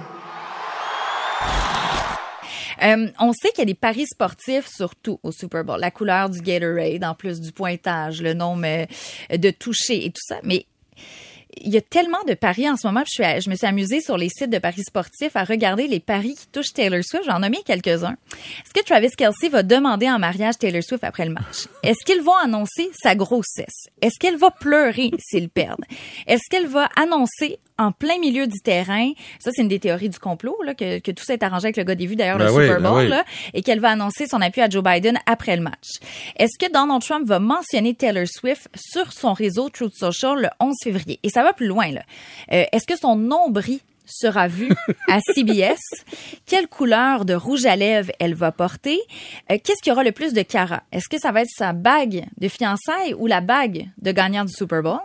Euh, 2.83 3.07
on 3.21 3.33
sait 3.33 3.53
qu'il 3.53 3.61
y 3.61 3.63
a 3.63 3.67
des 3.67 3.75
paris 3.75 4.07
sportifs 4.07 4.67
surtout 4.67 5.21
au 5.23 5.31
Super 5.31 5.63
Bowl. 5.63 5.79
La 5.79 5.93
couleur 5.93 6.29
du 6.29 6.41
Gatorade, 6.41 7.05
en 7.05 7.15
plus 7.15 7.41
du 7.41 7.53
pointage, 7.53 8.21
le 8.21 8.35
nombre 8.35 8.67
euh, 8.67 9.37
de 9.37 9.51
touchés 9.51 10.07
et 10.07 10.11
tout 10.11 10.23
ça. 10.27 10.41
Mais 10.43 10.67
il 11.61 11.73
y 11.73 11.77
a 11.77 11.81
tellement 11.81 12.23
de 12.27 12.35
paris 12.35 12.69
en 12.69 12.77
ce 12.77 12.87
moment. 12.87 13.03
Je, 13.07 13.23
je 13.41 13.51
me 13.51 13.55
suis 13.55 13.67
amusée 13.67 14.01
sur 14.01 14.17
les 14.17 14.29
sites 14.29 14.51
de 14.51 14.59
paris 14.59 14.83
sportifs 14.83 15.37
à 15.37 15.45
regarder 15.45 15.87
les 15.87 16.01
paris 16.01 16.35
qui 16.39 16.47
touchent 16.49 16.73
Taylor 16.73 17.03
Swift. 17.03 17.25
J'en 17.27 17.39
ai 17.39 17.41
nommé 17.43 17.59
quelques-uns. 17.65 18.17
Est-ce 18.33 18.73
que 18.73 18.85
Travis 18.85 19.11
Kelsey 19.11 19.49
va 19.49 19.63
demander 19.63 20.09
en 20.09 20.19
mariage 20.19 20.59
Taylor 20.59 20.83
Swift 20.83 21.05
après 21.05 21.25
le 21.25 21.33
match? 21.33 21.67
Est-ce 21.83 22.05
qu'ils 22.05 22.23
vont 22.23 22.37
annoncer 22.37 22.91
sa 22.95 23.15
grossesse? 23.15 23.89
Est-ce 24.01 24.19
qu'elle 24.19 24.37
va 24.37 24.51
pleurer 24.51 25.11
s'ils 25.19 25.49
perdent? 25.49 25.85
Est-ce 26.27 26.43
qu'elle 26.51 26.67
va 26.67 26.89
annoncer 26.97 27.59
en 27.79 27.93
plein 27.93 28.19
milieu 28.19 28.47
du 28.47 28.61
terrain, 28.61 29.11
ça 29.41 29.51
c'est 29.53 29.63
une 29.63 29.69
des 29.69 29.81
théories 29.81 30.09
du 30.09 30.19
complot, 30.19 30.57
là, 30.65 30.75
que, 30.75 31.01
que 31.01 31.11
tout 31.11 31.25
s'est 31.25 31.43
arrangé 31.43 31.67
avec 31.67 31.77
le 31.77 31.85
gars 31.85 31.95
des 31.95 32.07
vues, 32.07 32.17
d'ailleurs, 32.17 32.39
Ben 32.39 32.47
le 32.47 32.53
oui, 32.53 32.63
Super 32.67 32.81
ben 32.81 32.91
Bowl, 32.91 33.03
oui. 33.03 33.09
là, 33.09 33.25
et 33.53 33.63
qu'elle 33.63 33.81
va 33.81 33.91
annoncer 33.91 34.27
son 34.27 34.41
appui 34.41 34.61
à 34.61 34.69
Joe 34.69 34.83
Biden 34.83 35.19
après 35.27 35.57
le 35.57 35.63
match. 35.63 35.89
Est-ce 36.37 36.59
que 36.59 36.73
Donald 36.73 37.03
Trump 37.03 37.27
va 37.27 37.39
mentionner 37.41 37.95
Taylor 37.95 38.27
Swift 38.29 38.69
sur 38.77 39.13
son 39.13 39.33
réseau 39.33 39.69
Truth 39.71 39.95
Social 39.95 40.41
le 40.41 40.49
11 40.61 40.75
février? 40.83 41.19
Et 41.23 41.29
ça 41.31 41.43
va 41.43 41.53
plus 41.53 41.67
loin, 41.67 41.91
là. 41.91 42.03
Euh, 42.53 42.65
Est-ce 42.73 42.87
que 42.87 42.97
son 42.97 43.17
nombril 43.17 43.81
sera 44.07 44.49
vu 44.49 44.69
à 45.09 45.19
CBS? 45.35 45.81
Quelle 46.47 46.69
couleur 46.69 47.25
de 47.25 47.35
rouge 47.35 47.65
à 47.67 47.75
lèvres 47.75 48.13
elle 48.21 48.35
va 48.35 48.53
porter? 48.53 49.01
Euh, 49.51 49.57
Qu'est-ce 49.63 49.83
qui 49.83 49.91
aura 49.91 50.05
le 50.05 50.13
plus 50.13 50.33
de 50.33 50.43
cara? 50.43 50.83
Est-ce 50.93 51.09
que 51.09 51.19
ça 51.19 51.33
va 51.33 51.41
être 51.43 51.51
sa 51.51 51.73
bague 51.73 52.25
de 52.39 52.49
fiançailles 52.49 53.15
ou 53.15 53.27
la 53.27 53.41
bague 53.41 53.87
de 54.01 54.13
gagnant 54.13 54.45
du 54.45 54.53
Super 54.53 54.83
Bowl? 54.83 55.01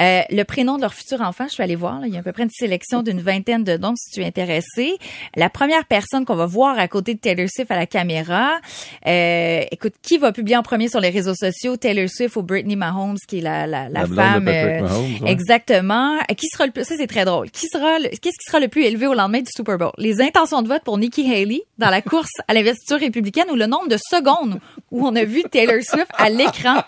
Euh, 0.00 0.20
le 0.30 0.42
prénom 0.44 0.76
de 0.76 0.82
leur 0.82 0.94
futur 0.94 1.20
enfant, 1.22 1.44
je 1.48 1.54
suis 1.54 1.62
allée 1.62 1.76
voir. 1.76 2.00
là, 2.00 2.06
il 2.06 2.12
y 2.12 2.16
a 2.16 2.20
à 2.20 2.22
peu 2.22 2.32
près 2.32 2.42
une 2.42 2.50
sélection 2.50 3.02
d'une 3.02 3.20
vingtaine 3.20 3.64
de 3.64 3.76
dons 3.76 3.94
si 3.96 4.10
tu 4.12 4.20
es 4.22 4.26
intéressé. 4.26 4.96
La 5.36 5.48
première 5.50 5.84
personne 5.86 6.24
qu'on 6.24 6.36
va 6.36 6.46
voir 6.46 6.78
à 6.78 6.88
côté 6.88 7.14
de 7.14 7.18
Taylor 7.20 7.46
Swift 7.48 7.70
à 7.70 7.76
la 7.76 7.86
caméra, 7.86 8.60
euh, 9.06 9.62
écoute, 9.70 9.94
qui 10.02 10.18
va 10.18 10.32
publier 10.32 10.56
en 10.56 10.62
premier 10.62 10.88
sur 10.88 11.00
les 11.00 11.10
réseaux 11.10 11.34
sociaux? 11.34 11.76
Taylor 11.76 12.08
Swift 12.08 12.36
ou 12.36 12.42
Britney 12.42 12.76
Mahomes, 12.76 13.16
qui 13.28 13.38
est 13.38 13.42
la, 13.42 13.66
la, 13.66 13.88
la 13.88 14.06
femme. 14.06 14.44
Patrick 14.44 14.82
Mahomes, 14.82 15.22
ouais. 15.22 15.30
Exactement. 15.30 16.16
Euh, 16.30 16.34
Qui 16.34 16.46
sera 16.48 16.66
le 16.66 16.72
plus, 16.72 16.84
ça 16.84 16.94
c'est 16.96 17.06
très 17.06 17.24
drôle. 17.24 17.50
Qui 17.50 17.66
sera, 17.68 17.98
le- 17.98 18.08
qu'est-ce 18.08 18.36
qui 18.38 18.46
sera 18.46 18.60
le 18.60 18.68
plus 18.68 18.84
élevé 18.84 19.06
au 19.06 19.14
lendemain 19.14 19.40
du 19.40 19.50
Super 19.54 19.78
Bowl? 19.78 19.92
Les 19.98 20.20
intentions 20.20 20.62
de 20.62 20.68
vote 20.68 20.82
pour 20.84 20.98
Nikki 20.98 21.30
Haley 21.32 21.62
dans 21.78 21.90
la 21.90 22.02
course 22.02 22.30
à 22.48 22.54
l'investiture 22.54 22.98
républicaine 22.98 23.46
ou 23.50 23.54
le 23.56 23.66
nombre 23.66 23.88
de 23.88 23.96
secondes 23.96 24.60
où 24.90 25.06
on 25.06 25.14
a 25.16 25.24
vu 25.24 25.42
Taylor 25.50 25.82
Swift 25.82 26.10
à 26.18 26.28
l'écran? 26.30 26.82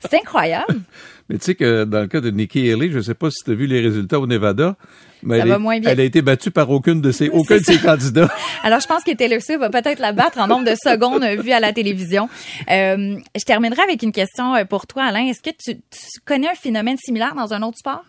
C'est 0.00 0.14
incroyable. 0.16 0.80
Mais 1.28 1.38
tu 1.38 1.44
sais 1.44 1.54
que 1.54 1.84
dans 1.84 2.00
le 2.00 2.06
cas 2.08 2.20
de 2.20 2.30
Nikki 2.30 2.70
Haley, 2.72 2.90
je 2.90 2.98
sais 3.00 3.14
pas 3.14 3.30
si 3.30 3.44
tu 3.44 3.52
as 3.52 3.54
vu 3.54 3.66
les 3.68 3.80
résultats 3.80 4.18
au 4.18 4.26
Nevada, 4.26 4.74
mais 5.22 5.36
Ça 5.36 5.42
elle, 5.44 5.48
va 5.50 5.54
est- 5.54 5.58
moins 5.58 5.78
bien. 5.78 5.90
elle 5.90 6.00
a 6.00 6.02
été 6.02 6.22
battue 6.22 6.50
par 6.50 6.68
aucune 6.70 7.00
de 7.00 7.12
ses, 7.12 7.28
aucun 7.28 7.58
de 7.58 7.62
ses 7.62 7.78
candidats. 7.78 8.28
Alors, 8.64 8.80
je 8.80 8.88
pense 8.88 9.04
que 9.04 9.14
Taylor 9.14 9.40
Swift 9.40 9.60
va 9.60 9.70
peut-être 9.70 10.00
la 10.00 10.12
battre 10.12 10.38
en 10.40 10.48
nombre 10.48 10.64
de 10.68 10.74
secondes 10.74 11.22
euh, 11.22 11.40
vues 11.40 11.52
à 11.52 11.60
la 11.60 11.72
télévision. 11.72 12.28
Euh, 12.68 13.16
je 13.38 13.44
terminerai 13.44 13.80
avec 13.82 14.02
une 14.02 14.10
question 14.10 14.56
euh, 14.56 14.64
pour 14.64 14.88
toi, 14.88 15.04
Alain. 15.04 15.26
Est-ce 15.28 15.40
que 15.40 15.50
tu, 15.56 15.76
tu 15.76 16.20
connais 16.24 16.48
un 16.48 16.54
phénomène 16.54 16.96
similaire 16.96 17.36
dans 17.36 17.54
un 17.54 17.62
autre 17.62 17.78
sport? 17.78 18.02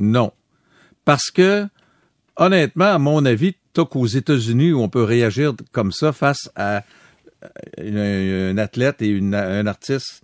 Non. 0.00 0.32
Parce 1.04 1.30
que, 1.30 1.68
honnêtement, 2.36 2.86
à 2.92 2.98
mon 2.98 3.24
avis, 3.24 3.54
tant 3.72 3.84
qu'aux 3.84 4.06
États-Unis 4.06 4.72
où 4.72 4.80
on 4.82 4.88
peut 4.88 5.04
réagir 5.04 5.52
comme 5.70 5.92
ça 5.92 6.12
face 6.12 6.50
à 6.56 6.82
un 7.78 8.58
athlète 8.58 9.00
et 9.02 9.06
une- 9.08 9.34
un 9.36 9.66
artiste. 9.68 10.22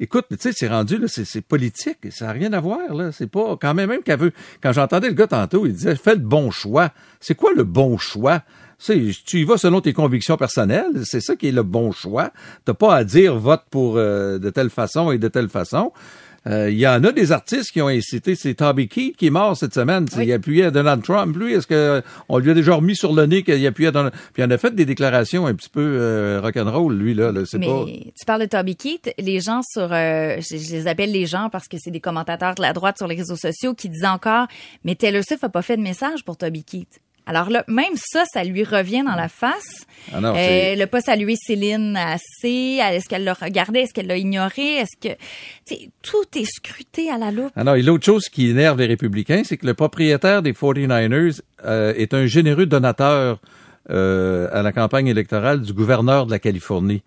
Écoute, 0.00 0.26
tu 0.28 0.36
sais, 0.40 0.52
c'est 0.52 0.66
rendu, 0.66 0.98
là, 0.98 1.06
c'est, 1.08 1.40
politique. 1.40 2.10
Ça 2.10 2.26
n'a 2.26 2.32
rien 2.32 2.52
à 2.52 2.60
voir, 2.60 2.92
là. 2.92 3.12
C'est 3.12 3.28
pas, 3.28 3.56
quand 3.60 3.74
même, 3.74 3.88
même 3.88 4.02
qu'elle 4.02 4.32
quand 4.60 4.72
j'entendais 4.72 5.08
le 5.08 5.14
gars 5.14 5.28
tantôt, 5.28 5.66
il 5.66 5.72
disait, 5.72 5.94
fais 5.94 6.14
le 6.14 6.20
bon 6.20 6.50
choix. 6.50 6.90
C'est 7.20 7.36
quoi 7.36 7.52
le 7.54 7.62
bon 7.62 7.96
choix? 7.96 8.42
Tu 8.78 9.38
y 9.38 9.44
vas 9.44 9.56
selon 9.56 9.80
tes 9.80 9.92
convictions 9.92 10.36
personnelles. 10.36 11.04
C'est 11.04 11.20
ça 11.20 11.36
qui 11.36 11.48
est 11.48 11.52
le 11.52 11.62
bon 11.62 11.92
choix. 11.92 12.32
T'as 12.64 12.74
pas 12.74 12.94
à 12.94 13.04
dire 13.04 13.36
vote 13.36 13.62
pour 13.70 13.96
euh, 13.96 14.38
de 14.38 14.50
telle 14.50 14.68
façon 14.68 15.12
et 15.12 15.18
de 15.18 15.28
telle 15.28 15.48
façon. 15.48 15.92
Euh, 16.46 16.70
Il 16.70 16.78
y 16.78 16.86
en 16.86 17.02
a 17.04 17.12
des 17.12 17.32
artistes 17.32 17.70
qui 17.72 17.80
ont 17.80 17.88
incité, 17.88 18.34
c'est 18.34 18.54
Toby 18.54 18.88
Keith 18.88 19.16
qui 19.16 19.26
est 19.26 19.30
mort 19.30 19.56
cette 19.56 19.74
semaine. 19.74 20.06
Il 20.20 20.32
appuyait 20.32 20.64
à 20.64 20.70
Donald 20.70 21.02
Trump. 21.02 21.36
Lui, 21.36 21.54
est-ce 21.54 21.66
que 21.66 22.02
on 22.28 22.38
lui 22.38 22.50
a 22.50 22.54
déjà 22.54 22.74
remis 22.74 22.96
sur 22.96 23.12
le 23.12 23.26
nez 23.26 23.42
qu'il 23.42 23.66
appuyait 23.66 23.88
à 23.88 23.92
Donald 23.92 24.14
Puis 24.32 24.42
il 24.42 24.44
en 24.44 24.50
a 24.50 24.58
fait 24.58 24.74
des 24.74 24.84
déclarations 24.84 25.46
un 25.46 25.54
petit 25.54 25.70
peu 25.70 25.80
euh, 25.80 26.40
rock'n'roll, 26.42 26.94
lui, 26.96 27.14
là. 27.14 27.32
là 27.32 27.42
c'est 27.46 27.58
Mais 27.58 27.66
pas... 27.66 27.84
tu 27.86 28.24
parles 28.26 28.42
de 28.42 28.46
Toby 28.46 28.76
Keith, 28.76 29.12
les 29.18 29.40
gens 29.40 29.62
sur, 29.62 29.92
euh, 29.92 30.36
je, 30.40 30.56
je 30.56 30.72
les 30.72 30.86
appelle 30.86 31.12
les 31.12 31.26
gens 31.26 31.48
parce 31.50 31.68
que 31.68 31.76
c'est 31.78 31.90
des 31.90 32.00
commentateurs 32.00 32.54
de 32.54 32.62
la 32.62 32.72
droite 32.72 32.98
sur 32.98 33.06
les 33.06 33.16
réseaux 33.16 33.36
sociaux 33.36 33.74
qui 33.74 33.88
disent 33.88 34.04
encore, 34.04 34.46
mais 34.84 34.94
Taylor 34.94 35.22
Swift 35.26 35.44
a 35.44 35.48
pas 35.48 35.62
fait 35.62 35.76
de 35.76 35.82
message 35.82 36.24
pour 36.24 36.36
Toby 36.36 36.64
Keith. 36.64 37.00
Alors 37.26 37.48
là, 37.48 37.64
même 37.68 37.94
ça, 37.96 38.24
ça 38.32 38.44
lui 38.44 38.64
revient 38.64 39.02
dans 39.02 39.14
la 39.14 39.28
face. 39.28 39.86
Ah 40.12 40.20
non, 40.20 40.34
Euh, 40.34 40.36
elle 40.36 40.78
n'a 40.78 40.86
pas 40.86 41.00
salué 41.00 41.36
Céline 41.36 41.96
assez. 41.96 42.78
Est-ce 42.82 43.08
qu'elle 43.08 43.24
l'a 43.24 43.32
regardé? 43.34 43.80
Est-ce 43.80 43.94
qu'elle 43.94 44.06
l'a 44.06 44.16
ignoré? 44.18 44.76
Est-ce 44.76 44.96
que, 45.00 45.14
tout 46.02 46.38
est 46.38 46.44
scruté 46.44 47.10
à 47.10 47.16
la 47.18 47.30
loupe. 47.30 47.50
Ah 47.56 47.64
non, 47.64 47.74
et 47.74 47.82
l'autre 47.82 48.04
chose 48.04 48.28
qui 48.28 48.50
énerve 48.50 48.78
les 48.78 48.86
républicains, 48.86 49.42
c'est 49.44 49.56
que 49.56 49.66
le 49.66 49.74
propriétaire 49.74 50.42
des 50.42 50.52
49ers 50.52 51.40
euh, 51.64 51.94
est 51.96 52.12
un 52.12 52.26
généreux 52.26 52.66
donateur 52.66 53.40
euh, 53.90 54.48
à 54.52 54.62
la 54.62 54.72
campagne 54.72 55.06
électorale 55.08 55.62
du 55.62 55.72
gouverneur 55.72 56.26
de 56.26 56.30
la 56.30 56.38
Californie, 56.38 57.02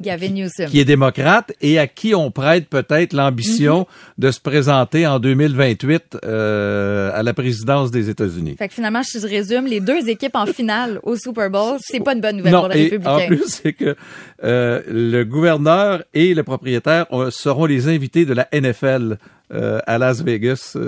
Gavin 0.00 0.28
Newsom. 0.28 0.66
qui 0.66 0.80
est 0.80 0.84
démocrate 0.84 1.52
et 1.60 1.78
à 1.78 1.86
qui 1.86 2.14
on 2.14 2.30
prête 2.30 2.68
peut-être 2.68 3.12
l'ambition 3.12 3.86
de 4.18 4.30
se 4.30 4.40
présenter 4.40 5.06
en 5.06 5.18
2028 5.18 6.18
euh, 6.24 7.10
à 7.14 7.22
la 7.22 7.34
présidence 7.34 7.90
des 7.90 8.08
États-Unis. 8.10 8.56
Fait 8.58 8.68
que 8.68 8.74
finalement, 8.74 9.02
si 9.02 9.20
je 9.20 9.26
résume, 9.26 9.66
les 9.66 9.80
deux 9.80 10.08
équipes 10.08 10.36
en 10.36 10.46
finale 10.46 11.00
au 11.02 11.16
Super 11.16 11.50
Bowl, 11.50 11.76
c'est 11.80 12.00
pas 12.00 12.14
une 12.14 12.20
bonne 12.20 12.36
nouvelle 12.38 12.52
Non, 12.52 12.60
pour 12.60 12.68
les 12.68 12.82
républicains. 12.84 13.10
en 13.12 13.26
plus, 13.26 13.44
c'est 13.46 13.72
que 13.72 13.96
euh, 14.44 14.82
le 14.88 15.24
gouverneur 15.24 16.02
et 16.14 16.34
le 16.34 16.42
propriétaire 16.42 17.06
euh, 17.12 17.30
seront 17.30 17.66
les 17.66 17.88
invités 17.88 18.24
de 18.24 18.34
la 18.34 18.48
NFL 18.52 19.18
euh, 19.52 19.80
à 19.86 19.98
Las 19.98 20.22
Vegas. 20.22 20.76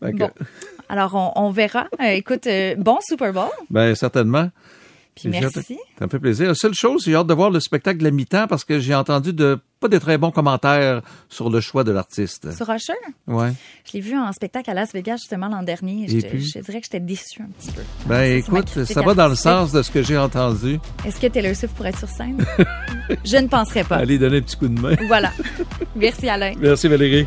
Bon. 0.00 0.30
Alors, 0.88 1.14
on, 1.14 1.44
on 1.46 1.50
verra. 1.50 1.86
Écoute, 2.00 2.48
bon 2.76 2.98
Super 3.06 3.32
Bowl. 3.32 3.50
Ben, 3.70 3.94
certainement. 3.94 4.50
Puis 5.14 5.28
merci. 5.28 5.78
Ça 5.98 6.06
me 6.06 6.10
fait 6.10 6.18
plaisir. 6.18 6.48
La 6.48 6.54
seule 6.54 6.72
chose, 6.74 7.02
j'ai 7.04 7.14
hâte 7.14 7.26
de 7.26 7.34
voir 7.34 7.50
le 7.50 7.60
spectacle 7.60 7.98
de 7.98 8.04
la 8.04 8.10
mi-temps 8.10 8.46
parce 8.48 8.64
que 8.64 8.80
j'ai 8.80 8.94
entendu 8.94 9.32
de 9.34 9.58
pas 9.78 9.88
de 9.88 9.98
très 9.98 10.16
bons 10.16 10.30
commentaires 10.30 11.02
sur 11.28 11.50
le 11.50 11.60
choix 11.60 11.84
de 11.84 11.90
l'artiste. 11.92 12.50
Sur 12.56 12.70
Usher, 12.70 12.92
Ouais. 13.26 13.52
je 13.84 13.92
l'ai 13.94 14.00
vu 14.00 14.16
en 14.16 14.32
spectacle 14.32 14.70
à 14.70 14.74
Las 14.74 14.92
Vegas 14.94 15.16
justement 15.18 15.48
l'an 15.48 15.62
dernier. 15.62 16.04
Et 16.04 16.20
Je, 16.20 16.26
puis? 16.26 16.40
je 16.42 16.60
dirais 16.60 16.80
que 16.80 16.86
j'étais 16.86 17.00
déçue 17.00 17.42
un 17.42 17.48
petit 17.58 17.72
peu. 17.72 17.82
Ben, 18.06 18.40
Ça, 18.42 18.48
écoute, 18.48 18.84
ça 18.84 19.02
va 19.02 19.12
dans 19.14 19.28
le 19.28 19.34
sens 19.34 19.70
de 19.72 19.82
ce 19.82 19.90
que 19.90 20.02
j'ai 20.02 20.16
entendu. 20.16 20.78
Est-ce 21.04 21.20
que 21.20 21.26
Taylor 21.26 21.54
Swift 21.54 21.74
pourrait 21.74 21.90
être 21.90 21.98
sur 21.98 22.08
scène? 22.08 22.42
je 23.24 23.36
ne 23.36 23.48
penserais 23.48 23.84
pas. 23.84 23.96
Allez 23.96 24.18
donner 24.18 24.38
un 24.38 24.42
petit 24.42 24.56
coup 24.56 24.68
de 24.68 24.80
main. 24.80 24.94
Voilà. 25.08 25.32
Merci 25.94 26.28
Alain. 26.28 26.52
Merci 26.58 26.88
Valérie. 26.88 27.26